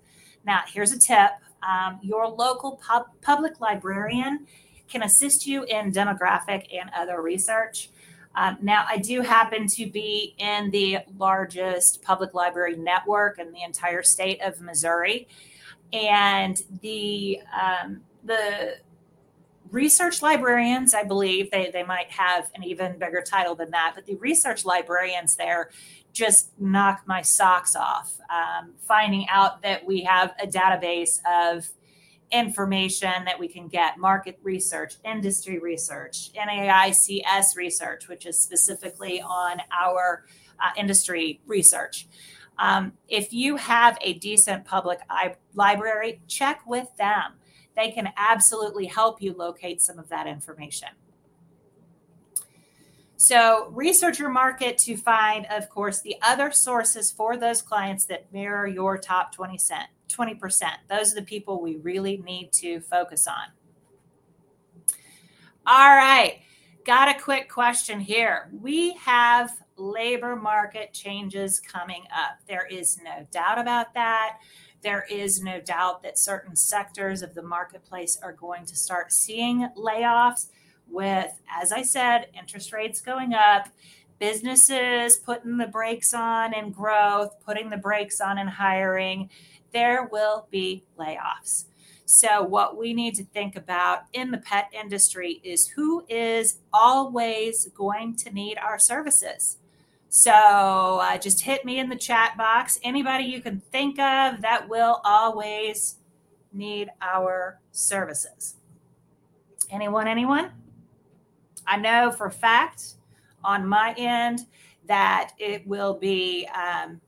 Now, 0.44 0.62
here's 0.66 0.90
a 0.90 0.98
tip 0.98 1.30
um, 1.62 2.00
your 2.02 2.26
local 2.26 2.80
pub- 2.84 3.10
public 3.22 3.60
librarian 3.60 4.48
can 4.88 5.04
assist 5.04 5.46
you 5.46 5.62
in 5.62 5.92
demographic 5.92 6.66
and 6.76 6.90
other 6.92 7.22
research. 7.22 7.90
Um, 8.34 8.58
now, 8.60 8.84
I 8.88 8.96
do 8.96 9.20
happen 9.20 9.68
to 9.68 9.86
be 9.86 10.34
in 10.38 10.72
the 10.72 10.98
largest 11.16 12.02
public 12.02 12.34
library 12.34 12.76
network 12.76 13.38
in 13.38 13.52
the 13.52 13.62
entire 13.62 14.02
state 14.02 14.40
of 14.42 14.60
Missouri, 14.60 15.28
and 15.92 16.60
the 16.82 17.38
um, 17.54 18.00
the 18.24 18.78
research 19.70 20.22
librarians, 20.22 20.94
I 20.94 21.04
believe 21.04 21.50
they, 21.50 21.70
they 21.70 21.82
might 21.82 22.10
have 22.10 22.50
an 22.54 22.64
even 22.64 22.98
bigger 22.98 23.22
title 23.22 23.54
than 23.54 23.70
that, 23.70 23.92
but 23.94 24.06
the 24.06 24.16
research 24.16 24.64
librarians 24.64 25.36
there 25.36 25.70
just 26.12 26.50
knock 26.60 27.02
my 27.06 27.22
socks 27.22 27.76
off. 27.76 28.18
Um, 28.30 28.74
finding 28.80 29.28
out 29.28 29.62
that 29.62 29.86
we 29.86 30.02
have 30.02 30.34
a 30.42 30.46
database 30.46 31.20
of 31.28 31.68
information 32.32 33.24
that 33.24 33.38
we 33.38 33.48
can 33.48 33.68
get 33.68 33.98
market 33.98 34.38
research, 34.42 34.94
industry 35.04 35.58
research, 35.58 36.30
NAICS 36.34 37.56
research, 37.56 38.08
which 38.08 38.26
is 38.26 38.38
specifically 38.38 39.20
on 39.20 39.60
our 39.78 40.24
uh, 40.58 40.70
industry 40.76 41.40
research. 41.46 42.06
Um, 42.58 42.92
if 43.08 43.32
you 43.32 43.56
have 43.56 43.96
a 44.02 44.14
decent 44.14 44.64
public 44.64 45.00
I- 45.08 45.36
library, 45.54 46.20
check 46.28 46.60
with 46.66 46.88
them 46.98 47.39
they 47.80 47.90
can 47.90 48.12
absolutely 48.16 48.86
help 48.86 49.22
you 49.22 49.32
locate 49.32 49.80
some 49.80 49.98
of 49.98 50.08
that 50.10 50.26
information. 50.26 50.88
So, 53.16 53.68
research 53.72 54.18
your 54.18 54.30
market 54.30 54.78
to 54.78 54.96
find, 54.96 55.46
of 55.50 55.68
course, 55.68 56.00
the 56.00 56.16
other 56.22 56.50
sources 56.52 57.10
for 57.10 57.36
those 57.36 57.60
clients 57.60 58.04
that 58.06 58.32
mirror 58.32 58.66
your 58.66 58.96
top 58.96 59.34
20 59.34 59.58
cent, 59.58 59.88
20%. 60.08 60.62
Those 60.88 61.12
are 61.12 61.16
the 61.16 61.22
people 61.22 61.60
we 61.60 61.76
really 61.76 62.18
need 62.18 62.52
to 62.52 62.80
focus 62.80 63.26
on. 63.26 63.52
All 65.66 65.96
right, 65.96 66.40
got 66.84 67.14
a 67.14 67.20
quick 67.20 67.48
question 67.48 68.00
here. 68.00 68.50
We 68.58 68.94
have 68.94 69.52
labor 69.76 70.36
market 70.36 70.92
changes 70.92 71.60
coming 71.60 72.04
up. 72.14 72.38
There 72.46 72.66
is 72.66 72.98
no 73.02 73.26
doubt 73.30 73.58
about 73.58 73.92
that. 73.94 74.38
There 74.82 75.06
is 75.10 75.42
no 75.42 75.60
doubt 75.60 76.02
that 76.02 76.18
certain 76.18 76.56
sectors 76.56 77.22
of 77.22 77.34
the 77.34 77.42
marketplace 77.42 78.18
are 78.22 78.32
going 78.32 78.64
to 78.66 78.76
start 78.76 79.12
seeing 79.12 79.68
layoffs 79.76 80.46
with, 80.88 81.40
as 81.50 81.70
I 81.70 81.82
said, 81.82 82.28
interest 82.36 82.72
rates 82.72 83.00
going 83.00 83.34
up, 83.34 83.68
businesses 84.18 85.16
putting 85.16 85.58
the 85.58 85.66
brakes 85.66 86.14
on 86.14 86.54
in 86.54 86.70
growth, 86.70 87.34
putting 87.44 87.70
the 87.70 87.76
brakes 87.76 88.20
on 88.20 88.38
in 88.38 88.48
hiring. 88.48 89.30
There 89.72 90.08
will 90.10 90.46
be 90.50 90.84
layoffs. 90.98 91.66
So, 92.04 92.42
what 92.42 92.76
we 92.76 92.92
need 92.92 93.14
to 93.16 93.24
think 93.24 93.54
about 93.54 94.00
in 94.12 94.32
the 94.32 94.38
pet 94.38 94.68
industry 94.72 95.40
is 95.44 95.68
who 95.68 96.04
is 96.08 96.58
always 96.72 97.68
going 97.68 98.16
to 98.16 98.30
need 98.30 98.58
our 98.58 98.80
services. 98.80 99.58
So, 100.12 100.32
uh, 100.32 101.18
just 101.18 101.40
hit 101.40 101.64
me 101.64 101.78
in 101.78 101.88
the 101.88 101.94
chat 101.94 102.36
box. 102.36 102.80
Anybody 102.82 103.22
you 103.22 103.40
can 103.40 103.60
think 103.60 104.00
of 104.00 104.42
that 104.42 104.68
will 104.68 105.00
always 105.04 105.98
need 106.52 106.90
our 107.00 107.60
services. 107.70 108.56
Anyone, 109.70 110.08
anyone? 110.08 110.50
I 111.64 111.76
know 111.76 112.10
for 112.10 112.28
fact 112.28 112.94
on 113.44 113.64
my 113.64 113.94
end 113.96 114.46
that 114.88 115.30
it 115.38 115.64
will 115.64 115.94
be, 115.94 116.48
um, 116.56 117.00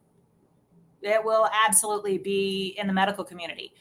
it 1.02 1.24
will 1.24 1.48
absolutely 1.66 2.18
be 2.18 2.76
in 2.78 2.86
the 2.86 2.92
medical 2.92 3.24
community 3.24 3.74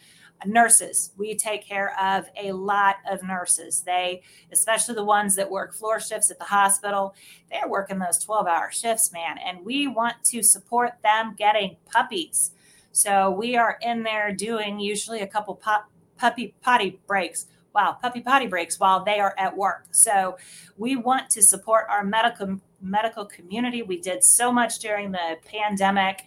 nurses. 0.45 1.11
We 1.17 1.35
take 1.35 1.65
care 1.65 1.93
of 1.99 2.25
a 2.41 2.51
lot 2.51 2.97
of 3.09 3.23
nurses. 3.23 3.81
They 3.81 4.21
especially 4.51 4.95
the 4.95 5.03
ones 5.03 5.35
that 5.35 5.49
work 5.49 5.73
floor 5.73 5.99
shifts 5.99 6.31
at 6.31 6.37
the 6.37 6.45
hospital 6.45 7.13
they're 7.49 7.67
working 7.67 7.99
those 7.99 8.17
12 8.19 8.47
hour 8.47 8.71
shifts 8.71 9.11
man 9.11 9.37
and 9.37 9.65
we 9.65 9.87
want 9.87 10.23
to 10.25 10.43
support 10.43 10.93
them 11.03 11.35
getting 11.37 11.77
puppies. 11.85 12.51
So 12.91 13.31
we 13.31 13.55
are 13.55 13.77
in 13.81 14.03
there 14.03 14.33
doing 14.33 14.79
usually 14.79 15.21
a 15.21 15.27
couple 15.27 15.55
pop, 15.55 15.89
puppy 16.17 16.53
potty 16.61 16.99
breaks 17.07 17.47
wow 17.73 17.97
puppy 18.01 18.21
potty 18.21 18.47
breaks 18.47 18.79
while 18.79 19.03
they 19.03 19.19
are 19.19 19.35
at 19.37 19.55
work. 19.55 19.85
So 19.91 20.37
we 20.77 20.95
want 20.95 21.29
to 21.31 21.41
support 21.41 21.85
our 21.89 22.03
medical 22.03 22.59
medical 22.81 23.25
community. 23.25 23.81
We 23.81 23.99
did 23.99 24.23
so 24.23 24.51
much 24.51 24.79
during 24.79 25.11
the 25.11 25.37
pandemic 25.45 26.25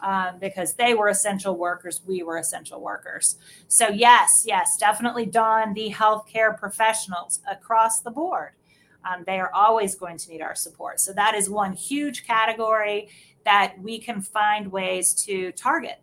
um, 0.00 0.38
because 0.38 0.74
they 0.74 0.94
were 0.94 1.08
essential 1.08 1.56
workers, 1.56 2.02
we 2.06 2.22
were 2.22 2.38
essential 2.38 2.80
workers. 2.80 3.36
So, 3.66 3.88
yes, 3.88 4.44
yes, 4.46 4.76
definitely 4.76 5.26
don 5.26 5.74
the 5.74 5.90
healthcare 5.90 6.56
professionals 6.56 7.40
across 7.50 8.00
the 8.00 8.10
board. 8.10 8.52
Um, 9.04 9.24
they 9.26 9.38
are 9.38 9.52
always 9.54 9.94
going 9.94 10.18
to 10.18 10.30
need 10.30 10.42
our 10.42 10.54
support. 10.54 11.00
So, 11.00 11.12
that 11.14 11.34
is 11.34 11.50
one 11.50 11.72
huge 11.72 12.26
category 12.26 13.08
that 13.44 13.74
we 13.80 13.98
can 13.98 14.20
find 14.20 14.70
ways 14.70 15.14
to 15.24 15.52
target 15.52 16.00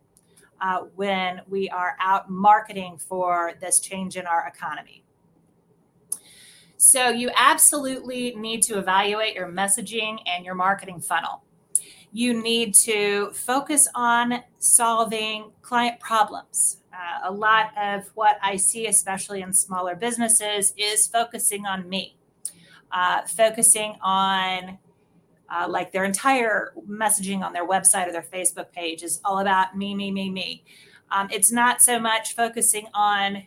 uh, 0.61 0.81
when 0.95 1.41
we 1.47 1.69
are 1.69 1.95
out 1.99 2.29
marketing 2.29 2.97
for 2.97 3.53
this 3.61 3.79
change 3.79 4.17
in 4.17 4.25
our 4.25 4.47
economy. 4.47 5.03
So, 6.77 7.09
you 7.09 7.31
absolutely 7.37 8.35
need 8.35 8.61
to 8.63 8.77
evaluate 8.77 9.35
your 9.35 9.47
messaging 9.47 10.17
and 10.25 10.43
your 10.43 10.55
marketing 10.55 10.99
funnel 10.99 11.44
you 12.15 12.41
need 12.41 12.73
to 12.73 13.29
focus 13.33 13.89
on 13.93 14.41
solving 14.57 15.51
client 15.61 15.99
problems. 15.99 16.77
Uh, 16.93 17.29
a 17.29 17.31
lot 17.31 17.77
of 17.77 18.09
what 18.15 18.37
I 18.41 18.55
see, 18.55 18.87
especially 18.87 19.41
in 19.41 19.51
smaller 19.51 19.95
businesses, 19.95 20.73
is 20.77 21.07
focusing 21.07 21.65
on 21.65 21.89
me, 21.89 22.15
uh, 22.93 23.23
focusing 23.23 23.97
on 24.01 24.77
uh, 25.53 25.67
like 25.67 25.91
their 25.91 26.05
entire 26.05 26.73
messaging 26.89 27.41
on 27.41 27.51
their 27.51 27.67
website 27.67 28.07
or 28.07 28.13
their 28.13 28.25
Facebook 28.33 28.71
page 28.71 29.03
is 29.03 29.19
all 29.25 29.39
about 29.39 29.75
me, 29.75 29.93
me, 29.93 30.09
me, 30.09 30.29
me. 30.29 30.63
Um, 31.11 31.27
it's 31.33 31.51
not 31.51 31.81
so 31.81 31.99
much 31.99 32.33
focusing 32.33 32.87
on 32.93 33.43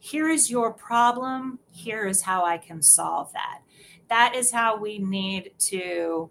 here 0.00 0.28
is 0.28 0.50
your 0.50 0.72
problem, 0.72 1.60
here 1.70 2.08
is 2.08 2.22
how 2.22 2.44
I 2.44 2.58
can 2.58 2.82
solve 2.82 3.32
that. 3.34 3.60
That 4.08 4.34
is 4.34 4.50
how 4.50 4.76
we 4.76 4.98
need 4.98 5.52
to 5.68 6.28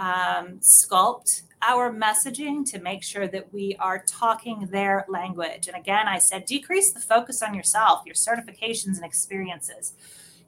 um, 0.00 0.58
sculpt 0.60 1.42
our 1.62 1.92
messaging 1.92 2.68
to 2.70 2.80
make 2.80 3.02
sure 3.02 3.28
that 3.28 3.52
we 3.52 3.76
are 3.78 4.02
talking 4.06 4.66
their 4.70 5.04
language. 5.08 5.68
And 5.68 5.76
again, 5.76 6.08
I 6.08 6.18
said 6.18 6.46
decrease 6.46 6.92
the 6.92 7.00
focus 7.00 7.42
on 7.42 7.54
yourself, 7.54 8.02
your 8.06 8.14
certifications 8.14 8.96
and 8.96 9.04
experiences. 9.04 9.92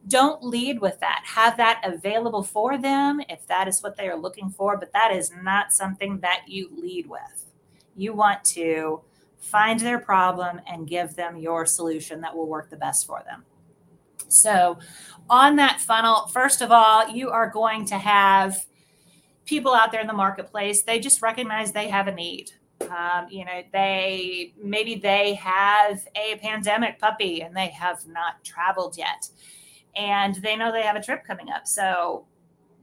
Don't 0.08 0.42
lead 0.42 0.80
with 0.80 0.98
that. 1.00 1.22
Have 1.26 1.58
that 1.58 1.82
available 1.84 2.42
for 2.42 2.78
them 2.78 3.20
if 3.28 3.46
that 3.46 3.68
is 3.68 3.82
what 3.82 3.96
they 3.96 4.08
are 4.08 4.16
looking 4.16 4.48
for, 4.48 4.76
but 4.78 4.92
that 4.94 5.12
is 5.14 5.30
not 5.42 5.72
something 5.72 6.18
that 6.20 6.44
you 6.48 6.70
lead 6.74 7.06
with. 7.06 7.50
You 7.94 8.14
want 8.14 8.42
to 8.46 9.02
find 9.38 9.78
their 9.78 9.98
problem 9.98 10.60
and 10.66 10.88
give 10.88 11.14
them 11.14 11.36
your 11.36 11.66
solution 11.66 12.22
that 12.22 12.34
will 12.34 12.48
work 12.48 12.70
the 12.70 12.76
best 12.76 13.06
for 13.06 13.22
them. 13.26 13.44
So, 14.28 14.78
on 15.28 15.56
that 15.56 15.80
funnel, 15.80 16.26
first 16.28 16.62
of 16.62 16.72
all, 16.72 17.08
you 17.08 17.28
are 17.28 17.50
going 17.50 17.84
to 17.86 17.98
have 17.98 18.64
people 19.52 19.74
out 19.74 19.92
there 19.92 20.00
in 20.00 20.06
the 20.06 20.14
marketplace 20.14 20.80
they 20.84 20.98
just 20.98 21.20
recognize 21.20 21.72
they 21.72 21.88
have 21.88 22.08
a 22.08 22.14
need. 22.14 22.52
Um, 22.80 23.26
you 23.28 23.44
know 23.44 23.62
they 23.70 24.54
maybe 24.56 24.94
they 24.94 25.34
have 25.34 26.08
a 26.16 26.36
pandemic 26.36 26.98
puppy 26.98 27.42
and 27.42 27.54
they 27.54 27.68
have 27.68 28.06
not 28.06 28.42
traveled 28.42 28.96
yet. 28.96 29.28
And 29.94 30.36
they 30.36 30.56
know 30.56 30.72
they 30.72 30.84
have 30.84 30.96
a 30.96 31.02
trip 31.02 31.24
coming 31.26 31.50
up. 31.50 31.66
So 31.66 32.24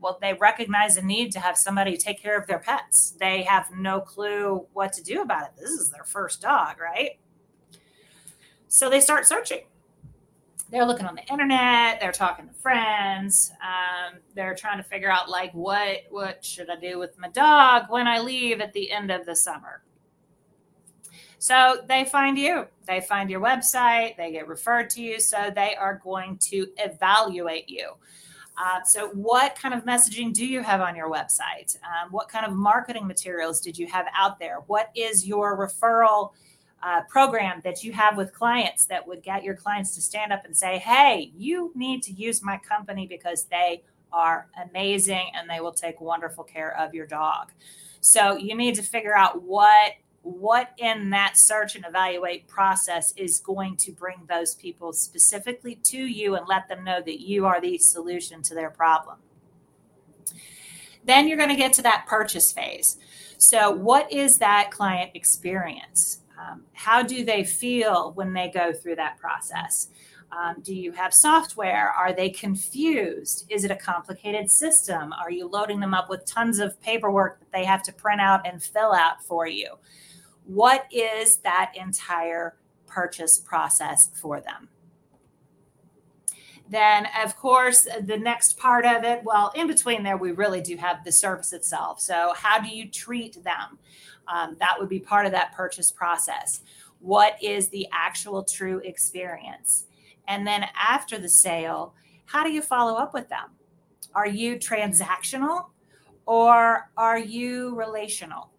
well 0.00 0.16
they 0.22 0.34
recognize 0.34 0.96
a 0.96 1.04
need 1.04 1.32
to 1.32 1.40
have 1.40 1.58
somebody 1.58 1.96
take 1.96 2.22
care 2.22 2.38
of 2.38 2.46
their 2.46 2.60
pets. 2.60 3.16
They 3.18 3.42
have 3.42 3.72
no 3.76 4.00
clue 4.00 4.68
what 4.72 4.92
to 4.92 5.02
do 5.02 5.22
about 5.22 5.48
it. 5.48 5.52
This 5.58 5.70
is 5.70 5.90
their 5.90 6.04
first 6.04 6.40
dog 6.40 6.76
right? 6.80 7.18
So 8.68 8.88
they 8.88 9.00
start 9.00 9.26
searching 9.26 9.62
they're 10.70 10.86
looking 10.86 11.06
on 11.06 11.14
the 11.14 11.24
internet 11.26 11.98
they're 12.00 12.12
talking 12.12 12.46
to 12.46 12.54
friends 12.54 13.52
um, 13.62 14.18
they're 14.34 14.54
trying 14.54 14.78
to 14.78 14.84
figure 14.84 15.10
out 15.10 15.28
like 15.28 15.52
what 15.52 16.04
what 16.10 16.44
should 16.44 16.70
i 16.70 16.76
do 16.76 16.98
with 16.98 17.18
my 17.18 17.28
dog 17.28 17.84
when 17.88 18.06
i 18.06 18.18
leave 18.18 18.60
at 18.60 18.72
the 18.72 18.90
end 18.90 19.10
of 19.10 19.26
the 19.26 19.34
summer? 19.34 19.82
So 21.38 21.78
they 21.88 22.04
find 22.04 22.36
you. 22.36 22.66
They 22.86 23.00
find 23.00 23.30
your 23.30 23.40
website. 23.40 24.16
They 24.16 24.30
get 24.30 24.46
referred 24.46 24.90
to 24.90 25.02
you. 25.02 25.18
So 25.20 25.50
they 25.54 25.74
are 25.74 26.00
going 26.04 26.36
to 26.50 26.66
evaluate 26.76 27.68
you. 27.68 27.92
Uh, 28.62 28.82
so 28.84 29.08
what 29.10 29.56
kind 29.56 29.72
of 29.72 29.86
messaging 29.86 30.34
do 30.34 30.46
you 30.46 30.62
have 30.62 30.82
on 30.82 30.94
your 30.94 31.10
website? 31.10 31.78
Um, 31.82 32.10
what 32.10 32.28
kind 32.28 32.44
of 32.44 32.52
marketing 32.52 33.06
materials 33.06 33.58
did 33.58 33.78
you 33.78 33.86
have 33.86 34.06
out 34.14 34.38
there? 34.38 34.58
What 34.66 34.90
is 34.94 35.26
your 35.26 35.56
referral 35.56 36.32
uh, 36.82 37.02
program 37.08 37.60
that 37.62 37.84
you 37.84 37.92
have 37.92 38.16
with 38.16 38.32
clients 38.32 38.86
that 38.86 39.06
would 39.06 39.22
get 39.22 39.44
your 39.44 39.54
clients 39.54 39.94
to 39.94 40.00
stand 40.00 40.32
up 40.32 40.44
and 40.44 40.56
say, 40.56 40.78
Hey, 40.78 41.32
you 41.36 41.72
need 41.74 42.02
to 42.04 42.12
use 42.12 42.42
my 42.42 42.58
company 42.58 43.06
because 43.06 43.44
they 43.44 43.82
are 44.12 44.48
amazing 44.70 45.30
and 45.34 45.48
they 45.48 45.60
will 45.60 45.72
take 45.72 46.00
wonderful 46.00 46.44
care 46.44 46.76
of 46.76 46.94
your 46.94 47.06
dog. 47.06 47.52
So 48.00 48.36
you 48.36 48.54
need 48.54 48.74
to 48.76 48.82
figure 48.82 49.16
out 49.16 49.42
what 49.42 49.92
what 50.22 50.72
in 50.76 51.08
that 51.10 51.36
search 51.36 51.74
and 51.76 51.84
evaluate 51.86 52.46
process 52.46 53.14
is 53.16 53.40
going 53.40 53.74
to 53.74 53.90
bring 53.90 54.18
those 54.28 54.54
people 54.54 54.92
specifically 54.92 55.76
to 55.76 55.96
you 55.96 56.34
and 56.34 56.46
let 56.46 56.68
them 56.68 56.84
know 56.84 57.00
that 57.00 57.20
you 57.20 57.46
are 57.46 57.58
the 57.58 57.78
solution 57.78 58.42
to 58.42 58.54
their 58.54 58.68
problem. 58.68 59.16
Then 61.04 61.26
you're 61.26 61.38
going 61.38 61.48
to 61.48 61.56
get 61.56 61.72
to 61.74 61.82
that 61.82 62.04
purchase 62.06 62.52
phase. 62.52 62.98
So, 63.38 63.70
what 63.70 64.12
is 64.12 64.38
that 64.38 64.70
client 64.70 65.12
experience? 65.14 66.20
Um, 66.40 66.62
how 66.72 67.02
do 67.02 67.24
they 67.24 67.44
feel 67.44 68.12
when 68.14 68.32
they 68.32 68.48
go 68.48 68.72
through 68.72 68.96
that 68.96 69.18
process? 69.18 69.88
Um, 70.32 70.56
do 70.62 70.74
you 70.74 70.92
have 70.92 71.12
software? 71.12 71.90
Are 71.90 72.12
they 72.12 72.30
confused? 72.30 73.46
Is 73.50 73.64
it 73.64 73.70
a 73.70 73.76
complicated 73.76 74.50
system? 74.50 75.12
Are 75.12 75.30
you 75.30 75.48
loading 75.48 75.80
them 75.80 75.92
up 75.92 76.08
with 76.08 76.24
tons 76.24 76.60
of 76.60 76.80
paperwork 76.80 77.40
that 77.40 77.52
they 77.52 77.64
have 77.64 77.82
to 77.84 77.92
print 77.92 78.20
out 78.20 78.46
and 78.46 78.62
fill 78.62 78.92
out 78.92 79.24
for 79.24 79.46
you? 79.48 79.74
What 80.44 80.86
is 80.92 81.38
that 81.38 81.72
entire 81.74 82.56
purchase 82.86 83.38
process 83.38 84.10
for 84.14 84.40
them? 84.40 84.68
Then, 86.68 87.08
of 87.24 87.36
course, 87.36 87.88
the 88.00 88.16
next 88.16 88.56
part 88.56 88.86
of 88.86 89.02
it, 89.02 89.22
well, 89.24 89.50
in 89.56 89.66
between 89.66 90.04
there, 90.04 90.16
we 90.16 90.30
really 90.30 90.60
do 90.60 90.76
have 90.76 91.04
the 91.04 91.10
service 91.10 91.52
itself. 91.52 92.00
So, 92.00 92.32
how 92.36 92.60
do 92.60 92.68
you 92.68 92.88
treat 92.88 93.42
them? 93.42 93.78
Um, 94.32 94.56
that 94.60 94.76
would 94.78 94.88
be 94.88 95.00
part 95.00 95.26
of 95.26 95.32
that 95.32 95.52
purchase 95.52 95.90
process. 95.90 96.60
What 97.00 97.42
is 97.42 97.68
the 97.68 97.88
actual 97.92 98.44
true 98.44 98.80
experience? 98.84 99.86
And 100.28 100.46
then 100.46 100.66
after 100.78 101.18
the 101.18 101.28
sale, 101.28 101.94
how 102.26 102.44
do 102.44 102.52
you 102.52 102.62
follow 102.62 102.94
up 102.94 103.12
with 103.12 103.28
them? 103.28 103.50
Are 104.14 104.28
you 104.28 104.56
transactional 104.56 105.70
or 106.26 106.90
are 106.96 107.18
you 107.18 107.74
relational? 107.74 108.50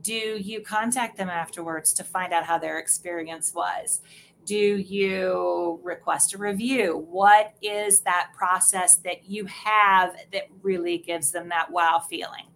Do 0.00 0.14
you 0.14 0.62
contact 0.62 1.18
them 1.18 1.28
afterwards 1.28 1.92
to 1.94 2.04
find 2.04 2.32
out 2.32 2.44
how 2.44 2.58
their 2.58 2.78
experience 2.78 3.52
was? 3.54 4.00
Do 4.44 4.56
you 4.56 5.78
request 5.82 6.34
a 6.34 6.38
review? 6.38 7.06
What 7.10 7.54
is 7.62 8.00
that 8.00 8.30
process 8.34 8.96
that 9.04 9.28
you 9.28 9.46
have 9.46 10.16
that 10.32 10.48
really 10.62 10.98
gives 10.98 11.30
them 11.30 11.50
that 11.50 11.70
wow 11.70 12.00
feeling? 12.00 12.46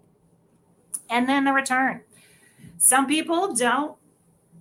And 1.09 1.29
then 1.29 1.45
the 1.45 1.53
return. 1.53 2.01
Some 2.79 3.07
people 3.07 3.55
don't 3.55 3.97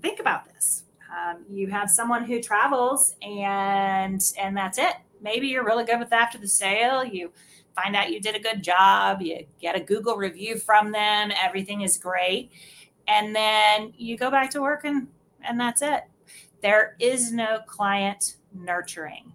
think 0.02 0.20
about 0.20 0.46
this. 0.46 0.84
Um, 1.12 1.46
you 1.50 1.68
have 1.68 1.90
someone 1.90 2.26
who 2.26 2.42
travels 2.42 3.16
and 3.22 4.22
and 4.38 4.56
that's 4.56 4.78
it. 4.78 4.96
Maybe 5.22 5.48
you're 5.48 5.66
really 5.66 5.86
good 5.86 6.00
with 6.00 6.14
after 6.14 6.38
the 6.38 6.48
sale. 6.48 7.04
You 7.04 7.32
find 7.76 7.96
out 7.96 8.12
you 8.12 8.20
did 8.20 8.36
a 8.36 8.40
good 8.40 8.64
job. 8.64 9.22
You 9.22 9.46
get 9.62 9.76
a 9.76 9.80
Google 9.80 10.18
review 10.18 10.58
from 10.58 10.92
them. 10.92 11.32
Everything 11.42 11.82
is 11.82 11.98
great, 11.98 12.52
and 13.08 13.36
then 13.36 13.94
you 13.98 14.18
go 14.18 14.30
back 14.30 14.50
to 14.52 14.62
work 14.62 14.84
and 14.86 15.08
and 15.44 15.60
that's 15.60 15.82
it. 15.82 16.04
There 16.62 16.96
is 17.00 17.32
no 17.32 17.60
client 17.68 18.38
nurturing. 18.54 19.34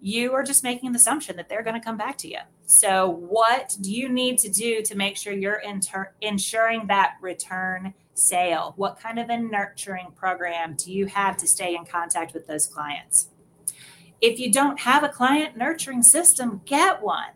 You 0.00 0.32
are 0.34 0.42
just 0.42 0.62
making 0.62 0.88
an 0.88 0.96
assumption 0.96 1.36
that 1.36 1.48
they're 1.48 1.62
going 1.62 1.78
to 1.78 1.84
come 1.84 1.96
back 1.96 2.18
to 2.18 2.28
you. 2.28 2.38
So, 2.66 3.08
what 3.08 3.76
do 3.80 3.92
you 3.92 4.08
need 4.08 4.38
to 4.38 4.48
do 4.48 4.82
to 4.82 4.96
make 4.96 5.16
sure 5.16 5.32
you're 5.32 5.62
inter- 5.64 6.12
ensuring 6.20 6.86
that 6.88 7.14
return 7.20 7.94
sale? 8.16 8.74
What 8.76 8.98
kind 8.98 9.18
of 9.18 9.28
a 9.28 9.38
nurturing 9.38 10.08
program 10.16 10.74
do 10.74 10.92
you 10.92 11.06
have 11.06 11.36
to 11.38 11.46
stay 11.46 11.76
in 11.76 11.84
contact 11.84 12.34
with 12.34 12.46
those 12.46 12.66
clients? 12.66 13.28
If 14.20 14.40
you 14.40 14.50
don't 14.50 14.80
have 14.80 15.04
a 15.04 15.08
client 15.08 15.56
nurturing 15.56 16.02
system, 16.02 16.62
get 16.64 17.02
one. 17.02 17.30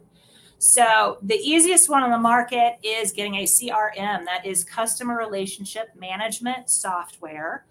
So, 0.58 1.18
the 1.22 1.36
easiest 1.36 1.88
one 1.88 2.02
on 2.02 2.10
the 2.10 2.18
market 2.18 2.74
is 2.82 3.12
getting 3.12 3.36
a 3.36 3.44
CRM, 3.44 4.26
that 4.26 4.42
is 4.44 4.62
customer 4.62 5.16
relationship 5.16 5.88
management 5.98 6.68
software. 6.68 7.64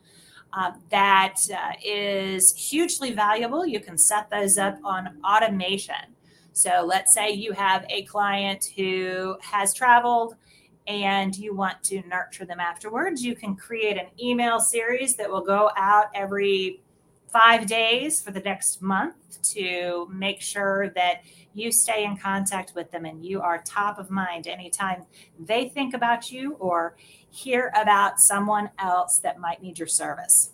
Uh, 0.51 0.72
that 0.89 1.36
uh, 1.53 1.74
is 1.86 2.55
hugely 2.55 3.12
valuable. 3.12 3.64
You 3.64 3.80
can 3.80 3.95
set 3.95 4.32
those 4.32 4.57
up 4.57 4.80
on 4.84 5.22
automation. 5.24 6.16
So, 6.53 6.84
let's 6.84 7.14
say 7.14 7.30
you 7.30 7.51
have 7.51 7.86
a 7.89 8.05
client 8.05 8.66
who 8.76 9.38
has 9.41 9.74
traveled 9.74 10.36
and 10.89 11.37
you 11.37 11.53
want 11.53 11.81
to 11.83 12.01
nurture 12.07 12.45
them 12.45 12.59
afterwards. 12.59 13.23
You 13.23 13.35
can 13.35 13.55
create 13.55 13.95
an 13.97 14.07
email 14.19 14.59
series 14.59 15.15
that 15.15 15.29
will 15.29 15.45
go 15.45 15.69
out 15.77 16.07
every 16.15 16.81
five 17.31 17.67
days 17.67 18.19
for 18.19 18.31
the 18.31 18.39
next 18.39 18.81
month 18.81 19.15
to 19.43 20.09
make 20.11 20.41
sure 20.41 20.89
that 20.95 21.21
you 21.53 21.71
stay 21.71 22.03
in 22.03 22.17
contact 22.17 22.73
with 22.73 22.89
them 22.89 23.05
and 23.05 23.23
you 23.23 23.39
are 23.39 23.61
top 23.63 23.99
of 23.99 24.09
mind 24.09 24.47
anytime 24.47 25.05
they 25.39 25.69
think 25.69 25.93
about 25.93 26.31
you 26.31 26.53
or 26.53 26.95
hear 27.29 27.71
about 27.79 28.19
someone 28.19 28.71
else 28.79 29.19
that 29.19 29.39
might 29.39 29.61
need 29.61 29.77
your 29.77 29.87
service. 29.87 30.53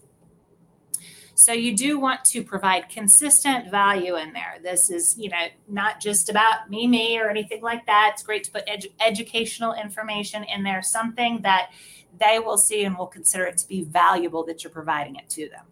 So 1.38 1.52
you 1.52 1.76
do 1.76 2.00
want 2.00 2.24
to 2.26 2.44
provide 2.44 2.88
consistent 2.88 3.70
value 3.70 4.16
in 4.16 4.32
there. 4.32 4.56
This 4.64 4.90
is, 4.90 5.18
you 5.18 5.30
know, 5.30 5.48
not 5.68 6.00
just 6.00 6.30
about 6.30 6.70
me, 6.70 6.88
me, 6.88 7.20
or 7.20 7.30
anything 7.30 7.62
like 7.62 7.86
that. 7.88 8.12
It's 8.14 8.24
great 8.24 8.46
to 8.46 8.52
put 8.52 8.66
edu- 8.68 8.94
educational 9.06 9.74
information 9.74 10.46
in 10.46 10.64
there, 10.64 10.82
something 10.82 11.42
that 11.42 11.72
they 12.18 12.40
will 12.40 12.58
see 12.58 12.86
and 12.86 12.98
will 12.98 13.08
consider 13.08 13.44
it 13.44 13.58
to 13.58 13.68
be 13.68 13.84
valuable 13.84 14.46
that 14.46 14.64
you're 14.64 14.72
providing 14.72 15.18
it 15.18 15.28
to 15.32 15.50
them. 15.50 15.66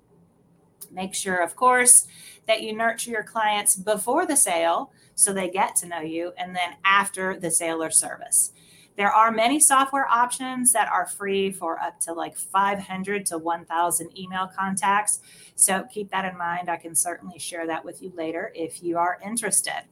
Make 0.91 1.13
sure, 1.13 1.41
of 1.41 1.55
course, 1.55 2.07
that 2.45 2.61
you 2.61 2.75
nurture 2.75 3.11
your 3.11 3.23
clients 3.23 3.77
before 3.77 4.25
the 4.25 4.35
sale 4.35 4.91
so 5.15 5.31
they 5.31 5.49
get 5.49 5.77
to 5.77 5.87
know 5.87 6.01
you, 6.01 6.33
and 6.37 6.53
then 6.53 6.75
after 6.83 7.39
the 7.39 7.49
sale 7.49 7.81
or 7.81 7.89
service. 7.89 8.51
There 8.95 9.11
are 9.11 9.31
many 9.31 9.59
software 9.59 10.07
options 10.07 10.71
that 10.73 10.87
are 10.87 11.07
free 11.07 11.51
for 11.51 11.79
up 11.79 11.99
to 12.01 12.13
like 12.13 12.37
500 12.37 13.25
to 13.27 13.37
1,000 13.37 14.17
email 14.19 14.47
contacts. 14.47 15.19
So 15.55 15.83
keep 15.91 16.11
that 16.11 16.25
in 16.25 16.37
mind. 16.37 16.69
I 16.69 16.77
can 16.77 16.93
certainly 16.93 17.39
share 17.39 17.65
that 17.67 17.83
with 17.83 18.01
you 18.01 18.11
later 18.15 18.51
if 18.53 18.83
you 18.83 18.97
are 18.97 19.19
interested. 19.25 19.83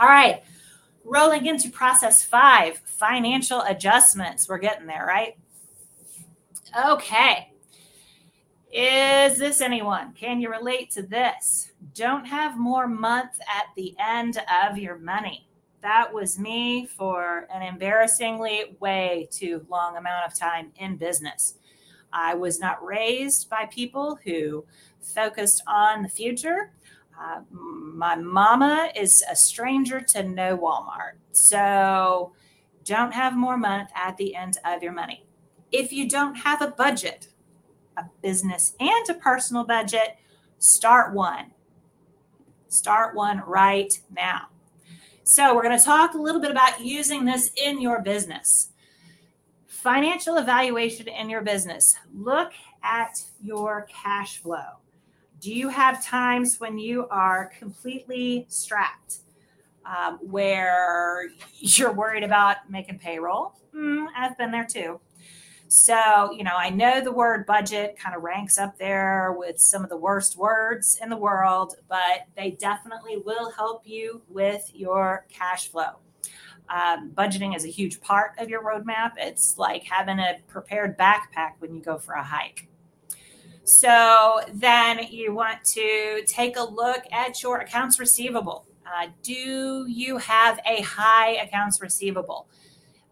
All 0.00 0.08
right, 0.08 0.42
rolling 1.04 1.46
into 1.46 1.70
process 1.70 2.24
five 2.24 2.78
financial 2.84 3.60
adjustments. 3.62 4.48
We're 4.48 4.58
getting 4.58 4.86
there, 4.86 5.06
right? 5.06 5.36
Okay. 6.86 7.52
Is 8.72 9.38
this 9.38 9.60
anyone? 9.60 10.14
Can 10.14 10.40
you 10.40 10.50
relate 10.50 10.90
to 10.92 11.02
this? 11.02 11.70
Don't 11.94 12.24
have 12.24 12.58
more 12.58 12.88
month 12.88 13.38
at 13.48 13.66
the 13.76 13.94
end 14.00 14.42
of 14.64 14.78
your 14.78 14.98
money 14.98 15.46
that 15.84 16.14
was 16.14 16.38
me 16.38 16.86
for 16.86 17.46
an 17.52 17.60
embarrassingly 17.60 18.74
way 18.80 19.28
too 19.30 19.66
long 19.68 19.98
amount 19.98 20.26
of 20.26 20.36
time 20.36 20.72
in 20.76 20.96
business. 20.96 21.56
I 22.10 22.34
was 22.34 22.58
not 22.58 22.82
raised 22.82 23.50
by 23.50 23.66
people 23.66 24.18
who 24.24 24.64
focused 25.02 25.62
on 25.68 26.02
the 26.02 26.08
future. 26.08 26.72
Uh, 27.20 27.40
my 27.52 28.16
mama 28.16 28.92
is 28.96 29.22
a 29.30 29.36
stranger 29.36 30.00
to 30.00 30.22
no 30.22 30.56
Walmart. 30.56 31.18
So 31.32 32.32
don't 32.84 33.12
have 33.12 33.36
more 33.36 33.58
month 33.58 33.90
at 33.94 34.16
the 34.16 34.34
end 34.34 34.56
of 34.64 34.82
your 34.82 34.92
money. 34.92 35.26
If 35.70 35.92
you 35.92 36.08
don't 36.08 36.34
have 36.34 36.62
a 36.62 36.68
budget, 36.68 37.28
a 37.98 38.04
business 38.22 38.74
and 38.80 39.10
a 39.10 39.14
personal 39.14 39.64
budget, 39.64 40.16
start 40.58 41.12
one. 41.12 41.50
Start 42.68 43.14
one 43.14 43.42
right 43.46 44.00
now. 44.10 44.48
So, 45.26 45.54
we're 45.54 45.62
going 45.62 45.78
to 45.78 45.82
talk 45.82 46.12
a 46.12 46.18
little 46.18 46.38
bit 46.38 46.50
about 46.50 46.84
using 46.84 47.24
this 47.24 47.50
in 47.56 47.80
your 47.80 48.02
business. 48.02 48.72
Financial 49.66 50.36
evaluation 50.36 51.08
in 51.08 51.30
your 51.30 51.40
business. 51.40 51.96
Look 52.12 52.52
at 52.82 53.22
your 53.42 53.88
cash 53.90 54.36
flow. 54.36 54.80
Do 55.40 55.50
you 55.50 55.70
have 55.70 56.04
times 56.04 56.60
when 56.60 56.76
you 56.76 57.08
are 57.08 57.50
completely 57.58 58.44
strapped, 58.50 59.20
um, 59.86 60.18
where 60.20 61.30
you're 61.58 61.92
worried 61.92 62.22
about 62.22 62.68
making 62.68 62.98
payroll? 62.98 63.54
Mm, 63.74 64.08
I've 64.14 64.36
been 64.36 64.50
there 64.50 64.66
too. 64.70 65.00
So, 65.68 66.30
you 66.32 66.44
know, 66.44 66.56
I 66.56 66.70
know 66.70 67.00
the 67.00 67.12
word 67.12 67.46
budget 67.46 67.98
kind 67.98 68.14
of 68.14 68.22
ranks 68.22 68.58
up 68.58 68.78
there 68.78 69.34
with 69.36 69.58
some 69.58 69.82
of 69.82 69.90
the 69.90 69.96
worst 69.96 70.36
words 70.36 70.98
in 71.02 71.08
the 71.08 71.16
world, 71.16 71.76
but 71.88 72.26
they 72.36 72.52
definitely 72.52 73.16
will 73.18 73.50
help 73.50 73.82
you 73.84 74.22
with 74.28 74.70
your 74.74 75.26
cash 75.28 75.68
flow. 75.68 75.98
Um, 76.68 77.10
budgeting 77.10 77.56
is 77.56 77.64
a 77.64 77.68
huge 77.68 78.00
part 78.00 78.32
of 78.38 78.48
your 78.48 78.62
roadmap. 78.62 79.12
It's 79.16 79.58
like 79.58 79.84
having 79.84 80.18
a 80.18 80.38
prepared 80.48 80.96
backpack 80.96 81.52
when 81.58 81.74
you 81.74 81.82
go 81.82 81.98
for 81.98 82.14
a 82.14 82.22
hike. 82.22 82.68
So 83.64 84.40
then 84.52 85.00
you 85.10 85.34
want 85.34 85.64
to 85.64 86.22
take 86.26 86.56
a 86.56 86.62
look 86.62 87.02
at 87.12 87.42
your 87.42 87.58
accounts 87.58 87.98
receivable. 87.98 88.66
Uh, 88.86 89.08
do 89.22 89.86
you 89.88 90.18
have 90.18 90.60
a 90.66 90.82
high 90.82 91.36
accounts 91.36 91.80
receivable? 91.80 92.46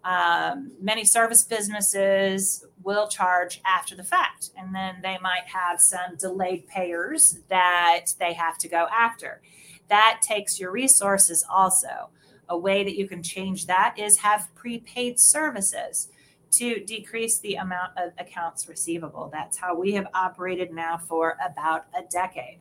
Um, 0.05 0.73
many 0.81 1.05
service 1.05 1.45
businesses 1.45 2.65
will 2.83 3.07
charge 3.07 3.61
after 3.65 3.95
the 3.95 4.03
fact, 4.03 4.51
and 4.57 4.75
then 4.75 4.97
they 5.03 5.17
might 5.23 5.47
have 5.47 5.81
some 5.81 6.17
delayed 6.19 6.67
payers 6.67 7.39
that 7.49 8.07
they 8.19 8.33
have 8.33 8.59
to 8.59 8.69
go 8.69 8.89
after. 8.93 9.43
That 9.89 10.21
takes 10.23 10.59
your 10.59 10.73
resources 10.73 11.45
also. 11.49 12.11
A 12.49 12.59
way 12.59 12.83
that 12.83 12.97
you 12.97 13.07
can 13.07 13.23
change 13.23 13.67
that 13.67 13.95
is 13.97 14.19
have 14.19 14.49
prepaid 14.55 15.21
services 15.21 16.09
to 16.51 16.85
decrease 16.85 17.39
the 17.39 17.55
amount 17.55 17.93
of 17.97 18.13
accounts 18.19 18.69
receivable. 18.69 19.31
That's 19.33 19.57
how 19.57 19.75
we 19.75 19.93
have 19.93 20.07
operated 20.13 20.73
now 20.73 20.99
for 20.99 21.37
about 21.45 21.87
a 21.97 22.03
decade. 22.11 22.59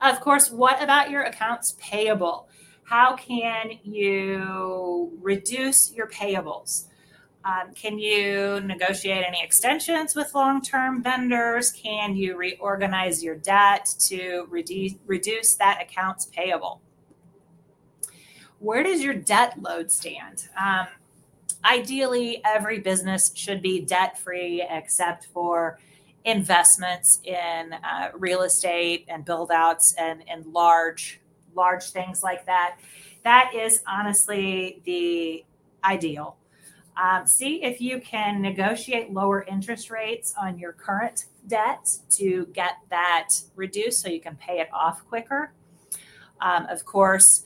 Of 0.00 0.20
course, 0.20 0.50
what 0.50 0.82
about 0.82 1.10
your 1.10 1.22
accounts 1.22 1.76
payable? 1.78 2.48
How 2.84 3.16
can 3.16 3.78
you 3.82 5.18
reduce 5.20 5.92
your 5.92 6.06
payables? 6.06 6.86
Um, 7.44 7.74
can 7.74 7.98
you 7.98 8.60
negotiate 8.60 9.24
any 9.26 9.42
extensions 9.42 10.14
with 10.14 10.34
long 10.34 10.62
term 10.62 11.02
vendors? 11.02 11.72
Can 11.72 12.14
you 12.14 12.36
reorganize 12.36 13.22
your 13.22 13.36
debt 13.36 13.94
to 14.00 14.46
reduce, 14.48 14.94
reduce 15.06 15.54
that 15.56 15.80
accounts 15.82 16.26
payable? 16.26 16.80
Where 18.60 18.82
does 18.82 19.02
your 19.02 19.14
debt 19.14 19.60
load 19.60 19.90
stand? 19.90 20.48
Um, 20.58 20.86
ideally, 21.64 22.40
every 22.44 22.80
business 22.80 23.32
should 23.34 23.60
be 23.60 23.80
debt 23.80 24.18
free 24.18 24.66
except 24.68 25.26
for 25.26 25.78
investments 26.24 27.20
in 27.24 27.74
uh, 27.74 28.08
real 28.14 28.42
estate 28.42 29.04
and 29.08 29.24
build 29.24 29.50
outs 29.50 29.94
and, 29.98 30.22
and 30.28 30.46
large 30.46 31.20
large 31.54 31.90
things 31.90 32.22
like 32.22 32.46
that. 32.46 32.78
That 33.22 33.52
is 33.54 33.82
honestly 33.86 34.82
the 34.84 35.44
ideal. 35.84 36.36
Um, 37.02 37.26
see 37.26 37.62
if 37.64 37.80
you 37.80 38.00
can 38.00 38.40
negotiate 38.40 39.12
lower 39.12 39.42
interest 39.42 39.90
rates 39.90 40.34
on 40.40 40.58
your 40.58 40.72
current 40.72 41.26
debt 41.48 41.98
to 42.10 42.46
get 42.52 42.74
that 42.90 43.30
reduced 43.56 44.00
so 44.00 44.08
you 44.08 44.20
can 44.20 44.36
pay 44.36 44.60
it 44.60 44.68
off 44.72 45.04
quicker. 45.08 45.52
Um, 46.40 46.66
of 46.66 46.84
course, 46.84 47.44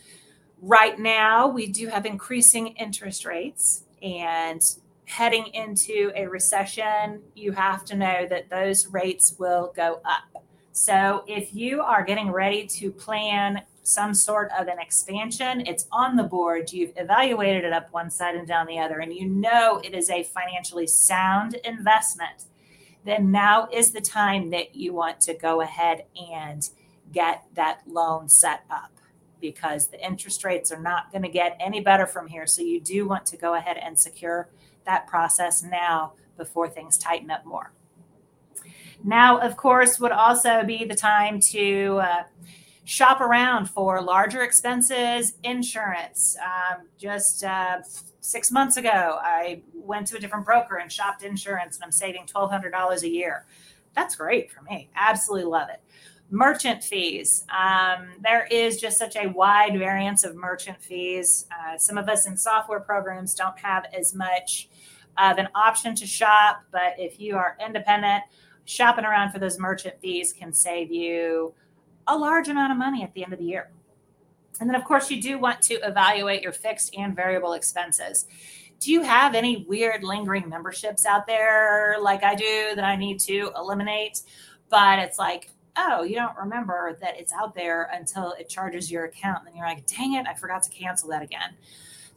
right 0.61 0.99
now 0.99 1.49
we 1.49 1.67
do 1.67 1.87
have 1.89 2.05
increasing 2.05 2.69
interest 2.69 3.25
rates, 3.25 3.85
and 4.03 4.63
heading 5.07 5.47
into 5.55 6.13
a 6.15 6.27
recession, 6.27 7.23
you 7.35 7.53
have 7.53 7.85
to 7.87 7.97
know 7.97 8.27
that 8.29 8.51
those 8.51 8.87
rates 8.89 9.37
will 9.39 9.73
go 9.75 10.01
up. 10.05 10.45
So 10.73 11.25
if 11.27 11.55
you 11.55 11.81
are 11.81 12.05
getting 12.05 12.31
ready 12.31 12.67
to 12.67 12.93
plan 12.93 13.63
some 13.89 14.15
sort 14.15 14.51
of 14.59 14.69
an 14.69 14.79
expansion, 14.79 15.63
it's 15.67 15.87
on 15.91 16.17
the 16.17 16.23
board, 16.23 16.73
you've 16.73 16.93
evaluated 16.97 17.65
it 17.65 17.73
up 17.73 17.93
one 17.93 18.11
side 18.11 18.35
and 18.35 18.47
down 18.47 18.67
the 18.67 18.79
other, 18.79 18.99
and 18.99 19.13
you 19.13 19.27
know 19.27 19.81
it 19.83 19.95
is 19.95 20.11
a 20.11 20.23
financially 20.23 20.87
sound 20.87 21.55
investment, 21.65 22.45
then 23.05 23.31
now 23.31 23.69
is 23.73 23.93
the 23.93 24.01
time 24.01 24.51
that 24.51 24.75
you 24.75 24.93
want 24.93 25.21
to 25.21 25.35
go 25.35 25.61
ahead 25.61 26.05
and 26.31 26.69
get 27.13 27.45
that 27.55 27.81
loan 27.87 28.29
set 28.29 28.65
up 28.71 28.93
because 29.41 29.89
the 29.89 30.05
interest 30.05 30.45
rates 30.45 30.71
are 30.71 30.81
not 30.81 31.11
going 31.13 31.23
to 31.23 31.29
get 31.29 31.57
any 31.61 31.81
better 31.81 32.07
from 32.07 32.27
here. 32.27 32.47
So 32.47 32.61
you 32.61 32.81
do 32.81 33.07
want 33.07 33.25
to 33.27 33.37
go 33.37 33.55
ahead 33.55 33.79
and 33.79 33.99
secure 33.99 34.51
that 34.85 35.07
process 35.07 35.63
now 35.63 36.15
before 36.37 36.69
things 36.69 36.99
tighten 36.99 37.31
up 37.31 37.47
more. 37.47 37.73
Now, 39.05 39.39
of 39.39 39.57
course, 39.57 40.01
would 40.01 40.13
also 40.13 40.65
be 40.65 40.85
the 40.85 40.95
time 40.95 41.41
to 41.53 42.01
uh, 42.03 42.23
shop 42.89 43.21
around 43.21 43.69
for 43.69 44.01
larger 44.01 44.43
expenses, 44.43 45.35
insurance. 45.43 46.39
Um, 46.43 46.87
just 46.97 47.45
uh, 47.45 47.83
six 48.21 48.51
months 48.51 48.79
ago, 48.79 49.19
I 49.21 49.61
went 49.75 50.07
to 50.07 50.17
a 50.17 50.19
different 50.19 50.47
broker 50.47 50.79
and 50.79 50.91
shopped 50.91 51.23
insurance, 51.23 51.77
and 51.77 51.85
I'm 51.85 51.93
saving 51.93 52.25
$1,200 52.25 53.03
a 53.03 53.09
year. 53.09 53.45
That's 53.95 54.17
great 54.17 54.51
for 54.51 54.63
me. 54.63 54.89
Absolutely 54.97 55.51
love 55.51 55.69
it 55.69 55.83
merchant 56.31 56.85
fees. 56.85 57.47
Um, 57.49 58.09
there 58.21 58.47
is 58.51 58.77
just 58.77 58.99
such 58.99 59.17
a 59.17 59.29
wide 59.29 59.79
variance 59.79 60.25
of 60.25 60.37
merchant 60.37 60.77
fees. 60.79 61.47
Uh, 61.51 61.79
some 61.79 61.97
of 61.97 62.07
us 62.07 62.27
in 62.27 62.37
software 62.37 62.81
programs 62.81 63.35
don't 63.35 63.59
have 63.59 63.87
as 63.99 64.15
much 64.15 64.69
of 65.17 65.39
an 65.39 65.49
option 65.55 65.95
to 65.95 66.07
shop, 66.07 66.65
but 66.71 66.93
if 66.99 67.19
you 67.19 67.35
are 67.37 67.57
independent, 67.65 68.25
shopping 68.67 69.07
around 69.07 69.33
for 69.33 69.39
those 69.39 69.59
merchant 69.59 69.99
fees 70.03 70.35
can 70.35 70.53
save 70.53 70.93
you 70.93 71.55
a 72.09 72.17
large 72.17 72.49
amount 72.49 72.73
of 72.73 72.79
money 72.79 73.03
at 73.03 73.15
the 73.15 73.23
end 73.23 73.33
of 73.33 73.39
the 73.39 73.45
year. 73.45 73.71
And 74.61 74.69
then, 74.69 74.75
of 74.75 74.85
course, 74.85 75.11
you 75.11 75.23
do 75.23 75.39
want 75.39 75.63
to 75.63 75.75
evaluate 75.75 76.43
your 76.43 76.53
fixed 76.53 76.95
and 76.97 77.15
variable 77.15 77.53
expenses. 77.53 78.27
Do 78.81 78.91
you 78.93 79.03
have 79.03 79.35
any 79.35 79.65
weird 79.69 80.03
lingering 80.03 80.49
memberships 80.49 81.07
out 81.07 81.27
there 81.27 81.97
like 82.01 82.25
I 82.25 82.35
do 82.35 82.73
that 82.75 82.85
I 82.85 82.97
need 82.97 83.21
to 83.21 83.53
eliminate? 83.57 84.23
But 84.69 84.99
it's 84.99 85.19
like, 85.19 85.51
oh, 85.77 86.03
you 86.03 86.17
don't 86.17 86.37
remember 86.37 86.97
that 87.01 87.19
it's 87.19 87.33
out 87.33 87.55
there 87.55 87.89
until 87.93 88.33
it 88.33 88.49
charges 88.49 88.91
your 88.91 89.05
account. 89.05 89.39
And 89.39 89.49
then 89.49 89.57
you're 89.57 89.67
like, 89.67 89.87
dang 89.87 90.15
it, 90.15 90.27
I 90.27 90.35
forgot 90.35 90.63
to 90.65 90.71
cancel 90.71 91.09
that 91.11 91.23
again. 91.23 91.55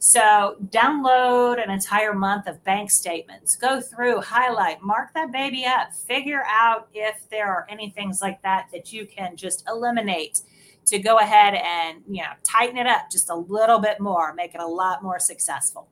So 0.04 0.56
download 0.70 1.62
an 1.62 1.70
entire 1.70 2.12
month 2.12 2.48
of 2.48 2.64
bank 2.64 2.90
statements, 2.90 3.54
go 3.54 3.80
through, 3.80 4.20
highlight, 4.20 4.82
mark 4.82 5.14
that 5.14 5.30
baby 5.30 5.64
up, 5.64 5.94
figure 5.94 6.42
out 6.50 6.88
if 6.92 7.30
there 7.30 7.46
are 7.46 7.68
any 7.70 7.90
things 7.90 8.20
like 8.20 8.42
that 8.42 8.66
that 8.72 8.92
you 8.92 9.06
can 9.06 9.36
just 9.36 9.62
eliminate 9.68 10.40
to 10.86 10.98
go 10.98 11.18
ahead 11.18 11.54
and, 11.54 12.02
you 12.08 12.20
know, 12.20 12.32
tighten 12.42 12.76
it 12.76 12.88
up 12.88 13.12
just 13.12 13.30
a 13.30 13.34
little 13.36 13.78
bit 13.78 14.00
more, 14.00 14.34
make 14.34 14.56
it 14.56 14.60
a 14.60 14.66
lot 14.66 15.04
more 15.04 15.20
successful. 15.20 15.86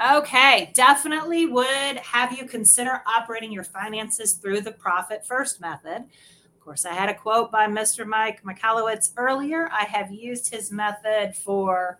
Okay, 0.00 0.70
definitely 0.74 1.46
would 1.46 1.96
have 1.96 2.30
you 2.30 2.46
consider 2.46 3.02
operating 3.08 3.50
your 3.50 3.64
finances 3.64 4.34
through 4.34 4.60
the 4.60 4.70
profit 4.70 5.26
first 5.26 5.60
method. 5.60 6.04
Course, 6.68 6.84
I 6.84 6.92
had 6.92 7.08
a 7.08 7.14
quote 7.14 7.50
by 7.50 7.66
Mr. 7.66 8.06
Mike 8.06 8.42
Michalowicz 8.44 9.12
earlier. 9.16 9.70
I 9.72 9.84
have 9.84 10.12
used 10.12 10.52
his 10.52 10.70
method 10.70 11.34
for 11.34 11.98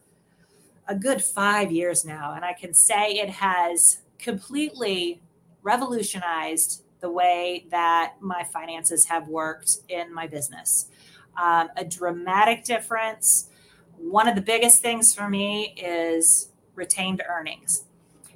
a 0.86 0.94
good 0.94 1.24
five 1.24 1.72
years 1.72 2.04
now, 2.04 2.34
and 2.34 2.44
I 2.44 2.52
can 2.52 2.74
say 2.74 3.12
it 3.12 3.30
has 3.30 4.02
completely 4.18 5.22
revolutionized 5.62 6.82
the 7.00 7.10
way 7.10 7.64
that 7.70 8.16
my 8.20 8.44
finances 8.44 9.06
have 9.06 9.26
worked 9.26 9.78
in 9.88 10.12
my 10.12 10.26
business. 10.26 10.90
Um, 11.34 11.70
a 11.78 11.84
dramatic 11.86 12.64
difference. 12.64 13.48
One 13.96 14.28
of 14.28 14.34
the 14.34 14.42
biggest 14.42 14.82
things 14.82 15.14
for 15.14 15.30
me 15.30 15.74
is 15.78 16.50
retained 16.74 17.22
earnings. 17.26 17.84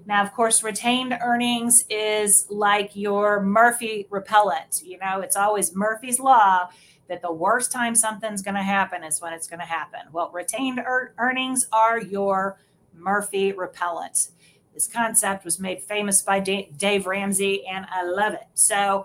Now, 0.07 0.23
of 0.23 0.33
course, 0.33 0.63
retained 0.63 1.17
earnings 1.23 1.85
is 1.89 2.47
like 2.51 2.97
your 2.97 3.43
Murphy 3.43 4.07
repellent. 4.11 4.83
You 4.85 4.99
know, 4.99 5.21
it's 5.21 5.37
always 5.37 5.75
Murphy's 5.75 6.19
Law 6.19 6.69
that 7.09 7.23
the 7.23 7.33
worst 7.33 7.73
time 7.73 7.95
something's 7.95 8.43
going 8.43 8.55
to 8.55 8.63
happen 8.63 9.05
is 9.05 9.21
when 9.21 9.33
it's 9.33 9.47
going 9.47 9.61
to 9.61 9.67
happen. 9.67 10.01
Well, 10.13 10.31
retained 10.33 10.79
er- 10.79 11.15
earnings 11.19 11.69
are 11.73 12.01
your 12.01 12.59
Murphy 12.95 13.53
repellent. 13.53 14.29
This 14.75 14.89
concept 14.89 15.45
was 15.45 15.61
made 15.61 15.83
famous 15.83 16.23
by 16.23 16.41
D- 16.41 16.71
Dave 16.77 17.07
Ramsey, 17.07 17.67
and 17.67 17.87
I 17.91 18.05
love 18.05 18.33
it. 18.35 18.47
So, 18.55 19.05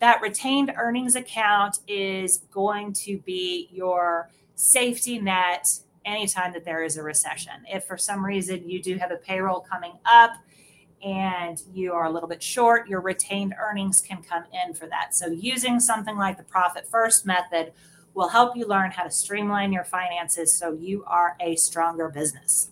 that 0.00 0.20
retained 0.20 0.72
earnings 0.76 1.16
account 1.16 1.80
is 1.88 2.38
going 2.52 2.92
to 2.92 3.18
be 3.18 3.68
your 3.72 4.30
safety 4.54 5.18
net 5.18 5.66
anytime 6.08 6.52
that 6.52 6.64
there 6.64 6.82
is 6.82 6.96
a 6.96 7.02
recession. 7.02 7.52
If 7.70 7.84
for 7.84 7.96
some 7.96 8.24
reason 8.24 8.68
you 8.68 8.82
do 8.82 8.96
have 8.96 9.10
a 9.10 9.16
payroll 9.16 9.60
coming 9.60 9.92
up 10.04 10.32
and 11.04 11.62
you 11.72 11.92
are 11.92 12.06
a 12.06 12.10
little 12.10 12.28
bit 12.28 12.42
short, 12.42 12.88
your 12.88 13.00
retained 13.00 13.54
earnings 13.60 14.00
can 14.00 14.22
come 14.22 14.44
in 14.64 14.74
for 14.74 14.86
that. 14.86 15.14
So, 15.14 15.26
using 15.26 15.78
something 15.78 16.16
like 16.16 16.36
the 16.36 16.44
profit 16.44 16.88
first 16.88 17.24
method 17.24 17.72
will 18.14 18.28
help 18.28 18.56
you 18.56 18.66
learn 18.66 18.90
how 18.90 19.04
to 19.04 19.10
streamline 19.10 19.72
your 19.72 19.84
finances 19.84 20.52
so 20.52 20.72
you 20.72 21.04
are 21.06 21.36
a 21.40 21.54
stronger 21.56 22.08
business. 22.08 22.70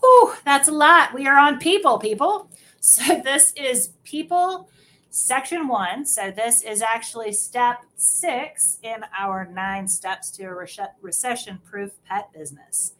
Whew, 0.00 0.34
that's 0.44 0.68
a 0.68 0.72
lot. 0.72 1.14
We 1.14 1.26
are 1.26 1.38
on 1.38 1.58
people, 1.58 1.98
people. 1.98 2.50
So, 2.80 3.20
this 3.24 3.52
is 3.56 3.90
people 4.04 4.70
section 5.18 5.68
one. 5.68 6.04
So, 6.06 6.30
this 6.30 6.62
is 6.62 6.80
actually 6.82 7.32
step 7.32 7.78
six 7.96 8.78
in 8.82 9.04
our 9.18 9.46
nine 9.46 9.88
steps 9.88 10.30
to 10.32 10.44
a 10.44 10.66
recession 11.02 11.58
proof 11.64 11.92
pet 12.04 12.32
business. 12.32 12.94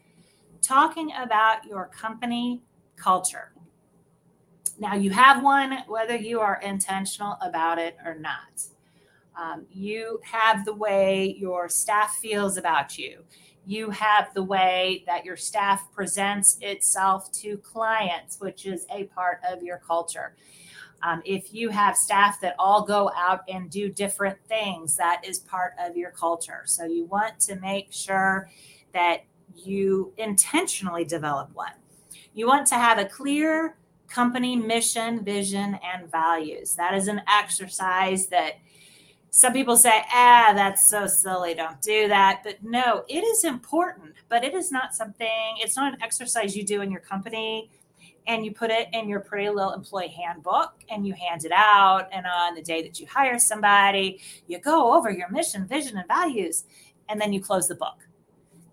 Talking 0.61 1.13
about 1.17 1.65
your 1.65 1.87
company 1.87 2.63
culture. 2.97 3.53
Now, 4.79 4.95
you 4.95 5.11
have 5.11 5.43
one 5.43 5.79
whether 5.87 6.17
you 6.17 6.41
are 6.41 6.61
intentional 6.61 7.37
about 7.41 7.79
it 7.79 7.97
or 8.05 8.15
not. 8.15 8.63
Um, 9.41 9.67
you 9.71 10.21
have 10.25 10.65
the 10.65 10.75
way 10.75 11.37
your 11.39 11.69
staff 11.69 12.17
feels 12.17 12.57
about 12.57 12.99
you. 12.99 13.23
You 13.65 13.91
have 13.91 14.33
the 14.35 14.43
way 14.43 15.05
that 15.07 15.25
your 15.25 15.37
staff 15.37 15.93
presents 15.93 16.59
itself 16.61 17.31
to 17.33 17.59
clients, 17.59 18.41
which 18.41 18.67
is 18.67 18.87
a 18.91 19.05
part 19.05 19.41
of 19.49 19.63
your 19.63 19.79
culture. 19.79 20.35
Um, 21.03 21.23
if 21.25 21.55
you 21.55 21.69
have 21.69 21.97
staff 21.97 22.41
that 22.41 22.57
all 22.59 22.83
go 22.83 23.11
out 23.17 23.43
and 23.49 23.71
do 23.71 23.89
different 23.89 24.39
things, 24.49 24.97
that 24.97 25.23
is 25.25 25.39
part 25.39 25.75
of 25.79 25.97
your 25.97 26.11
culture. 26.11 26.63
So 26.65 26.85
you 26.85 27.05
want 27.05 27.39
to 27.41 27.57
make 27.57 27.93
sure 27.93 28.51
that 28.93 29.23
you 29.55 30.13
intentionally 30.17 31.05
develop 31.05 31.51
one. 31.55 31.73
You 32.35 32.47
want 32.47 32.67
to 32.69 32.75
have 32.75 32.99
a 32.99 33.05
clear 33.05 33.77
company 34.09 34.57
mission, 34.57 35.25
vision, 35.25 35.79
and 35.85 36.11
values. 36.11 36.75
That 36.75 36.95
is 36.95 37.09
an 37.09 37.23
exercise 37.29 38.27
that 38.29 38.55
some 39.31 39.53
people 39.53 39.77
say, 39.77 40.03
ah, 40.13 40.53
that's 40.55 40.89
so 40.89 41.07
silly, 41.07 41.55
don't 41.55 41.81
do 41.83 42.09
that. 42.09 42.41
But 42.43 42.63
no, 42.63 43.05
it 43.09 43.21
is 43.21 43.45
important, 43.45 44.15
but 44.29 44.43
it 44.43 44.55
is 44.55 44.73
not 44.73 44.95
something, 44.95 45.57
it's 45.59 45.77
not 45.77 45.95
an 45.95 46.03
exercise 46.03 46.57
you 46.57 46.65
do 46.65 46.81
in 46.81 46.91
your 46.91 47.03
company 47.03 47.71
and 48.27 48.45
you 48.45 48.53
put 48.53 48.71
it 48.71 48.89
in 48.93 49.09
your 49.09 49.21
pretty 49.21 49.49
little 49.49 49.73
employee 49.73 50.09
handbook 50.09 50.73
and 50.91 51.07
you 51.07 51.15
hand 51.15 51.45
it 51.45 51.53
out. 51.53 52.09
And 52.13 52.27
on 52.27 52.55
the 52.55 52.63
day 52.63 52.83
that 52.83 53.01
you 53.01 53.07
hire 53.07 53.39
somebody, 53.39 54.21
you 54.47 54.59
go 54.59 54.95
over 54.95 55.11
your 55.11 55.31
mission, 55.31 55.67
vision, 55.67 55.97
and 55.97 56.07
values, 56.07 56.65
and 57.09 57.21
then 57.21 57.33
you 57.33 57.41
close 57.41 57.69
the 57.69 57.75
book. 57.75 58.07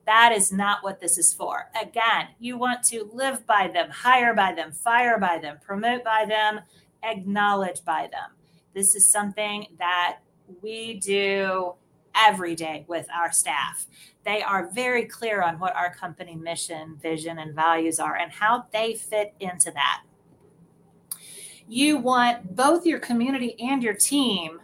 That 0.05 0.33
is 0.33 0.51
not 0.51 0.83
what 0.83 0.99
this 0.99 1.17
is 1.17 1.33
for. 1.33 1.69
Again, 1.81 2.27
you 2.39 2.57
want 2.57 2.83
to 2.83 3.09
live 3.13 3.45
by 3.47 3.69
them, 3.73 3.89
hire 3.89 4.35
by 4.35 4.53
them, 4.53 4.71
fire 4.71 5.17
by 5.17 5.39
them, 5.39 5.57
promote 5.65 6.03
by 6.03 6.25
them, 6.27 6.59
acknowledge 7.03 7.83
by 7.83 8.09
them. 8.11 8.31
This 8.73 8.93
is 8.93 9.07
something 9.09 9.67
that 9.79 10.17
we 10.61 10.95
do 10.95 11.73
every 12.13 12.55
day 12.55 12.85
with 12.87 13.07
our 13.13 13.31
staff. 13.31 13.87
They 14.25 14.41
are 14.41 14.69
very 14.71 15.05
clear 15.05 15.41
on 15.41 15.59
what 15.59 15.75
our 15.75 15.93
company 15.93 16.35
mission, 16.35 16.97
vision, 17.01 17.37
and 17.39 17.53
values 17.53 17.99
are 17.99 18.15
and 18.15 18.31
how 18.31 18.65
they 18.73 18.95
fit 18.95 19.35
into 19.39 19.71
that. 19.71 20.03
You 21.67 21.97
want 21.97 22.55
both 22.55 22.85
your 22.85 22.99
community 22.99 23.55
and 23.59 23.83
your 23.83 23.93
team 23.93 24.59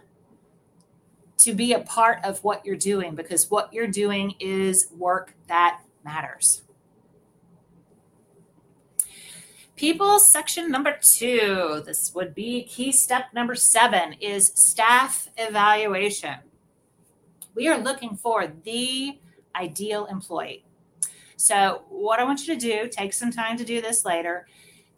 to 1.38 1.54
be 1.54 1.72
a 1.72 1.80
part 1.80 2.18
of 2.24 2.42
what 2.44 2.64
you're 2.64 2.76
doing 2.76 3.14
because 3.14 3.50
what 3.50 3.72
you're 3.72 3.86
doing 3.86 4.34
is 4.38 4.88
work 4.96 5.34
that 5.48 5.80
matters. 6.04 6.62
People 9.74 10.20
section 10.20 10.70
number 10.70 10.96
two, 11.02 11.82
this 11.84 12.12
would 12.14 12.34
be 12.34 12.62
key 12.64 12.92
step 12.92 13.32
number 13.32 13.56
seven, 13.56 14.12
is 14.14 14.52
staff 14.54 15.28
evaluation 15.36 16.36
we 17.54 17.68
are 17.68 17.78
looking 17.78 18.16
for 18.16 18.46
the 18.64 19.18
ideal 19.56 20.06
employee. 20.06 20.64
So, 21.36 21.82
what 21.88 22.20
I 22.20 22.24
want 22.24 22.46
you 22.46 22.54
to 22.54 22.60
do, 22.60 22.88
take 22.88 23.12
some 23.12 23.30
time 23.30 23.56
to 23.56 23.64
do 23.64 23.80
this 23.80 24.04
later. 24.04 24.46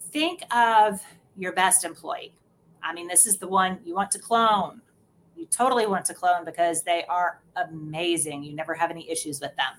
Think 0.00 0.42
of 0.54 1.00
your 1.36 1.52
best 1.52 1.84
employee. 1.84 2.34
I 2.82 2.92
mean, 2.92 3.08
this 3.08 3.26
is 3.26 3.38
the 3.38 3.48
one 3.48 3.78
you 3.84 3.94
want 3.94 4.10
to 4.12 4.18
clone. 4.18 4.82
You 5.36 5.46
totally 5.46 5.86
want 5.86 6.04
to 6.06 6.14
clone 6.14 6.44
because 6.44 6.82
they 6.82 7.04
are 7.08 7.40
amazing. 7.56 8.44
You 8.44 8.54
never 8.54 8.74
have 8.74 8.90
any 8.90 9.10
issues 9.10 9.40
with 9.40 9.56
them. 9.56 9.72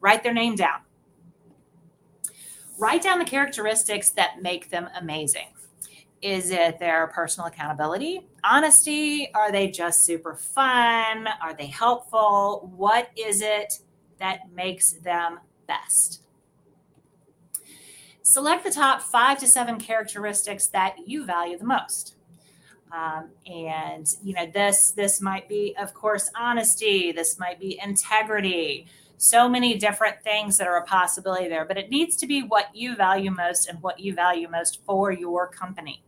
Write 0.00 0.22
their 0.22 0.34
name 0.34 0.56
down. 0.56 0.80
Write 2.78 3.02
down 3.02 3.18
the 3.18 3.24
characteristics 3.24 4.10
that 4.12 4.42
make 4.42 4.70
them 4.70 4.88
amazing. 4.98 5.48
Is 6.22 6.50
it 6.50 6.78
their 6.78 7.06
personal 7.08 7.46
accountability, 7.48 8.26
honesty? 8.44 9.30
Are 9.34 9.50
they 9.50 9.70
just 9.70 10.04
super 10.04 10.34
fun? 10.34 11.26
Are 11.42 11.54
they 11.54 11.66
helpful? 11.66 12.70
What 12.76 13.08
is 13.16 13.40
it 13.40 13.80
that 14.20 14.52
makes 14.54 14.92
them 14.92 15.40
best? 15.66 16.22
Select 18.22 18.62
the 18.62 18.70
top 18.70 19.02
five 19.02 19.38
to 19.38 19.48
seven 19.48 19.80
characteristics 19.80 20.68
that 20.68 20.96
you 21.06 21.24
value 21.24 21.58
the 21.58 21.64
most. 21.64 22.14
Um, 22.92 23.30
and 23.46 24.06
you 24.22 24.34
know 24.34 24.46
this 24.52 24.90
this 24.90 25.20
might 25.20 25.48
be 25.48 25.76
of 25.80 25.94
course 25.94 26.28
honesty 26.36 27.12
this 27.12 27.38
might 27.38 27.60
be 27.60 27.80
integrity 27.80 28.88
so 29.16 29.48
many 29.48 29.78
different 29.78 30.20
things 30.24 30.56
that 30.56 30.66
are 30.66 30.78
a 30.78 30.84
possibility 30.84 31.48
there 31.48 31.64
but 31.64 31.78
it 31.78 31.88
needs 31.88 32.16
to 32.16 32.26
be 32.26 32.42
what 32.42 32.74
you 32.74 32.96
value 32.96 33.30
most 33.30 33.68
and 33.68 33.80
what 33.80 34.00
you 34.00 34.12
value 34.12 34.48
most 34.50 34.80
for 34.84 35.12
your 35.12 35.46
company 35.46 36.02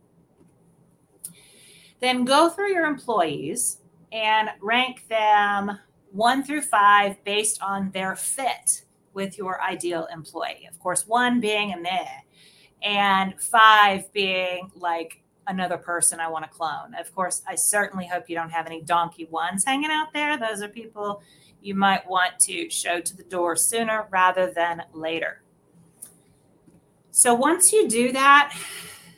then 2.01 2.25
go 2.25 2.49
through 2.49 2.73
your 2.73 2.85
employees 2.85 3.77
and 4.11 4.49
rank 4.61 5.07
them 5.07 5.79
one 6.13 6.43
through 6.43 6.61
five 6.61 7.21
based 7.23 7.61
on 7.61 7.89
their 7.91 8.15
fit 8.15 8.83
with 9.13 9.37
your 9.37 9.61
ideal 9.61 10.07
employee. 10.13 10.67
Of 10.71 10.79
course, 10.79 11.07
one 11.07 11.39
being 11.39 11.73
a 11.73 11.77
meh, 11.77 12.07
and 12.81 13.39
five 13.41 14.11
being 14.13 14.71
like 14.75 15.21
another 15.47 15.77
person 15.77 16.19
I 16.19 16.29
want 16.29 16.45
to 16.45 16.49
clone. 16.49 16.93
Of 16.95 17.13
course, 17.13 17.41
I 17.47 17.55
certainly 17.55 18.07
hope 18.07 18.29
you 18.29 18.35
don't 18.35 18.51
have 18.51 18.65
any 18.65 18.81
donkey 18.81 19.25
ones 19.25 19.65
hanging 19.65 19.91
out 19.91 20.13
there. 20.13 20.37
Those 20.37 20.61
are 20.61 20.69
people 20.69 21.21
you 21.61 21.75
might 21.75 22.07
want 22.07 22.39
to 22.41 22.69
show 22.69 23.01
to 23.01 23.17
the 23.17 23.23
door 23.23 23.55
sooner 23.55 24.07
rather 24.11 24.51
than 24.51 24.83
later. 24.93 25.41
So 27.11 27.33
once 27.33 27.71
you 27.71 27.87
do 27.87 28.11
that, 28.11 28.55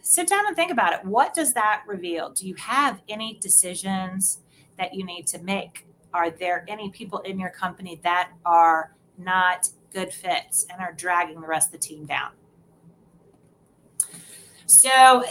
sit 0.01 0.27
down 0.27 0.47
and 0.47 0.55
think 0.55 0.71
about 0.71 0.93
it. 0.93 1.05
What 1.05 1.33
does 1.33 1.53
that 1.53 1.83
reveal? 1.87 2.29
Do 2.31 2.47
you 2.47 2.55
have 2.55 3.01
any 3.09 3.37
decisions 3.41 4.39
that 4.77 4.93
you 4.93 5.05
need 5.05 5.27
to 5.27 5.39
make? 5.39 5.87
Are 6.15 6.29
there 6.29 6.63
any 6.69 6.89
people 6.91 7.19
in 7.19 7.37
your 7.37 7.49
company 7.49 7.99
that 8.03 8.31
are 8.45 8.95
not 9.17 9.67
good 9.91 10.13
fits 10.13 10.65
and 10.71 10.79
are 10.79 10.93
dragging 10.93 11.41
the 11.41 11.47
rest 11.47 11.67
of 11.67 11.71
the 11.73 11.77
team 11.77 12.05
down? 12.05 12.31
So, 14.65 15.25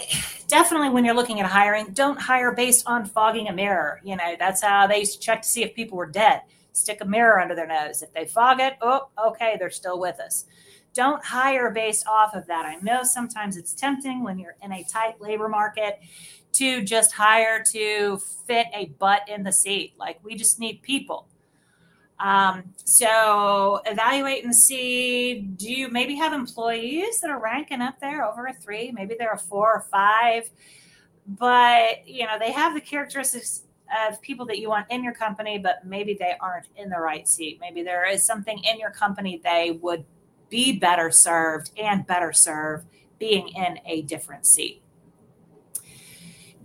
definitely 0.47 0.91
when 0.91 1.07
you're 1.07 1.14
looking 1.14 1.41
at 1.41 1.47
hiring, 1.47 1.87
don't 1.95 2.20
hire 2.20 2.53
based 2.53 2.87
on 2.87 3.07
fogging 3.07 3.49
a 3.49 3.53
mirror. 3.53 4.03
You 4.05 4.16
know, 4.16 4.37
that's 4.39 4.62
how 4.62 4.87
they 4.87 4.99
used 4.99 5.14
to 5.14 5.20
check 5.20 5.41
to 5.41 5.49
see 5.49 5.62
if 5.62 5.74
people 5.74 5.97
were 5.97 6.07
dead. 6.07 6.43
Stick 6.72 6.99
a 7.01 7.07
mirror 7.07 7.41
under 7.41 7.55
their 7.55 7.66
nose. 7.66 8.03
If 8.03 8.12
they 8.12 8.26
fog 8.26 8.61
it, 8.61 8.74
oh, 8.82 9.09
okay, 9.26 9.57
they're 9.59 9.70
still 9.70 9.99
with 9.99 10.20
us 10.20 10.45
don't 10.93 11.24
hire 11.24 11.72
based 11.72 12.07
off 12.07 12.35
of 12.35 12.47
that. 12.47 12.64
I 12.64 12.76
know 12.76 13.03
sometimes 13.03 13.57
it's 13.57 13.74
tempting 13.74 14.22
when 14.22 14.39
you're 14.39 14.55
in 14.62 14.72
a 14.72 14.85
tight 14.85 15.20
labor 15.20 15.49
market 15.49 15.99
to 16.55 16.82
just 16.82 17.12
hire 17.12 17.62
to 17.72 18.18
fit 18.46 18.66
a 18.74 18.86
butt 18.98 19.28
in 19.28 19.42
the 19.42 19.52
seat. 19.52 19.94
Like 19.98 20.18
we 20.22 20.34
just 20.34 20.59
need 20.59 20.82
people. 20.82 21.28
Um, 22.20 22.74
so 22.84 23.80
evaluate 23.86 24.44
and 24.44 24.55
see 24.55 25.40
do 25.40 25.70
you 25.70 25.88
maybe 25.88 26.14
have 26.14 26.32
employees 26.32 27.20
that 27.20 27.30
are 27.30 27.40
ranking 27.40 27.80
up 27.80 27.98
there 28.00 28.24
over 28.24 28.46
a 28.46 28.55
three, 28.55 28.92
maybe 28.92 29.16
they're 29.18 29.32
a 29.32 29.38
four 29.38 29.72
or 29.74 29.80
five, 29.90 30.48
but 31.26 32.07
you 32.07 32.26
know, 32.26 32.38
they 32.38 32.52
have 32.52 32.74
the 32.74 32.80
characteristics 32.80 33.64
of 34.09 34.20
people 34.22 34.46
that 34.46 34.59
you 34.59 34.68
want 34.68 34.86
in 34.90 35.02
your 35.02 35.12
company, 35.12 35.59
but 35.59 35.84
maybe 35.84 36.14
they 36.14 36.34
aren't 36.40 36.68
in 36.76 36.88
the 36.88 36.98
right 36.98 37.28
seat. 37.28 37.59
Maybe 37.61 37.82
there 37.82 38.09
is 38.09 38.24
something 38.24 38.59
in 38.64 38.78
your 38.78 38.90
company 38.90 39.40
they 39.42 39.78
would 39.82 40.05
be 40.48 40.78
better 40.78 41.11
served 41.11 41.72
and 41.76 42.07
better 42.07 42.32
serve 42.32 42.84
being 43.18 43.48
in 43.48 43.80
a 43.86 44.02
different 44.02 44.46
seat. 44.46 44.84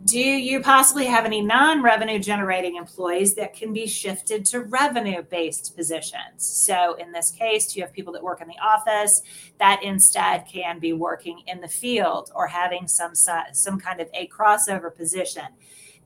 Do 0.06 0.20
you 0.20 0.62
possibly 0.62 1.06
have 1.08 1.26
any 1.26 1.42
non 1.42 1.84
revenue 1.84 2.20
generating 2.20 2.78
employees 2.78 3.36
that 3.36 3.54
can 3.54 3.74
be 3.74 3.86
shifted 3.86 4.46
to 4.46 4.62
revenue 4.62 5.22
based 5.22 5.76
positions? 5.76 6.46
So, 6.46 6.94
in 6.94 7.12
this 7.12 7.32
case, 7.32 7.68
do 7.68 7.80
you 7.80 7.86
have 7.86 7.94
people 7.94 8.14
that 8.14 8.24
work 8.24 8.42
in 8.42 8.48
the 8.48 8.58
office 8.60 9.22
that 9.60 9.84
instead 9.84 10.46
can 10.48 10.80
be 10.80 10.94
working 10.94 11.42
in 11.48 11.60
the 11.60 11.68
field 11.68 12.32
or 12.34 12.48
having 12.48 12.88
some, 12.88 13.14
some 13.14 13.80
kind 13.80 14.00
of 14.00 14.08
a 14.14 14.28
crossover 14.28 14.96
position? 14.96 15.48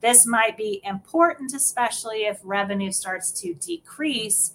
This 0.02 0.26
might 0.26 0.58
be 0.58 0.82
important, 0.84 1.54
especially 1.54 2.26
if 2.26 2.39
revenue 2.44 2.91
starts 2.91 3.32
to 3.41 3.54
decrease 3.54 4.54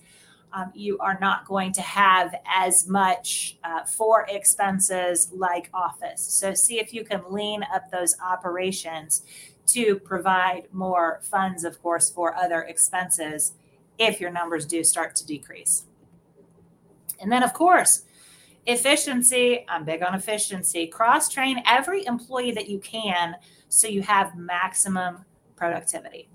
um, 0.53 0.73
you 0.75 0.99
are 0.99 1.19
not 1.21 1.47
going 1.47 1.73
to 1.73 1.83
have 1.83 2.35
as 2.47 2.89
much 2.89 3.59
uh, 3.65 3.85
for 3.85 4.27
expenses 4.29 5.31
like 5.35 5.71
office. 5.75 6.21
So 6.21 6.55
see 6.55 6.79
if 6.79 6.93
you 6.93 7.05
can 7.05 7.23
lean 7.31 7.63
up 7.73 7.91
those 7.91 8.17
operations 8.21 9.23
to 9.67 9.97
provide 9.99 10.69
more 10.73 11.21
funds, 11.23 11.65
of 11.65 11.81
course, 11.83 12.11
for 12.11 12.35
other 12.35 12.63
expenses 12.63 13.53
if 13.99 14.21
your 14.21 14.31
numbers 14.31 14.65
do 14.65 14.83
start 14.83 15.15
to 15.17 15.27
decrease. 15.27 15.85
And 17.21 17.31
then, 17.31 17.43
of 17.43 17.53
course, 17.53 18.05
efficiency. 18.67 19.65
I'm 19.69 19.85
big 19.85 20.03
on 20.03 20.15
efficiency. 20.15 20.87
Cross 20.87 21.31
train 21.31 21.63
every 21.67 22.07
employee 22.07 22.53
that 22.53 22.69
you 22.69 22.79
can 22.79 23.37
so 23.69 23.89
you 23.89 24.03
have 24.03 24.37
maximum 24.37 25.25
productivity. 25.57 26.29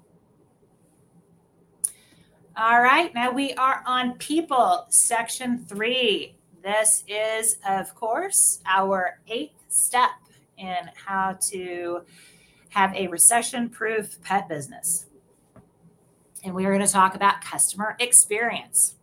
All 2.56 2.82
right, 2.82 3.12
now 3.16 3.32
we 3.32 3.54
are 3.54 3.82
on 3.88 4.14
people, 4.20 4.86
section 4.90 5.66
three. 5.66 6.36
This 6.64 7.04
is, 7.08 7.58
of 7.68 7.96
course, 7.96 8.62
our 8.68 9.20
eighth 9.28 9.64
step 9.70 10.12
in 10.60 10.78
how 10.94 11.36
to 11.48 12.04
have 12.70 12.94
a 12.94 13.08
recession 13.08 13.70
proof 13.70 14.22
pet 14.22 14.48
business. 14.48 15.08
And 16.44 16.54
we 16.54 16.68
are 16.68 16.72
going 16.72 16.86
to 16.86 16.94
talk 16.94 17.16
about 17.16 17.42
customer 17.42 17.96
experience. 18.00 18.98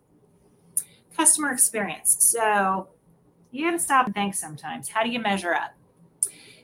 Customer 1.16 1.50
experience. 1.50 2.18
So 2.20 2.86
you 3.50 3.64
got 3.64 3.72
to 3.72 3.80
stop 3.80 4.06
and 4.06 4.14
think 4.14 4.36
sometimes. 4.36 4.88
How 4.88 5.02
do 5.02 5.10
you 5.10 5.18
measure 5.18 5.54
up? 5.54 5.74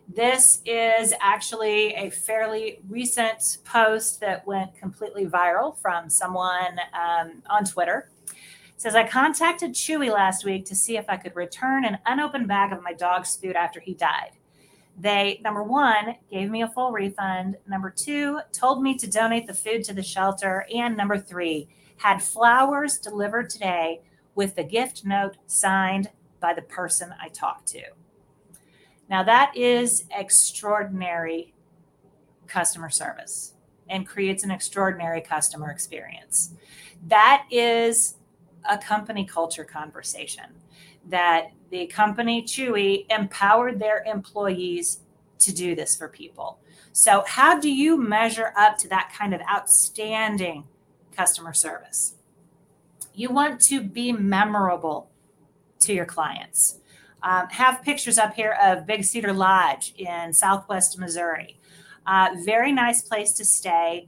This 0.09 0.63
is 0.65 1.13
actually 1.21 1.95
a 1.95 2.11
fairly 2.11 2.79
recent 2.89 3.59
post 3.65 4.21
that 4.21 4.47
went 4.47 4.77
completely 4.77 5.27
viral 5.27 5.77
from 5.79 6.09
someone 6.09 6.79
um, 6.95 7.43
on 7.51 7.65
Twitter. 7.65 8.09
It 8.29 8.81
says, 8.81 8.95
I 8.95 9.07
contacted 9.07 9.73
Chewy 9.73 10.13
last 10.13 10.45
week 10.45 10.65
to 10.67 10.77
see 10.77 10.97
if 10.97 11.07
I 11.09 11.17
could 11.17 11.35
return 11.35 11.85
an 11.85 11.99
unopened 12.07 12.47
bag 12.47 12.73
of 12.73 12.83
my 12.83 12.93
dog's 12.93 13.35
food 13.35 13.57
after 13.57 13.81
he 13.81 13.95
died. 13.95 14.33
They, 14.99 15.41
number 15.43 15.63
one, 15.63 16.17
gave 16.31 16.51
me 16.51 16.63
a 16.63 16.69
full 16.69 16.93
refund. 16.93 17.57
Number 17.67 17.91
two, 17.91 18.41
told 18.53 18.83
me 18.83 18.97
to 18.97 19.11
donate 19.11 19.47
the 19.47 19.55
food 19.55 19.83
to 19.85 19.93
the 19.93 20.03
shelter. 20.03 20.67
And 20.75 20.97
number 20.97 21.19
three, 21.19 21.69
had 21.99 22.23
flowers 22.23 22.99
delivered 22.99 23.51
today 23.51 24.03
with 24.35 24.55
the 24.55 24.65
gift 24.65 25.05
note 25.05 25.37
signed 25.47 26.11
by 26.41 26.55
the 26.55 26.63
person 26.63 27.15
I 27.21 27.29
talked 27.29 27.67
to. 27.69 27.83
Now, 29.09 29.23
that 29.23 29.57
is 29.57 30.05
extraordinary 30.17 31.55
customer 32.47 32.91
service 32.91 33.55
and 33.89 34.07
creates 34.07 34.43
an 34.43 34.51
extraordinary 34.51 35.21
customer 35.21 35.71
experience. 35.71 36.53
That 37.07 37.47
is 37.51 38.17
a 38.69 38.77
company 38.77 39.25
culture 39.25 39.65
conversation 39.65 40.45
that 41.09 41.53
the 41.71 41.87
company 41.87 42.43
Chewy 42.43 43.07
empowered 43.11 43.79
their 43.79 44.03
employees 44.05 45.01
to 45.39 45.53
do 45.53 45.75
this 45.75 45.97
for 45.97 46.09
people. 46.09 46.59
So, 46.93 47.23
how 47.27 47.61
do 47.61 47.71
you 47.71 47.97
measure 47.97 48.53
up 48.57 48.79
to 48.79 48.89
that 48.89 49.13
kind 49.17 49.35
of 49.35 49.41
outstanding 49.43 50.65
customer 51.15 51.53
service? 51.53 52.15
You 53.15 53.31
want 53.31 53.61
to 53.63 53.83
be 53.83 54.13
memorable 54.13 55.11
to 55.81 55.93
your 55.93 56.07
clients. 56.07 56.81
Um, 57.23 57.49
have 57.49 57.83
pictures 57.83 58.19
up 58.19 58.35
here 58.35 58.57
of 58.63 58.87
Big 58.87 59.05
Cedar 59.05 59.33
Lodge 59.33 59.95
in 59.97 60.33
Southwest 60.33 60.99
Missouri. 60.99 61.59
Uh, 62.07 62.29
very 62.45 62.73
nice 62.73 63.03
place 63.03 63.33
to 63.33 63.45
stay. 63.45 64.07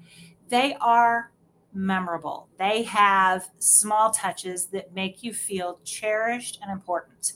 They 0.49 0.77
are 0.81 1.33
memorable. 1.75 2.49
They 2.59 2.83
have 2.85 3.49
small 3.59 4.11
touches 4.11 4.67
that 4.67 4.95
make 4.95 5.23
you 5.23 5.33
feel 5.33 5.81
cherished 5.85 6.59
and 6.63 6.71
important. 6.71 7.35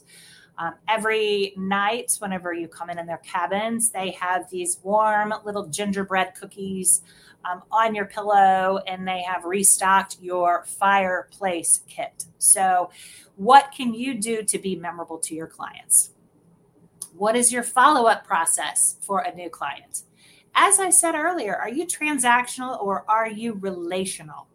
Um, 0.58 0.74
every 0.88 1.54
night, 1.56 2.12
whenever 2.18 2.52
you 2.52 2.68
come 2.68 2.90
in 2.90 2.98
in 2.98 3.06
their 3.06 3.18
cabins, 3.18 3.90
they 3.90 4.10
have 4.12 4.50
these 4.50 4.78
warm 4.82 5.34
little 5.44 5.66
gingerbread 5.66 6.34
cookies 6.34 7.02
um, 7.44 7.62
on 7.70 7.94
your 7.94 8.06
pillow, 8.06 8.80
and 8.86 9.06
they 9.06 9.22
have 9.22 9.44
restocked 9.44 10.18
your 10.20 10.64
fireplace 10.64 11.80
kit. 11.88 12.26
So, 12.38 12.90
what 13.36 13.72
can 13.76 13.94
you 13.94 14.14
do 14.14 14.42
to 14.42 14.58
be 14.58 14.76
memorable 14.76 15.18
to 15.18 15.34
your 15.34 15.46
clients? 15.46 16.10
What 17.16 17.36
is 17.36 17.52
your 17.52 17.62
follow 17.62 18.06
up 18.06 18.24
process 18.24 18.96
for 19.00 19.20
a 19.20 19.34
new 19.34 19.50
client? 19.50 20.02
As 20.54 20.78
I 20.78 20.90
said 20.90 21.14
earlier, 21.14 21.56
are 21.56 21.68
you 21.68 21.86
transactional 21.86 22.80
or 22.82 23.04
are 23.08 23.28
you 23.28 23.54
relational? 23.54 24.48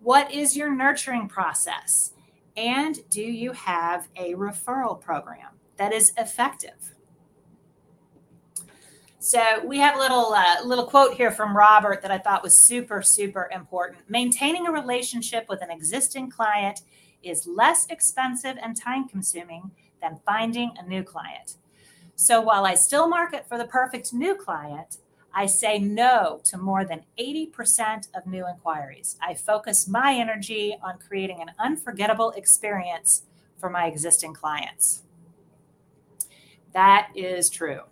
What 0.00 0.32
is 0.32 0.56
your 0.56 0.74
nurturing 0.74 1.28
process? 1.28 2.12
And 2.56 2.98
do 3.08 3.22
you 3.22 3.52
have 3.52 4.08
a 4.16 4.34
referral 4.34 5.00
program 5.00 5.50
that 5.76 5.92
is 5.92 6.12
effective? 6.18 6.91
So 9.22 9.64
we 9.64 9.78
have 9.78 9.94
a 9.94 10.00
little 10.00 10.34
uh, 10.34 10.64
little 10.64 10.84
quote 10.84 11.14
here 11.14 11.30
from 11.30 11.56
Robert 11.56 12.02
that 12.02 12.10
I 12.10 12.18
thought 12.18 12.42
was 12.42 12.58
super 12.58 13.02
super 13.02 13.48
important. 13.54 14.00
Maintaining 14.08 14.66
a 14.66 14.72
relationship 14.72 15.46
with 15.48 15.62
an 15.62 15.70
existing 15.70 16.28
client 16.28 16.80
is 17.22 17.46
less 17.46 17.86
expensive 17.86 18.56
and 18.60 18.76
time 18.76 19.06
consuming 19.06 19.70
than 20.00 20.18
finding 20.26 20.72
a 20.76 20.84
new 20.84 21.04
client. 21.04 21.54
So 22.16 22.40
while 22.40 22.66
I 22.66 22.74
still 22.74 23.08
market 23.08 23.48
for 23.48 23.58
the 23.58 23.64
perfect 23.64 24.12
new 24.12 24.34
client, 24.34 24.96
I 25.32 25.46
say 25.46 25.78
no 25.78 26.40
to 26.46 26.58
more 26.58 26.84
than 26.84 27.04
80% 27.16 28.08
of 28.16 28.26
new 28.26 28.44
inquiries. 28.48 29.16
I 29.22 29.34
focus 29.34 29.86
my 29.86 30.14
energy 30.14 30.76
on 30.82 30.98
creating 30.98 31.40
an 31.40 31.52
unforgettable 31.60 32.32
experience 32.32 33.22
for 33.56 33.70
my 33.70 33.86
existing 33.86 34.34
clients. 34.34 35.04
That 36.72 37.10
is 37.14 37.48
true. 37.48 37.82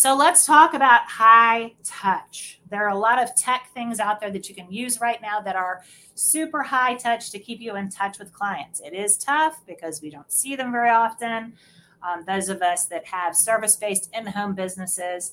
So 0.00 0.14
let's 0.14 0.46
talk 0.46 0.74
about 0.74 1.08
high 1.08 1.74
touch. 1.82 2.60
There 2.70 2.86
are 2.86 2.90
a 2.90 2.96
lot 2.96 3.20
of 3.20 3.34
tech 3.34 3.70
things 3.74 3.98
out 3.98 4.20
there 4.20 4.30
that 4.30 4.48
you 4.48 4.54
can 4.54 4.70
use 4.70 5.00
right 5.00 5.20
now 5.20 5.40
that 5.40 5.56
are 5.56 5.82
super 6.14 6.62
high 6.62 6.94
touch 6.94 7.32
to 7.32 7.40
keep 7.40 7.60
you 7.60 7.74
in 7.74 7.90
touch 7.90 8.20
with 8.20 8.32
clients. 8.32 8.80
It 8.80 8.94
is 8.94 9.18
tough 9.18 9.60
because 9.66 10.00
we 10.00 10.08
don't 10.08 10.30
see 10.30 10.54
them 10.54 10.70
very 10.70 10.90
often. 10.90 11.54
Um, 12.00 12.22
those 12.28 12.48
of 12.48 12.62
us 12.62 12.86
that 12.86 13.06
have 13.06 13.34
service 13.34 13.74
based 13.74 14.08
in 14.14 14.24
home 14.24 14.54
businesses, 14.54 15.32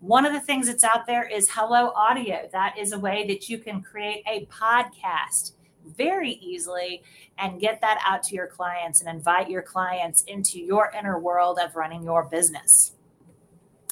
one 0.00 0.24
of 0.24 0.32
the 0.32 0.40
things 0.40 0.68
that's 0.68 0.82
out 0.82 1.06
there 1.06 1.28
is 1.28 1.50
Hello 1.50 1.92
Audio. 1.94 2.48
That 2.52 2.78
is 2.78 2.92
a 2.92 2.98
way 2.98 3.26
that 3.26 3.50
you 3.50 3.58
can 3.58 3.82
create 3.82 4.24
a 4.26 4.46
podcast 4.46 5.52
very 5.84 6.32
easily 6.40 7.02
and 7.36 7.60
get 7.60 7.82
that 7.82 8.02
out 8.06 8.22
to 8.22 8.34
your 8.34 8.46
clients 8.46 9.02
and 9.02 9.14
invite 9.14 9.50
your 9.50 9.60
clients 9.60 10.22
into 10.22 10.58
your 10.58 10.90
inner 10.98 11.18
world 11.18 11.58
of 11.62 11.76
running 11.76 12.02
your 12.02 12.24
business. 12.24 12.95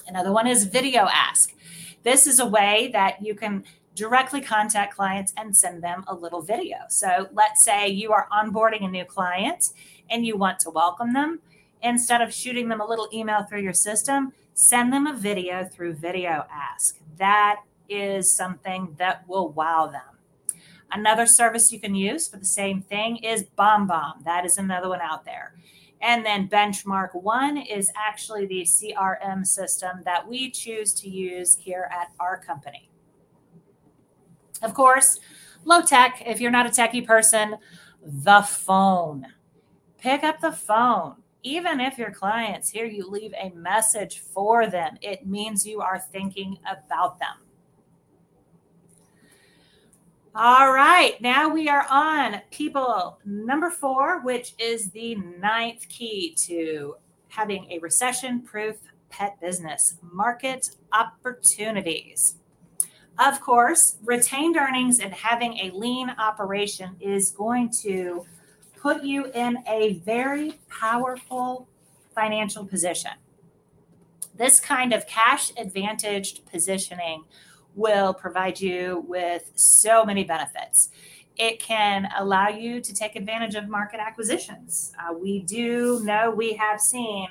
Another 0.06 0.32
one 0.32 0.46
is 0.46 0.64
Video 0.64 1.08
Ask. 1.10 1.54
This 2.02 2.26
is 2.26 2.38
a 2.38 2.46
way 2.46 2.90
that 2.92 3.22
you 3.22 3.34
can 3.34 3.64
directly 3.94 4.40
contact 4.40 4.94
clients 4.94 5.32
and 5.36 5.56
send 5.56 5.82
them 5.82 6.04
a 6.06 6.14
little 6.14 6.42
video. 6.42 6.76
So 6.88 7.28
let's 7.32 7.64
say 7.64 7.88
you 7.88 8.12
are 8.12 8.28
onboarding 8.30 8.84
a 8.84 8.88
new 8.88 9.04
client 9.06 9.70
and 10.10 10.26
you 10.26 10.36
want 10.36 10.58
to 10.60 10.70
welcome 10.70 11.14
them. 11.14 11.40
Instead 11.82 12.20
of 12.20 12.34
shooting 12.34 12.68
them 12.68 12.80
a 12.80 12.86
little 12.86 13.08
email 13.14 13.44
through 13.44 13.62
your 13.62 13.72
system, 13.72 14.32
send 14.52 14.92
them 14.92 15.06
a 15.06 15.14
video 15.14 15.64
through 15.64 15.94
Video 15.94 16.44
Ask. 16.52 16.98
That 17.16 17.62
is 17.88 18.30
something 18.30 18.96
that 18.98 19.26
will 19.26 19.48
wow 19.48 19.86
them. 19.86 20.58
Another 20.92 21.26
service 21.26 21.72
you 21.72 21.80
can 21.80 21.94
use 21.94 22.28
for 22.28 22.36
the 22.36 22.44
same 22.44 22.82
thing 22.82 23.16
is 23.16 23.44
BombBomb. 23.58 24.24
That 24.24 24.44
is 24.44 24.58
another 24.58 24.88
one 24.90 25.00
out 25.00 25.24
there. 25.24 25.54
And 26.04 26.24
then 26.24 26.48
Benchmark 26.48 27.14
One 27.14 27.56
is 27.56 27.90
actually 27.96 28.46
the 28.46 28.62
CRM 28.62 29.46
system 29.46 30.02
that 30.04 30.28
we 30.28 30.50
choose 30.50 30.92
to 30.94 31.08
use 31.08 31.56
here 31.56 31.90
at 31.90 32.12
our 32.20 32.38
company. 32.38 32.90
Of 34.62 34.74
course, 34.74 35.18
low 35.64 35.80
tech, 35.82 36.22
if 36.26 36.40
you're 36.40 36.50
not 36.50 36.66
a 36.66 36.68
techie 36.68 37.06
person, 37.06 37.56
the 38.02 38.42
phone. 38.42 39.26
Pick 39.98 40.22
up 40.22 40.40
the 40.40 40.52
phone 40.52 41.16
even 41.44 41.78
if 41.78 41.98
your 41.98 42.10
clients 42.10 42.70
hear 42.70 42.86
you 42.86 43.08
leave 43.08 43.34
a 43.34 43.50
message 43.50 44.20
for 44.20 44.66
them, 44.66 44.96
it 45.02 45.26
means 45.26 45.66
you 45.66 45.82
are 45.82 46.00
thinking 46.00 46.58
about 46.66 47.18
them. 47.18 47.43
All 50.36 50.72
right, 50.72 51.14
now 51.20 51.48
we 51.48 51.68
are 51.68 51.86
on 51.88 52.40
people 52.50 53.20
number 53.24 53.70
four, 53.70 54.20
which 54.22 54.54
is 54.58 54.90
the 54.90 55.14
ninth 55.14 55.88
key 55.88 56.34
to 56.38 56.96
having 57.28 57.70
a 57.70 57.78
recession 57.78 58.40
proof 58.40 58.78
pet 59.10 59.40
business 59.40 59.94
market 60.02 60.70
opportunities. 60.92 62.34
Of 63.16 63.40
course, 63.40 63.98
retained 64.02 64.56
earnings 64.56 64.98
and 64.98 65.12
having 65.12 65.56
a 65.58 65.70
lean 65.70 66.10
operation 66.18 66.96
is 66.98 67.30
going 67.30 67.70
to 67.82 68.26
put 68.76 69.04
you 69.04 69.26
in 69.26 69.58
a 69.68 70.00
very 70.04 70.58
powerful 70.68 71.68
financial 72.12 72.66
position. 72.66 73.12
This 74.34 74.58
kind 74.58 74.92
of 74.92 75.06
cash 75.06 75.52
advantaged 75.56 76.44
positioning 76.50 77.22
will 77.74 78.14
provide 78.14 78.60
you 78.60 79.04
with 79.06 79.50
so 79.54 80.04
many 80.04 80.24
benefits. 80.24 80.90
It 81.36 81.58
can 81.58 82.08
allow 82.16 82.48
you 82.48 82.80
to 82.80 82.94
take 82.94 83.16
advantage 83.16 83.56
of 83.56 83.68
market 83.68 83.98
acquisitions. 84.00 84.92
Uh, 84.98 85.14
we 85.14 85.40
do 85.40 86.00
know 86.04 86.30
we 86.30 86.54
have 86.54 86.80
seen 86.80 87.28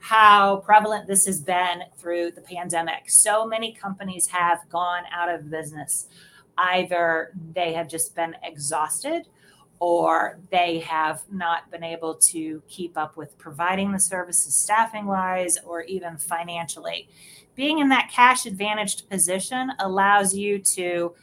how 0.00 0.56
prevalent 0.58 1.06
this 1.06 1.26
has 1.26 1.40
been 1.40 1.82
through 1.96 2.32
the 2.32 2.40
pandemic. 2.40 3.08
So 3.08 3.46
many 3.46 3.72
companies 3.72 4.26
have 4.28 4.68
gone 4.68 5.04
out 5.12 5.32
of 5.32 5.50
business. 5.50 6.08
Either 6.56 7.32
they 7.52 7.72
have 7.74 7.88
just 7.88 8.14
been 8.14 8.34
exhausted 8.42 9.28
or 9.80 10.40
they 10.50 10.80
have 10.80 11.22
not 11.30 11.70
been 11.70 11.84
able 11.84 12.14
to 12.14 12.62
keep 12.68 12.96
up 12.96 13.16
with 13.16 13.38
providing 13.38 13.92
the 13.92 14.00
services 14.00 14.54
staffing 14.54 15.06
wise 15.06 15.58
or 15.64 15.82
even 15.82 16.16
financially. 16.16 17.08
Being 17.58 17.80
in 17.80 17.88
that 17.88 18.08
cash 18.08 18.46
advantaged 18.46 19.10
position 19.10 19.72
allows 19.80 20.32
you 20.32 20.60
to 20.60 21.16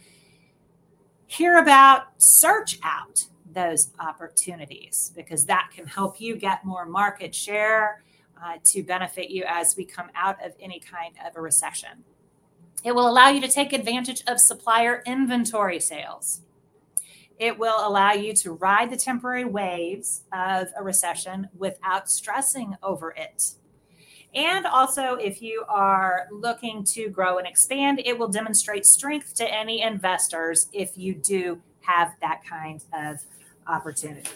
hear 1.28 1.60
about, 1.60 2.08
search 2.18 2.78
out 2.84 3.26
those 3.54 3.92
opportunities 4.02 5.14
because 5.16 5.46
that 5.46 5.70
can 5.74 5.88
help 5.88 6.20
you 6.20 6.36
get 6.36 6.66
more 6.66 6.86
market 6.86 7.34
share 7.34 8.04
uh, 8.44 8.58
to 8.66 8.84
benefit 8.84 9.30
you 9.30 9.46
as 9.48 9.78
we 9.78 9.86
come 9.86 10.10
out 10.14 10.36
of 10.46 10.52
any 10.60 10.78
kind 10.82 11.16
of 11.26 11.38
a 11.38 11.42
recession. 11.42 12.04
It 12.84 12.94
will 12.94 13.08
allow 13.08 13.30
you 13.30 13.40
to 13.40 13.48
take 13.48 13.72
advantage 13.72 14.22
of 14.28 14.42
supplier 14.42 15.04
inventory 15.06 15.80
sales 15.80 16.42
it 17.38 17.60
will 17.60 17.86
allow 17.86 18.14
you 18.14 18.34
to 18.34 18.54
ride 18.54 18.90
the 18.90 18.98
temporary 18.98 19.44
waves 19.44 20.24
of 20.32 20.70
a 20.78 20.82
recession 20.82 21.50
without 21.58 22.10
stressing 22.10 22.76
over 22.82 23.12
it. 23.12 23.56
And 24.36 24.66
also, 24.66 25.16
if 25.16 25.42
you 25.42 25.64
are 25.70 26.28
looking 26.30 26.84
to 26.86 27.10
grow 27.10 27.38
and 27.38 27.48
expand, 27.48 28.02
it 28.04 28.20
will 28.20 28.28
demonstrate 28.28 28.86
strength 28.86 29.34
to 29.36 29.52
any 29.52 29.82
investors 29.82 30.68
if 30.74 30.98
you 30.98 31.16
do 31.16 31.62
have 31.82 32.14
that 32.22 32.42
kind 32.44 32.84
of 32.94 33.24
opportunity. 33.66 34.30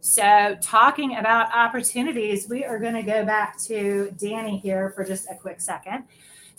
So, 0.00 0.56
talking 0.62 1.16
about 1.16 1.52
opportunities, 1.52 2.48
we 2.48 2.64
are 2.64 2.78
going 2.78 2.94
to 2.94 3.02
go 3.02 3.24
back 3.24 3.58
to 3.62 4.14
Danny 4.16 4.58
here 4.58 4.90
for 4.90 5.04
just 5.04 5.28
a 5.28 5.34
quick 5.34 5.60
second. 5.60 6.04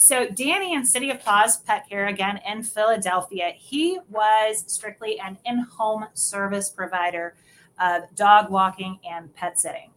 So 0.01 0.29
Danny 0.29 0.75
in 0.75 0.85
City 0.85 1.09
of 1.09 1.21
Paws 1.25 1.57
Pet 1.57 1.85
Care 1.89 2.07
again 2.07 2.39
in 2.47 2.63
Philadelphia, 2.63 3.51
he 3.53 3.99
was 4.09 4.63
strictly 4.65 5.19
an 5.19 5.37
in-home 5.45 6.05
service 6.13 6.69
provider 6.69 7.35
of 7.81 8.03
dog 8.15 8.49
walking 8.49 8.99
and 9.03 9.35
pet 9.35 9.59
sitting. 9.59 9.91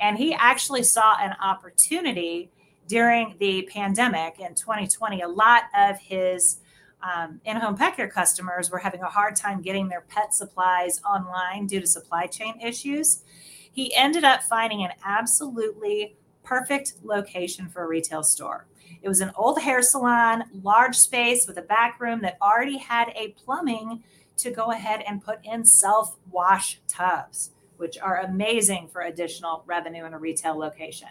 And 0.00 0.18
he 0.18 0.34
actually 0.34 0.82
saw 0.82 1.16
an 1.20 1.34
opportunity 1.40 2.50
during 2.88 3.34
the 3.38 3.68
pandemic 3.72 4.38
in 4.38 4.54
2020. 4.54 5.22
A 5.22 5.28
lot 5.28 5.64
of 5.76 5.98
his 5.98 6.60
um, 7.02 7.40
in-home 7.44 7.76
pet 7.76 7.96
care 7.96 8.08
customers 8.08 8.70
were 8.70 8.78
having 8.78 9.02
a 9.02 9.08
hard 9.08 9.36
time 9.36 9.60
getting 9.62 9.88
their 9.88 10.02
pet 10.02 10.34
supplies 10.34 11.00
online 11.04 11.66
due 11.66 11.80
to 11.80 11.86
supply 11.86 12.26
chain 12.26 12.60
issues. 12.60 13.22
He 13.70 13.94
ended 13.94 14.24
up 14.24 14.42
finding 14.42 14.84
an 14.84 14.92
absolutely 15.04 16.16
perfect 16.42 16.94
location 17.02 17.68
for 17.68 17.84
a 17.84 17.86
retail 17.86 18.22
store. 18.22 18.66
It 19.02 19.08
was 19.08 19.20
an 19.20 19.32
old 19.36 19.60
hair 19.60 19.82
salon, 19.82 20.44
large 20.62 20.96
space 20.96 21.46
with 21.46 21.58
a 21.58 21.62
back 21.62 22.00
room 22.00 22.20
that 22.22 22.38
already 22.40 22.78
had 22.78 23.12
a 23.14 23.28
plumbing 23.32 24.02
to 24.38 24.50
go 24.50 24.70
ahead 24.70 25.02
and 25.06 25.22
put 25.22 25.38
in 25.44 25.64
self 25.64 26.16
wash 26.30 26.80
tubs, 26.88 27.50
which 27.78 27.98
are 27.98 28.20
amazing 28.20 28.88
for 28.88 29.02
additional 29.02 29.62
revenue 29.66 30.04
in 30.04 30.14
a 30.14 30.18
retail 30.18 30.58
location. 30.58 31.08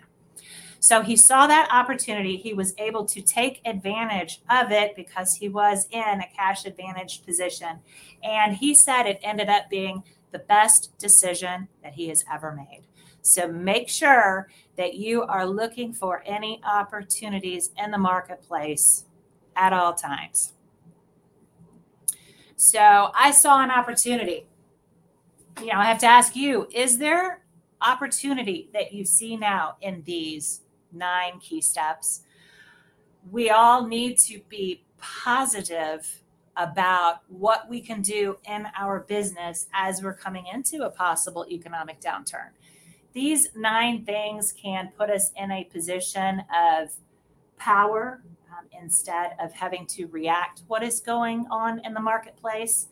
So 0.80 1.02
he 1.02 1.16
saw 1.16 1.48
that 1.48 1.70
opportunity. 1.72 2.38
He 2.38 2.54
was 2.54 2.76
able 2.78 3.06
to 3.06 3.22
take 3.22 3.62
advantage 3.66 4.42
of 4.50 4.72
it 4.72 4.96
because 4.96 5.36
he 5.36 5.50
was 5.50 5.88
in 5.90 6.22
a 6.22 6.30
cash 6.36 6.66
advantage 6.66 7.26
position. 7.26 7.80
And 8.24 8.56
he 8.56 8.76
said 8.76 9.08
it 9.08 9.20
ended 9.24 9.50
up 9.50 9.70
being 9.70 10.04
the 10.32 10.40
best 10.40 10.96
decision 11.00 11.70
that 11.82 11.94
he 11.94 12.10
has 12.10 12.24
ever 12.32 12.52
made. 12.52 12.84
So 13.22 13.48
make 13.48 13.90
sure 13.90 14.48
that 14.78 14.94
you 14.94 15.24
are 15.24 15.48
looking 15.48 15.92
for 15.92 16.22
any 16.26 16.62
opportunities 16.64 17.72
in 17.84 17.90
the 17.90 17.98
marketplace 17.98 19.06
at 19.56 19.74
all 19.74 19.96
times. 19.96 20.54
So 22.58 23.10
I 23.16 23.32
saw 23.32 23.64
an 23.64 23.72
opportunity. 23.72 24.46
You 25.62 25.68
know, 25.68 25.80
I 25.80 25.86
have 25.86 26.00
to 26.00 26.06
ask 26.06 26.36
you, 26.36 26.68
is 26.74 26.98
there 26.98 27.42
opportunity 27.82 28.70
that 28.74 28.94
you 28.94 29.06
see 29.06 29.38
now 29.38 29.78
in 29.82 30.04
these 30.06 30.62
nine 30.92 31.40
key 31.40 31.62
steps? 31.62 32.22
We 33.32 33.50
all 33.50 33.88
need 33.88 34.18
to 34.20 34.42
be 34.50 34.84
positive 34.98 36.22
about 36.58 37.22
what 37.28 37.70
we 37.70 37.82
can 37.82 38.02
do 38.02 38.38
in 38.48 38.68
our 38.78 39.02
business 39.02 39.68
as 39.74 40.02
we're 40.04 40.14
coming 40.14 40.46
into 40.54 40.86
a 40.86 40.90
possible 40.90 41.46
economic 41.50 42.02
downturn. 42.02 42.50
These 43.14 43.50
nine 43.56 44.04
things 44.04 44.52
can 44.52 44.92
put 44.98 45.10
us 45.10 45.32
in 45.38 45.52
a 45.52 45.64
position 45.66 46.44
of 46.54 46.92
power 47.58 48.22
um, 48.52 48.66
instead 48.82 49.32
of 49.40 49.54
having 49.54 49.86
to 49.88 50.06
react 50.08 50.64
what 50.68 50.84
is 50.84 51.00
going 51.00 51.46
on 51.50 51.80
in 51.86 51.94
the 51.94 52.02
marketplace. 52.02 52.88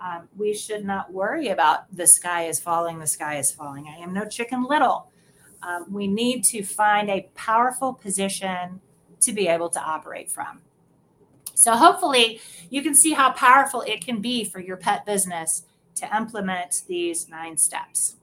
Um, 0.00 0.28
we 0.36 0.54
should 0.54 0.84
not 0.84 1.12
worry 1.12 1.48
about 1.48 1.94
the 1.94 2.06
sky 2.06 2.44
is 2.44 2.60
falling, 2.60 2.98
the 2.98 3.06
sky 3.06 3.38
is 3.38 3.50
falling. 3.50 3.88
I 3.88 4.00
am 4.00 4.12
no 4.12 4.24
chicken 4.24 4.64
little. 4.64 5.10
Um, 5.62 5.86
we 5.92 6.06
need 6.06 6.44
to 6.44 6.62
find 6.62 7.10
a 7.10 7.28
powerful 7.34 7.92
position 7.92 8.80
to 9.20 9.32
be 9.32 9.48
able 9.48 9.68
to 9.70 9.80
operate 9.80 10.30
from. 10.30 10.60
So, 11.54 11.72
hopefully, 11.72 12.40
you 12.70 12.82
can 12.82 12.94
see 12.94 13.12
how 13.12 13.32
powerful 13.32 13.80
it 13.80 14.04
can 14.04 14.20
be 14.20 14.44
for 14.44 14.60
your 14.60 14.76
pet 14.76 15.04
business 15.04 15.64
to 15.96 16.16
implement 16.16 16.82
these 16.86 17.28
nine 17.28 17.56
steps. 17.56 18.16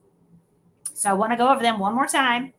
So, 0.94 1.10
I 1.10 1.12
want 1.12 1.32
to 1.32 1.36
go 1.36 1.50
over 1.50 1.60
them 1.60 1.78
one 1.78 1.94
more 1.94 2.06
time. 2.06 2.54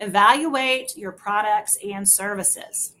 Evaluate 0.00 0.96
your 0.96 1.12
products 1.12 1.78
and 1.84 2.08
services. 2.08 2.94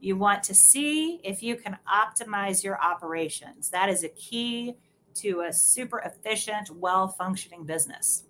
You 0.00 0.16
want 0.16 0.42
to 0.44 0.54
see 0.54 1.20
if 1.22 1.42
you 1.42 1.56
can 1.56 1.76
optimize 1.86 2.64
your 2.64 2.82
operations. 2.82 3.68
That 3.70 3.90
is 3.90 4.02
a 4.02 4.08
key 4.08 4.74
to 5.16 5.42
a 5.42 5.52
super 5.52 5.98
efficient, 6.00 6.70
well 6.70 7.08
functioning 7.08 7.64
business. 7.64 8.24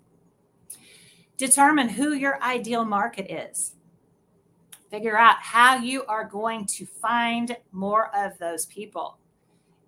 Determine 1.36 1.88
who 1.88 2.12
your 2.12 2.42
ideal 2.42 2.84
market 2.84 3.30
is. 3.32 3.74
Figure 4.90 5.16
out 5.16 5.36
how 5.38 5.76
you 5.76 6.04
are 6.06 6.24
going 6.24 6.66
to 6.66 6.84
find 6.84 7.56
more 7.70 8.14
of 8.16 8.36
those 8.38 8.66
people. 8.66 9.18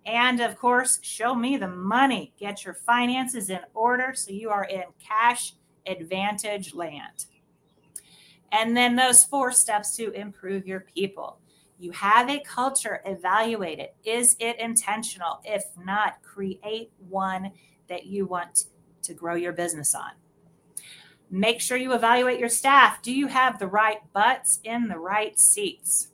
And 0.05 0.39
of 0.39 0.57
course, 0.57 0.99
show 1.01 1.35
me 1.35 1.57
the 1.57 1.67
money. 1.67 2.33
Get 2.39 2.63
your 2.63 2.73
finances 2.73 3.49
in 3.49 3.59
order 3.73 4.13
so 4.15 4.31
you 4.31 4.49
are 4.49 4.65
in 4.65 4.83
cash 5.05 5.53
advantage 5.85 6.73
land. 6.73 7.25
And 8.51 8.75
then 8.77 8.95
those 8.95 9.23
four 9.23 9.51
steps 9.51 9.95
to 9.97 10.11
improve 10.11 10.65
your 10.65 10.85
people. 10.95 11.39
You 11.83 11.91
have 11.91 12.29
a 12.29 12.39
culture, 12.39 13.01
evaluate 13.05 13.77
it. 13.77 13.93
Is 14.05 14.37
it 14.39 14.57
intentional? 14.57 15.41
If 15.43 15.65
not, 15.77 16.23
create 16.23 16.93
one 17.09 17.51
that 17.89 18.05
you 18.05 18.25
want 18.25 18.67
to 19.01 19.13
grow 19.13 19.35
your 19.35 19.51
business 19.51 19.93
on. 19.93 20.11
Make 21.29 21.59
sure 21.59 21.75
you 21.75 21.91
evaluate 21.91 22.39
your 22.39 22.47
staff. 22.47 23.01
Do 23.01 23.13
you 23.13 23.27
have 23.27 23.59
the 23.59 23.67
right 23.67 23.97
butts 24.13 24.61
in 24.63 24.87
the 24.87 24.97
right 24.97 25.37
seats? 25.37 26.07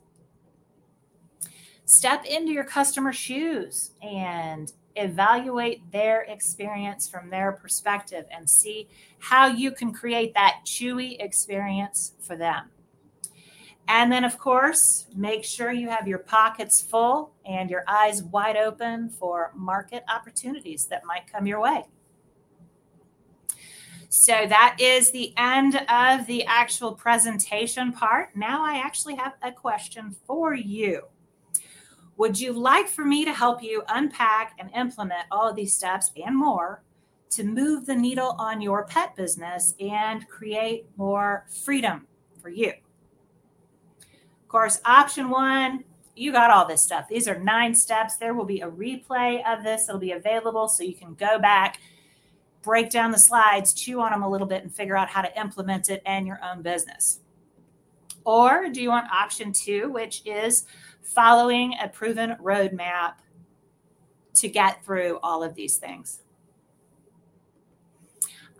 Step 1.84 2.24
into 2.24 2.50
your 2.50 2.64
customer 2.64 3.12
shoes 3.12 3.92
and 4.02 4.72
evaluate 4.96 5.92
their 5.92 6.22
experience 6.22 7.08
from 7.08 7.30
their 7.30 7.52
perspective 7.52 8.24
and 8.32 8.50
see 8.50 8.88
how 9.20 9.46
you 9.46 9.70
can 9.70 9.92
create 9.92 10.34
that 10.34 10.62
chewy 10.66 11.14
experience 11.20 12.14
for 12.20 12.34
them. 12.34 12.70
And 13.92 14.12
then, 14.12 14.22
of 14.22 14.38
course, 14.38 15.06
make 15.16 15.44
sure 15.44 15.72
you 15.72 15.88
have 15.88 16.06
your 16.06 16.20
pockets 16.20 16.80
full 16.80 17.32
and 17.44 17.68
your 17.68 17.82
eyes 17.88 18.22
wide 18.22 18.56
open 18.56 19.10
for 19.10 19.50
market 19.56 20.04
opportunities 20.08 20.86
that 20.86 21.04
might 21.04 21.26
come 21.26 21.44
your 21.44 21.60
way. 21.60 21.82
So 24.08 24.46
that 24.46 24.76
is 24.78 25.10
the 25.10 25.34
end 25.36 25.74
of 25.88 26.24
the 26.28 26.44
actual 26.44 26.92
presentation 26.92 27.92
part. 27.92 28.36
Now 28.36 28.64
I 28.64 28.76
actually 28.78 29.16
have 29.16 29.32
a 29.42 29.50
question 29.50 30.14
for 30.24 30.54
you. 30.54 31.02
Would 32.16 32.38
you 32.38 32.52
like 32.52 32.86
for 32.86 33.04
me 33.04 33.24
to 33.24 33.32
help 33.32 33.60
you 33.60 33.82
unpack 33.88 34.54
and 34.60 34.70
implement 34.72 35.24
all 35.32 35.48
of 35.48 35.56
these 35.56 35.74
steps 35.74 36.12
and 36.24 36.36
more 36.36 36.84
to 37.30 37.42
move 37.42 37.86
the 37.86 37.96
needle 37.96 38.36
on 38.38 38.60
your 38.60 38.84
pet 38.84 39.16
business 39.16 39.74
and 39.80 40.28
create 40.28 40.86
more 40.96 41.44
freedom 41.64 42.06
for 42.40 42.50
you? 42.50 42.72
Of 44.50 44.52
course, 44.52 44.80
option 44.84 45.30
one, 45.30 45.84
you 46.16 46.32
got 46.32 46.50
all 46.50 46.66
this 46.66 46.82
stuff. 46.82 47.06
These 47.08 47.28
are 47.28 47.38
nine 47.38 47.72
steps. 47.72 48.16
There 48.16 48.34
will 48.34 48.44
be 48.44 48.62
a 48.62 48.68
replay 48.68 49.46
of 49.46 49.62
this. 49.62 49.88
It'll 49.88 50.00
be 50.00 50.10
available 50.10 50.66
so 50.66 50.82
you 50.82 50.96
can 50.96 51.14
go 51.14 51.38
back 51.38 51.78
break 52.60 52.90
down 52.90 53.12
the 53.12 53.18
slides, 53.18 53.72
chew 53.72 54.00
on 54.00 54.10
them 54.10 54.24
a 54.24 54.28
little 54.28 54.48
bit, 54.48 54.64
and 54.64 54.74
figure 54.74 54.96
out 54.96 55.08
how 55.08 55.22
to 55.22 55.40
implement 55.40 55.88
it 55.88 56.02
in 56.04 56.26
your 56.26 56.40
own 56.44 56.62
business? 56.62 57.20
Or 58.24 58.68
do 58.68 58.82
you 58.82 58.88
want 58.88 59.08
option 59.12 59.52
two, 59.52 59.88
which 59.92 60.20
is 60.26 60.66
following 61.00 61.74
a 61.80 61.86
proven 61.86 62.36
roadmap 62.42 63.14
to 64.34 64.48
get 64.48 64.84
through 64.84 65.20
all 65.22 65.44
of 65.44 65.54
these 65.54 65.76
things? 65.76 66.22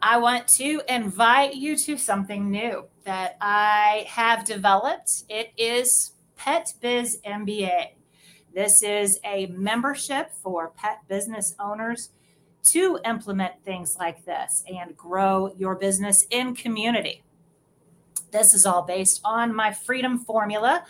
I 0.03 0.17
want 0.17 0.49
to 0.49 0.81
invite 0.89 1.57
you 1.57 1.77
to 1.77 1.99
something 1.99 2.51
new 2.51 2.87
that 3.05 3.37
I 3.39 4.07
have 4.09 4.47
developed. 4.47 5.25
It 5.29 5.53
is 5.59 6.13
Pet 6.37 6.73
Biz 6.81 7.19
MBA. 7.27 7.89
This 8.55 8.83
is 8.83 9.21
a 9.25 9.47
membership 9.49 10.33
for 10.43 10.71
pet 10.71 11.01
business 11.07 11.55
owners 11.61 12.11
to 12.63 12.99
implement 13.05 13.63
things 13.63 13.97
like 13.99 14.25
this 14.25 14.65
and 14.75 14.97
grow 14.97 15.53
your 15.59 15.75
business 15.75 16.27
in 16.31 16.55
community. 16.55 17.23
This 18.33 18.55
is 18.55 18.65
all 18.65 18.83
based 18.83 19.21
on 19.23 19.55
my 19.55 19.71
freedom 19.71 20.19
formula. 20.19 20.87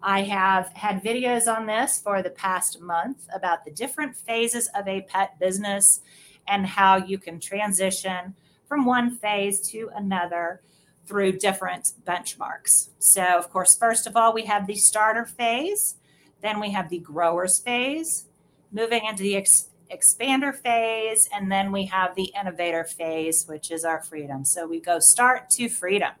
I 0.00 0.22
have 0.22 0.68
had 0.74 1.02
videos 1.02 1.52
on 1.52 1.66
this 1.66 1.98
for 1.98 2.22
the 2.22 2.30
past 2.30 2.80
month 2.80 3.26
about 3.34 3.64
the 3.64 3.72
different 3.72 4.14
phases 4.14 4.68
of 4.76 4.86
a 4.86 5.00
pet 5.02 5.36
business 5.40 6.00
and 6.46 6.64
how 6.64 6.96
you 6.96 7.18
can 7.18 7.40
transition 7.40 8.34
from 8.72 8.86
one 8.86 9.14
phase 9.14 9.60
to 9.60 9.90
another 9.94 10.62
through 11.04 11.32
different 11.32 11.92
benchmarks. 12.06 12.88
So, 12.98 13.22
of 13.22 13.50
course, 13.50 13.76
first 13.76 14.06
of 14.06 14.16
all, 14.16 14.32
we 14.32 14.46
have 14.46 14.66
the 14.66 14.76
starter 14.76 15.26
phase, 15.26 15.96
then 16.40 16.58
we 16.58 16.70
have 16.70 16.88
the 16.88 17.00
growers 17.00 17.58
phase, 17.58 18.28
moving 18.70 19.04
into 19.04 19.22
the 19.22 19.36
ex- 19.36 19.68
expander 19.92 20.56
phase, 20.56 21.28
and 21.34 21.52
then 21.52 21.70
we 21.70 21.84
have 21.84 22.14
the 22.14 22.32
innovator 22.40 22.82
phase, 22.82 23.46
which 23.46 23.70
is 23.70 23.84
our 23.84 24.02
freedom. 24.02 24.42
So 24.42 24.66
we 24.66 24.80
go 24.80 25.00
start 25.00 25.50
to 25.50 25.68
freedom. 25.68 26.12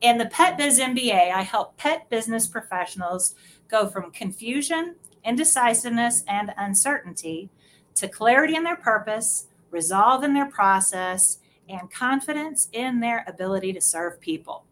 In 0.00 0.18
the 0.18 0.26
Pet 0.26 0.56
Biz 0.56 0.78
MBA, 0.78 1.32
I 1.32 1.42
help 1.42 1.76
pet 1.76 2.08
business 2.08 2.46
professionals 2.46 3.34
go 3.66 3.88
from 3.88 4.12
confusion, 4.12 4.94
indecisiveness, 5.24 6.22
and 6.28 6.54
uncertainty 6.56 7.50
to 7.96 8.06
clarity 8.06 8.54
in 8.54 8.62
their 8.62 8.76
purpose, 8.76 9.48
resolve 9.72 10.22
in 10.22 10.34
their 10.34 10.50
process, 10.50 11.38
and 11.68 11.90
confidence 11.90 12.68
in 12.72 13.00
their 13.00 13.24
ability 13.26 13.72
to 13.72 13.80
serve 13.80 14.20
people. 14.20 14.64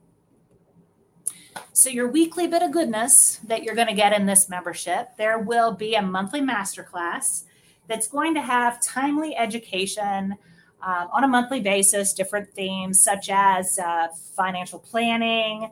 So, 1.73 1.89
your 1.89 2.09
weekly 2.09 2.47
bit 2.47 2.63
of 2.63 2.71
goodness 2.71 3.41
that 3.45 3.63
you're 3.63 3.75
going 3.75 3.89
to 3.89 3.95
get 3.95 4.13
in 4.13 4.27
this 4.27 4.49
membership, 4.49 5.17
there 5.17 5.39
will 5.39 5.73
be 5.73 5.95
a 5.95 6.03
monthly 6.03 6.41
masterclass 6.41 7.45
that's 7.89 8.07
going 8.07 8.35
to 8.35 8.41
have 8.41 8.81
timely 8.81 9.37
education 9.37 10.37
um, 10.83 11.09
on 11.13 11.25
a 11.25 11.29
monthly 11.29 11.61
basis, 11.61 12.15
different 12.15 12.53
themes 12.55 13.03
such 13.03 13.29
as 13.31 13.79
uh, 13.79 14.09
financial 14.37 14.79
planning, 14.79 15.71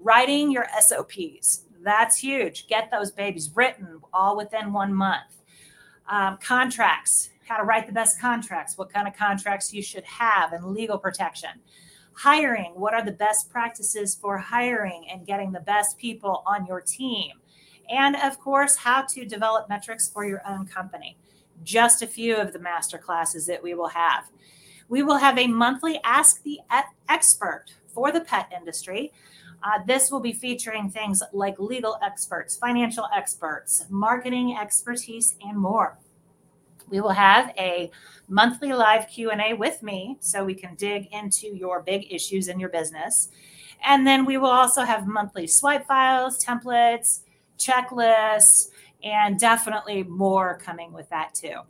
writing 0.00 0.50
your 0.50 0.66
SOPs. 0.80 1.64
That's 1.82 2.18
huge. 2.18 2.66
Get 2.66 2.90
those 2.90 3.10
babies 3.10 3.50
written 3.54 4.00
all 4.12 4.36
within 4.36 4.72
one 4.72 4.92
month. 4.92 5.36
Um, 6.08 6.38
contracts, 6.42 7.30
how 7.52 7.58
to 7.58 7.64
write 7.64 7.86
the 7.86 7.92
best 7.92 8.18
contracts, 8.18 8.78
what 8.78 8.90
kind 8.90 9.06
of 9.06 9.14
contracts 9.14 9.74
you 9.74 9.82
should 9.82 10.04
have, 10.04 10.54
and 10.54 10.64
legal 10.64 10.96
protection. 10.96 11.50
Hiring, 12.14 12.72
what 12.74 12.94
are 12.94 13.04
the 13.04 13.12
best 13.12 13.50
practices 13.50 14.14
for 14.14 14.38
hiring 14.38 15.06
and 15.10 15.26
getting 15.26 15.52
the 15.52 15.60
best 15.60 15.98
people 15.98 16.42
on 16.46 16.64
your 16.64 16.80
team? 16.80 17.32
And 17.90 18.16
of 18.16 18.40
course, 18.40 18.76
how 18.76 19.02
to 19.02 19.26
develop 19.26 19.68
metrics 19.68 20.08
for 20.08 20.24
your 20.24 20.40
own 20.48 20.66
company 20.66 21.18
just 21.62 22.00
a 22.00 22.06
few 22.06 22.36
of 22.36 22.54
the 22.54 22.58
master 22.58 22.96
classes 22.96 23.44
that 23.46 23.62
we 23.62 23.74
will 23.74 23.88
have. 23.88 24.30
We 24.88 25.02
will 25.02 25.18
have 25.18 25.38
a 25.38 25.46
monthly 25.46 26.00
Ask 26.04 26.42
the 26.42 26.58
Expert 27.08 27.66
for 27.86 28.10
the 28.10 28.22
pet 28.22 28.50
industry. 28.56 29.12
Uh, 29.62 29.78
this 29.86 30.10
will 30.10 30.20
be 30.20 30.32
featuring 30.32 30.88
things 30.88 31.22
like 31.34 31.58
legal 31.58 31.98
experts, 32.02 32.56
financial 32.56 33.06
experts, 33.14 33.84
marketing 33.90 34.56
expertise, 34.58 35.36
and 35.42 35.58
more. 35.58 35.98
We 36.92 37.00
will 37.00 37.08
have 37.08 37.54
a 37.58 37.90
monthly 38.28 38.74
live 38.74 39.08
Q&A 39.08 39.54
with 39.54 39.82
me 39.82 40.18
so 40.20 40.44
we 40.44 40.54
can 40.54 40.74
dig 40.74 41.08
into 41.10 41.46
your 41.46 41.80
big 41.80 42.12
issues 42.12 42.48
in 42.48 42.60
your 42.60 42.68
business. 42.68 43.30
And 43.82 44.06
then 44.06 44.26
we 44.26 44.36
will 44.36 44.50
also 44.50 44.82
have 44.82 45.06
monthly 45.06 45.46
swipe 45.46 45.86
files, 45.86 46.44
templates, 46.44 47.20
checklists, 47.58 48.68
and 49.02 49.38
definitely 49.38 50.02
more 50.02 50.58
coming 50.62 50.92
with 50.92 51.08
that 51.08 51.32
too. 51.32 51.60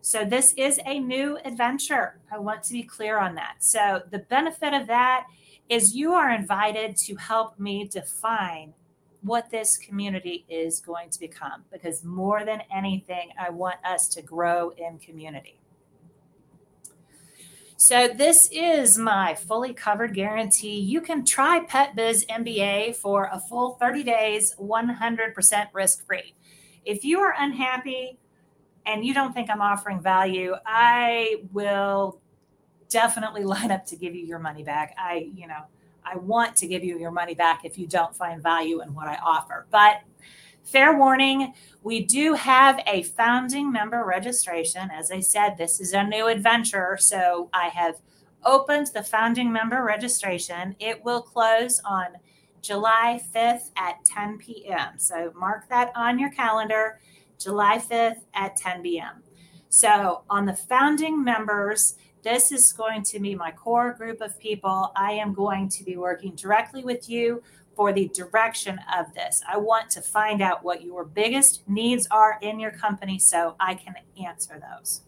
So, 0.00 0.24
this 0.24 0.54
is 0.54 0.80
a 0.86 0.98
new 0.98 1.38
adventure. 1.44 2.18
I 2.32 2.38
want 2.38 2.62
to 2.62 2.72
be 2.72 2.82
clear 2.82 3.18
on 3.18 3.34
that. 3.34 3.56
So, 3.58 4.02
the 4.10 4.20
benefit 4.20 4.72
of 4.72 4.86
that 4.86 5.26
is 5.68 5.94
you 5.94 6.14
are 6.14 6.30
invited 6.30 6.96
to 6.96 7.14
help 7.16 7.58
me 7.60 7.86
define 7.86 8.72
what 9.22 9.50
this 9.50 9.76
community 9.76 10.44
is 10.48 10.80
going 10.80 11.10
to 11.10 11.20
become 11.20 11.64
because 11.70 12.04
more 12.04 12.44
than 12.44 12.62
anything, 12.74 13.30
I 13.38 13.50
want 13.50 13.76
us 13.84 14.08
to 14.08 14.22
grow 14.22 14.70
in 14.70 14.98
community. 14.98 15.58
So, 17.76 18.08
this 18.08 18.46
is 18.52 18.98
my 18.98 19.34
fully 19.34 19.72
covered 19.72 20.12
guarantee. 20.12 20.78
You 20.80 21.00
can 21.00 21.24
try 21.24 21.64
Pet 21.66 21.96
Biz 21.96 22.26
MBA 22.26 22.96
for 22.96 23.30
a 23.32 23.40
full 23.40 23.76
30 23.80 24.02
days, 24.02 24.54
100% 24.60 25.66
risk 25.72 26.06
free. 26.06 26.34
If 26.84 27.04
you 27.04 27.20
are 27.20 27.34
unhappy 27.38 28.18
and 28.84 29.02
you 29.02 29.14
don't 29.14 29.32
think 29.32 29.48
I'm 29.48 29.62
offering 29.62 30.02
value, 30.02 30.56
I 30.66 31.36
will 31.52 32.20
definitely 32.90 33.44
line 33.54 33.70
up 33.70 33.86
to 33.86 33.96
give 33.96 34.14
you 34.14 34.26
your 34.26 34.38
money 34.38 34.62
back. 34.62 34.94
I, 34.98 35.30
you 35.34 35.46
know, 35.46 35.64
I 36.04 36.16
want 36.16 36.56
to 36.56 36.66
give 36.66 36.84
you 36.84 36.98
your 36.98 37.10
money 37.10 37.34
back 37.34 37.64
if 37.64 37.78
you 37.78 37.86
don't 37.86 38.14
find 38.14 38.42
value 38.42 38.82
in 38.82 38.94
what 38.94 39.08
I 39.08 39.16
offer. 39.16 39.66
But 39.70 40.02
fair 40.62 40.96
warning, 40.96 41.54
we 41.82 42.04
do 42.04 42.34
have 42.34 42.80
a 42.86 43.02
founding 43.02 43.72
member 43.72 44.04
registration. 44.04 44.90
As 44.90 45.10
I 45.10 45.20
said, 45.20 45.56
this 45.56 45.80
is 45.80 45.92
a 45.92 46.04
new 46.04 46.26
adventure. 46.26 46.96
So 47.00 47.50
I 47.52 47.68
have 47.68 47.96
opened 48.44 48.88
the 48.88 49.02
founding 49.02 49.52
member 49.52 49.82
registration. 49.82 50.76
It 50.78 51.04
will 51.04 51.22
close 51.22 51.80
on 51.84 52.16
July 52.62 53.20
5th 53.34 53.70
at 53.76 54.04
10 54.04 54.38
p.m. 54.38 54.98
So 54.98 55.32
mark 55.36 55.68
that 55.68 55.92
on 55.94 56.18
your 56.18 56.30
calendar, 56.30 57.00
July 57.38 57.78
5th 57.78 58.22
at 58.34 58.56
10 58.56 58.82
p.m. 58.82 59.22
So 59.68 60.24
on 60.28 60.46
the 60.46 60.54
founding 60.54 61.22
members, 61.22 61.94
this 62.22 62.52
is 62.52 62.72
going 62.72 63.02
to 63.04 63.18
be 63.18 63.34
my 63.34 63.50
core 63.50 63.92
group 63.92 64.20
of 64.20 64.38
people. 64.38 64.92
I 64.96 65.12
am 65.12 65.32
going 65.32 65.68
to 65.70 65.84
be 65.84 65.96
working 65.96 66.34
directly 66.34 66.84
with 66.84 67.08
you 67.08 67.42
for 67.74 67.92
the 67.92 68.08
direction 68.08 68.78
of 68.94 69.14
this. 69.14 69.42
I 69.48 69.56
want 69.56 69.90
to 69.90 70.02
find 70.02 70.42
out 70.42 70.62
what 70.62 70.82
your 70.82 71.04
biggest 71.04 71.62
needs 71.68 72.06
are 72.10 72.38
in 72.42 72.60
your 72.60 72.72
company 72.72 73.18
so 73.18 73.56
I 73.58 73.74
can 73.74 73.94
answer 74.22 74.60
those. 74.60 75.02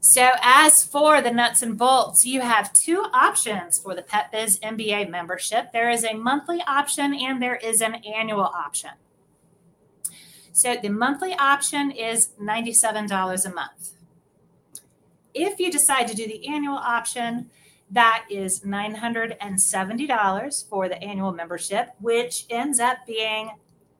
So, 0.00 0.32
as 0.42 0.84
for 0.84 1.22
the 1.22 1.30
nuts 1.30 1.62
and 1.62 1.78
bolts, 1.78 2.26
you 2.26 2.42
have 2.42 2.74
two 2.74 3.06
options 3.14 3.78
for 3.78 3.94
the 3.94 4.02
Pet 4.02 4.30
Biz 4.30 4.58
MBA 4.60 5.08
membership 5.08 5.72
there 5.72 5.88
is 5.88 6.04
a 6.04 6.12
monthly 6.12 6.62
option 6.66 7.14
and 7.14 7.40
there 7.40 7.56
is 7.56 7.80
an 7.80 7.94
annual 7.94 8.42
option. 8.42 8.90
So, 10.52 10.76
the 10.76 10.90
monthly 10.90 11.32
option 11.32 11.90
is 11.90 12.32
$97 12.38 13.46
a 13.50 13.54
month. 13.54 13.93
If 15.34 15.58
you 15.58 15.70
decide 15.70 16.08
to 16.08 16.14
do 16.14 16.26
the 16.26 16.46
annual 16.46 16.76
option, 16.76 17.50
that 17.90 18.24
is 18.30 18.60
$970 18.60 20.68
for 20.68 20.88
the 20.88 21.02
annual 21.02 21.32
membership, 21.32 21.90
which 22.00 22.46
ends 22.48 22.80
up 22.80 22.98
being 23.06 23.50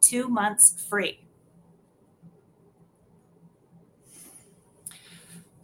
two 0.00 0.28
months 0.28 0.86
free. 0.88 1.24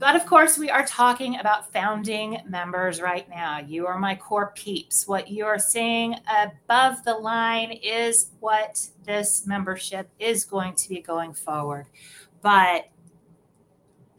But 0.01 0.17
of 0.17 0.25
course, 0.25 0.57
we 0.57 0.71
are 0.71 0.87
talking 0.87 1.39
about 1.39 1.75
founding 1.75 2.39
members 2.49 3.03
right 3.03 3.29
now. 3.29 3.59
You 3.59 3.87
are 3.87 3.99
my 3.99 4.15
core 4.15 4.51
peeps. 4.55 5.07
What 5.07 5.29
you 5.29 5.45
are 5.45 5.59
seeing 5.59 6.17
above 6.27 7.05
the 7.05 7.15
line 7.15 7.71
is 7.71 8.31
what 8.41 8.89
this 9.05 9.47
membership 9.47 10.09
is 10.19 10.47
going 10.47 10.75
to 10.77 10.89
be 10.89 11.03
going 11.03 11.35
forward. 11.35 11.87
But 12.41 12.89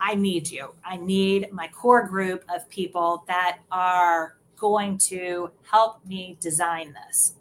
I 0.02 0.16
need 0.16 0.50
you. 0.50 0.74
I 0.84 0.98
need 0.98 1.54
my 1.54 1.68
core 1.68 2.08
group 2.08 2.44
of 2.54 2.68
people 2.70 3.24
that 3.28 3.60
are 3.72 4.38
going 4.58 4.98
to 4.98 5.52
help 5.70 6.04
me 6.06 6.38
design 6.42 6.94
this. 6.94 7.36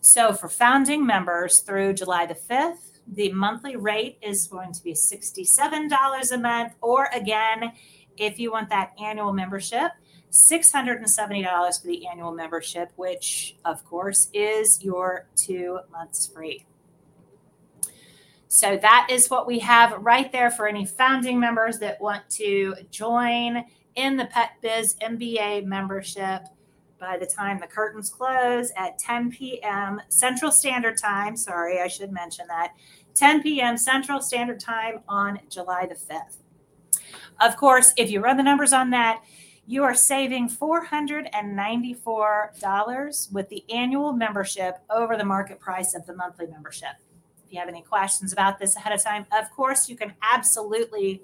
So, 0.00 0.32
for 0.32 0.48
founding 0.48 1.04
members 1.04 1.58
through 1.58 1.94
July 1.94 2.26
the 2.26 2.34
5th, 2.34 3.00
the 3.06 3.32
monthly 3.32 3.74
rate 3.76 4.18
is 4.22 4.46
going 4.46 4.72
to 4.72 4.82
be 4.82 4.92
$67 4.92 6.32
a 6.32 6.38
month, 6.38 6.74
or 6.80 7.08
again, 7.12 7.72
if 8.16 8.38
you 8.38 8.52
want 8.52 8.68
that 8.70 8.92
annual 9.02 9.32
membership, 9.32 9.92
$670 10.30 11.80
for 11.80 11.86
the 11.86 12.06
annual 12.06 12.32
membership, 12.32 12.92
which 12.96 13.56
of 13.64 13.84
course 13.84 14.28
is 14.32 14.82
your 14.82 15.26
two 15.36 15.80
months 15.90 16.26
free. 16.26 16.64
So 18.54 18.76
that 18.76 19.08
is 19.10 19.30
what 19.30 19.48
we 19.48 19.58
have 19.58 19.94
right 19.98 20.30
there 20.30 20.48
for 20.48 20.68
any 20.68 20.86
founding 20.86 21.40
members 21.40 21.80
that 21.80 22.00
want 22.00 22.30
to 22.30 22.76
join 22.88 23.64
in 23.96 24.16
the 24.16 24.26
Pet 24.26 24.50
Biz 24.62 24.94
MBA 25.02 25.64
membership 25.64 26.42
by 27.00 27.18
the 27.18 27.26
time 27.26 27.58
the 27.58 27.66
curtains 27.66 28.10
close 28.10 28.70
at 28.76 28.96
10 28.96 29.32
p.m. 29.32 30.00
Central 30.08 30.52
Standard 30.52 30.96
Time. 30.96 31.36
Sorry, 31.36 31.80
I 31.80 31.88
should 31.88 32.12
mention 32.12 32.46
that. 32.46 32.74
10 33.14 33.42
p.m. 33.42 33.76
Central 33.76 34.20
Standard 34.20 34.60
Time 34.60 35.00
on 35.08 35.40
July 35.50 35.86
the 35.86 35.96
5th. 35.96 36.36
Of 37.40 37.56
course, 37.56 37.92
if 37.96 38.08
you 38.08 38.20
run 38.20 38.36
the 38.36 38.44
numbers 38.44 38.72
on 38.72 38.90
that, 38.90 39.24
you 39.66 39.82
are 39.82 39.96
saving 39.96 40.48
$494 40.48 43.32
with 43.32 43.48
the 43.48 43.64
annual 43.68 44.12
membership 44.12 44.78
over 44.90 45.16
the 45.16 45.24
market 45.24 45.58
price 45.58 45.96
of 45.96 46.06
the 46.06 46.14
monthly 46.14 46.46
membership 46.46 46.92
you 47.54 47.60
have 47.60 47.68
any 47.68 47.82
questions 47.82 48.32
about 48.32 48.58
this 48.58 48.76
ahead 48.76 48.92
of 48.92 49.02
time, 49.02 49.24
of 49.32 49.50
course, 49.50 49.88
you 49.88 49.96
can 49.96 50.12
absolutely 50.20 51.22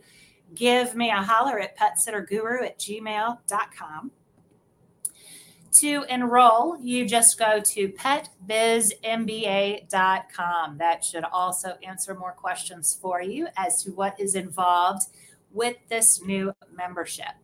give 0.55 0.95
me 0.95 1.11
a 1.11 1.23
holler 1.23 1.61
at 1.61 1.77
petsitterguru 1.77 2.65
at 2.65 2.79
gmail.com. 2.79 4.13
To 5.73 6.05
enroll, 6.09 6.79
you 6.81 7.07
just 7.07 7.39
go 7.39 7.61
to 7.61 7.91
petbizmba.com. 7.91 10.79
That 10.79 11.05
should 11.05 11.25
also 11.25 11.77
answer 11.83 12.15
more 12.15 12.33
questions 12.33 12.97
for 13.01 13.23
you 13.23 13.47
as 13.57 13.85
to 13.85 13.93
what 13.93 14.19
is 14.19 14.35
involved 14.35 15.03
with 15.53 15.77
this 15.89 16.25
new 16.25 16.53
membership. 16.75 17.35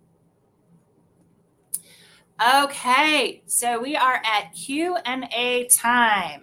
Okay, 2.65 3.43
so 3.47 3.81
we 3.81 3.95
are 3.97 4.21
at 4.25 4.53
Q&A 4.53 5.69
time. 5.71 6.43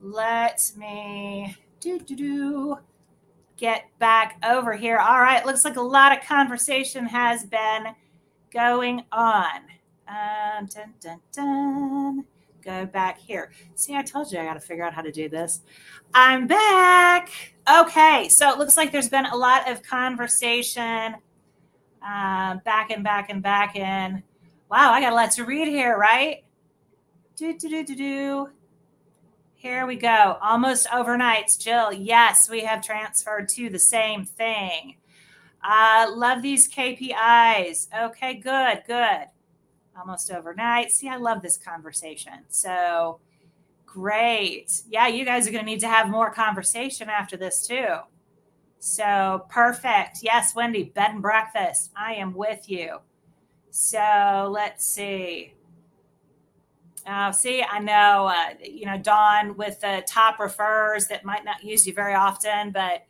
Let 0.00 0.70
me 0.76 1.56
do 1.80 1.98
do 1.98 2.16
do 2.16 2.78
get 3.56 3.84
back 3.98 4.38
over 4.46 4.74
here. 4.74 4.98
All 4.98 5.20
right, 5.20 5.44
looks 5.44 5.64
like 5.64 5.76
a 5.76 5.82
lot 5.82 6.16
of 6.16 6.24
conversation 6.24 7.06
has 7.06 7.44
been 7.44 7.94
going 8.52 9.04
on. 9.12 9.60
Um, 10.08 10.66
dun, 10.66 10.94
dun, 11.00 11.20
dun. 11.32 12.24
Go 12.62 12.86
back 12.86 13.18
here. 13.18 13.52
See, 13.76 13.94
I 13.94 14.02
told 14.02 14.32
you 14.32 14.38
I 14.38 14.44
got 14.44 14.54
to 14.54 14.60
figure 14.60 14.84
out 14.84 14.92
how 14.92 15.02
to 15.02 15.12
do 15.12 15.28
this. 15.28 15.60
I'm 16.14 16.46
back. 16.46 17.30
Okay, 17.72 18.28
so 18.28 18.50
it 18.50 18.58
looks 18.58 18.76
like 18.76 18.92
there's 18.92 19.08
been 19.08 19.26
a 19.26 19.36
lot 19.36 19.70
of 19.70 19.82
conversation 19.82 21.14
um, 22.02 22.60
back 22.64 22.90
and 22.90 23.02
back 23.02 23.30
and 23.30 23.42
back 23.42 23.76
and 23.76 24.22
wow, 24.70 24.92
I 24.92 25.00
got 25.00 25.12
a 25.12 25.14
lot 25.14 25.30
to 25.32 25.44
read 25.44 25.68
here, 25.68 25.96
right? 25.96 26.44
Do 27.36 27.56
do 27.56 27.68
do 27.68 27.84
do 27.84 27.96
do. 27.96 28.48
Here 29.66 29.84
we 29.84 29.96
go. 29.96 30.38
Almost 30.40 30.86
overnight. 30.94 31.50
Jill, 31.58 31.92
yes, 31.92 32.48
we 32.48 32.60
have 32.60 32.86
transferred 32.86 33.48
to 33.48 33.68
the 33.68 33.80
same 33.80 34.24
thing. 34.24 34.94
Uh, 35.60 36.06
love 36.14 36.40
these 36.40 36.72
KPIs. 36.72 37.88
Okay, 37.92 38.34
good, 38.34 38.84
good. 38.86 39.26
Almost 39.98 40.30
overnight. 40.30 40.92
See, 40.92 41.08
I 41.08 41.16
love 41.16 41.42
this 41.42 41.58
conversation. 41.58 42.44
So 42.48 43.18
great. 43.86 44.82
Yeah, 44.88 45.08
you 45.08 45.24
guys 45.24 45.48
are 45.48 45.50
going 45.50 45.64
to 45.64 45.70
need 45.70 45.80
to 45.80 45.88
have 45.88 46.10
more 46.10 46.32
conversation 46.32 47.08
after 47.08 47.36
this, 47.36 47.66
too. 47.66 47.96
So 48.78 49.46
perfect. 49.48 50.18
Yes, 50.22 50.54
Wendy, 50.54 50.84
bed 50.84 51.10
and 51.10 51.22
breakfast. 51.22 51.90
I 51.96 52.14
am 52.14 52.34
with 52.34 52.70
you. 52.70 52.98
So 53.72 54.48
let's 54.48 54.86
see. 54.86 55.55
Uh, 57.06 57.30
see, 57.30 57.62
I 57.62 57.78
know, 57.78 58.26
uh, 58.26 58.54
you 58.60 58.84
know, 58.84 58.98
Dawn 58.98 59.56
with 59.56 59.80
the 59.80 60.04
top 60.08 60.40
refers 60.40 61.06
that 61.06 61.24
might 61.24 61.44
not 61.44 61.62
use 61.62 61.86
you 61.86 61.92
very 61.94 62.14
often, 62.14 62.72
but 62.72 63.06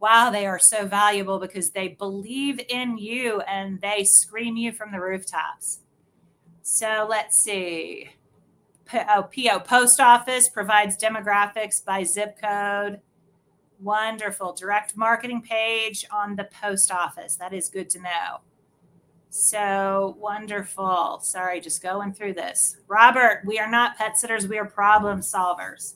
wow, 0.00 0.30
they 0.30 0.46
are 0.46 0.58
so 0.58 0.86
valuable 0.86 1.38
because 1.38 1.70
they 1.70 1.88
believe 1.88 2.58
in 2.68 2.96
you 2.96 3.40
and 3.42 3.80
they 3.82 4.04
scream 4.04 4.56
you 4.56 4.72
from 4.72 4.92
the 4.92 5.00
rooftops. 5.00 5.80
So 6.62 7.06
let's 7.08 7.38
see. 7.38 8.10
P- 8.86 8.98
oh, 9.08 9.24
PO 9.24 9.60
Post 9.60 10.00
Office 10.00 10.48
provides 10.48 10.96
demographics 10.96 11.84
by 11.84 12.02
zip 12.04 12.38
code. 12.40 13.00
Wonderful. 13.78 14.54
Direct 14.54 14.96
marketing 14.96 15.42
page 15.42 16.06
on 16.10 16.36
the 16.36 16.44
post 16.44 16.90
office. 16.90 17.36
That 17.36 17.52
is 17.52 17.68
good 17.68 17.90
to 17.90 18.00
know. 18.00 18.40
So 19.36 20.16
wonderful. 20.20 21.18
Sorry, 21.20 21.60
just 21.60 21.82
going 21.82 22.12
through 22.12 22.34
this. 22.34 22.76
Robert, 22.86 23.42
we 23.44 23.58
are 23.58 23.68
not 23.68 23.98
pet 23.98 24.16
sitters, 24.16 24.46
we 24.46 24.58
are 24.58 24.64
problem 24.64 25.22
solvers. 25.22 25.94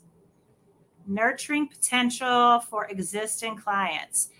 Nurturing 1.06 1.68
potential 1.68 2.58
for 2.68 2.86
existing 2.86 3.56
clients. 3.56 4.30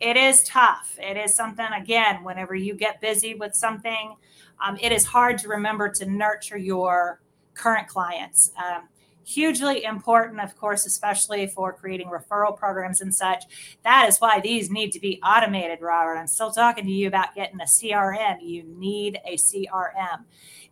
It 0.00 0.16
is 0.16 0.42
tough. 0.42 0.98
It 0.98 1.18
is 1.18 1.34
something, 1.34 1.66
again, 1.66 2.24
whenever 2.24 2.54
you 2.54 2.72
get 2.72 2.98
busy 3.02 3.34
with 3.34 3.54
something, 3.54 4.16
um, 4.64 4.78
it 4.80 4.90
is 4.90 5.04
hard 5.04 5.36
to 5.40 5.48
remember 5.48 5.90
to 5.90 6.06
nurture 6.06 6.56
your 6.56 7.20
current 7.52 7.88
clients. 7.88 8.52
Um, 8.56 8.88
hugely 9.26 9.82
important, 9.82 10.40
of 10.40 10.56
course, 10.56 10.86
especially 10.86 11.48
for 11.48 11.72
creating 11.72 12.08
referral 12.08 12.56
programs 12.56 13.00
and 13.00 13.12
such. 13.12 13.44
That 13.82 14.08
is 14.08 14.18
why 14.18 14.40
these 14.40 14.70
need 14.70 14.92
to 14.92 15.00
be 15.00 15.20
automated, 15.22 15.80
Robert. 15.82 16.16
I'm 16.16 16.28
still 16.28 16.52
talking 16.52 16.84
to 16.84 16.90
you 16.90 17.08
about 17.08 17.34
getting 17.34 17.60
a 17.60 17.64
CRM. 17.64 18.36
You 18.40 18.62
need 18.62 19.18
a 19.26 19.36
CRM. 19.36 20.24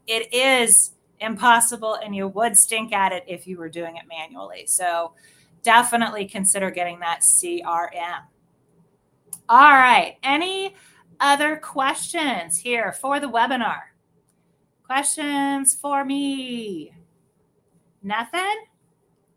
It 0.07 0.33
is 0.33 0.93
impossible, 1.19 1.97
and 1.97 2.15
you 2.15 2.29
would 2.29 2.57
stink 2.57 2.93
at 2.93 3.13
it 3.13 3.25
if 3.27 3.47
you 3.47 3.59
were 3.59 3.69
doing 3.69 3.97
it 3.97 4.05
manually. 4.09 4.67
So 4.67 5.15
definitely 5.63 6.27
consider 6.27 6.71
getting 6.71 7.01
that 7.01 7.21
CRM. 7.23 8.21
All 9.49 9.73
right. 9.73 10.17
Any 10.23 10.77
other 11.19 11.57
questions 11.57 12.59
here 12.59 12.93
for 12.93 13.19
the 13.19 13.29
webinar? 13.29 13.81
Questions 14.85 15.75
for 15.75 16.05
me? 16.05 16.93
Nothing? 18.05 18.67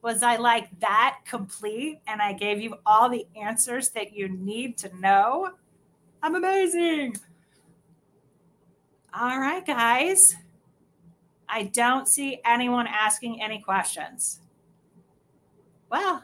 Was 0.02 0.22
I 0.22 0.36
like 0.36 0.68
that 0.80 1.20
complete 1.26 2.02
and 2.06 2.22
I 2.22 2.34
gave 2.34 2.62
you 2.62 2.76
all 2.86 3.10
the 3.10 3.26
answers 3.36 3.90
that 3.92 4.14
you 4.14 4.28
need 4.30 4.78
to 4.80 4.96
know? 5.00 5.52
I'm 6.22 6.36
amazing. 6.36 7.16
All 9.18 9.40
right, 9.40 9.66
guys. 9.66 10.36
I 11.50 11.64
don't 11.64 12.08
see 12.08 12.42
anyone 12.46 12.88
asking 12.88 13.42
any 13.42 13.60
questions. 13.62 14.42
Well, 15.90 16.24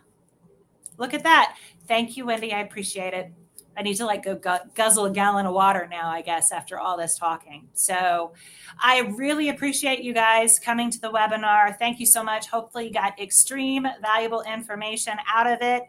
look 0.97 1.13
at 1.13 1.23
that. 1.23 1.55
Thank 1.87 2.17
you, 2.17 2.25
Wendy. 2.25 2.53
I 2.53 2.59
appreciate 2.59 3.13
it. 3.13 3.31
I 3.75 3.81
need 3.81 3.95
to 3.95 4.05
like 4.05 4.23
go 4.23 4.35
gu- 4.35 4.69
guzzle 4.75 5.05
a 5.05 5.11
gallon 5.11 5.45
of 5.45 5.53
water 5.53 5.87
now, 5.89 6.09
I 6.09 6.21
guess, 6.21 6.51
after 6.51 6.79
all 6.79 6.97
this 6.97 7.17
talking. 7.17 7.67
So 7.73 8.33
I 8.79 8.99
really 9.15 9.49
appreciate 9.49 10.03
you 10.03 10.13
guys 10.13 10.59
coming 10.59 10.91
to 10.91 11.01
the 11.01 11.11
webinar. 11.11 11.77
Thank 11.77 11.99
you 11.99 12.05
so 12.05 12.23
much. 12.23 12.47
Hopefully, 12.47 12.87
you 12.87 12.93
got 12.93 13.19
extreme 13.19 13.87
valuable 14.01 14.41
information 14.41 15.13
out 15.31 15.47
of 15.47 15.59
it. 15.61 15.83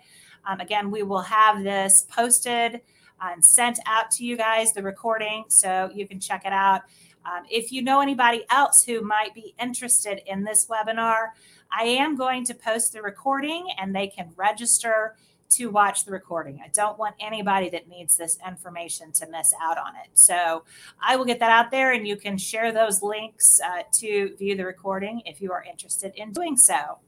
Um, 0.47 0.61
again, 0.61 0.91
we 0.91 1.03
will 1.03 1.23
have 1.23 1.63
this 1.63 2.07
posted 2.11 2.81
and 3.21 3.45
sent 3.45 3.79
out 3.87 4.11
to 4.13 4.25
you 4.25 4.37
guys, 4.37 4.73
the 4.73 4.83
recording, 4.83 5.45
so 5.49 5.91
you 5.95 6.07
can 6.07 6.21
check 6.21 6.45
it 6.45 6.53
out. 6.53 6.83
Um, 7.25 7.45
if 7.51 7.73
you 7.73 7.81
know 7.81 8.01
anybody 8.01 8.45
else 8.51 8.85
who 8.85 9.01
might 9.01 9.35
be 9.35 9.55
interested 9.59 10.21
in 10.27 10.45
this 10.45 10.67
webinar, 10.67 11.29
I 11.71 11.85
am 11.85 12.17
going 12.17 12.45
to 12.47 12.55
post 12.55 12.93
the 12.93 13.01
recording 13.03 13.67
and 13.79 13.95
they 13.95 14.09
can 14.09 14.31
register 14.37 15.17
to 15.57 15.67
watch 15.71 16.05
the 16.05 16.13
recording. 16.13 16.61
I 16.65 16.69
don't 16.69 16.99
want 16.99 17.15
anybody 17.21 17.69
that 17.71 17.89
needs 17.89 18.17
this 18.17 18.39
information 18.47 19.13
to 19.13 19.29
miss 19.29 19.53
out 19.63 19.79
on 19.79 19.95
it. 19.97 20.11
So 20.15 20.65
I 21.03 21.17
will 21.17 21.25
get 21.25 21.39
that 21.41 21.51
out 21.51 21.71
there 21.71 21.93
and 21.93 22.07
you 22.07 22.17
can 22.17 22.39
share 22.39 22.73
those 22.73 23.03
links 23.03 23.61
uh, 23.65 23.83
to 24.01 24.37
view 24.37 24.57
the 24.57 24.65
recording 24.65 25.23
if 25.27 25.41
you 25.41 25.53
are 25.53 25.63
interested 25.63 26.13
in 26.17 26.33
doing 26.33 26.57
so. 26.57 26.99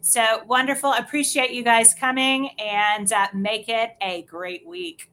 So 0.00 0.44
wonderful. 0.46 0.92
Appreciate 0.92 1.50
you 1.50 1.62
guys 1.62 1.94
coming 1.94 2.50
and 2.58 3.12
uh, 3.12 3.28
make 3.34 3.68
it 3.68 3.96
a 4.00 4.22
great 4.22 4.66
week. 4.66 5.10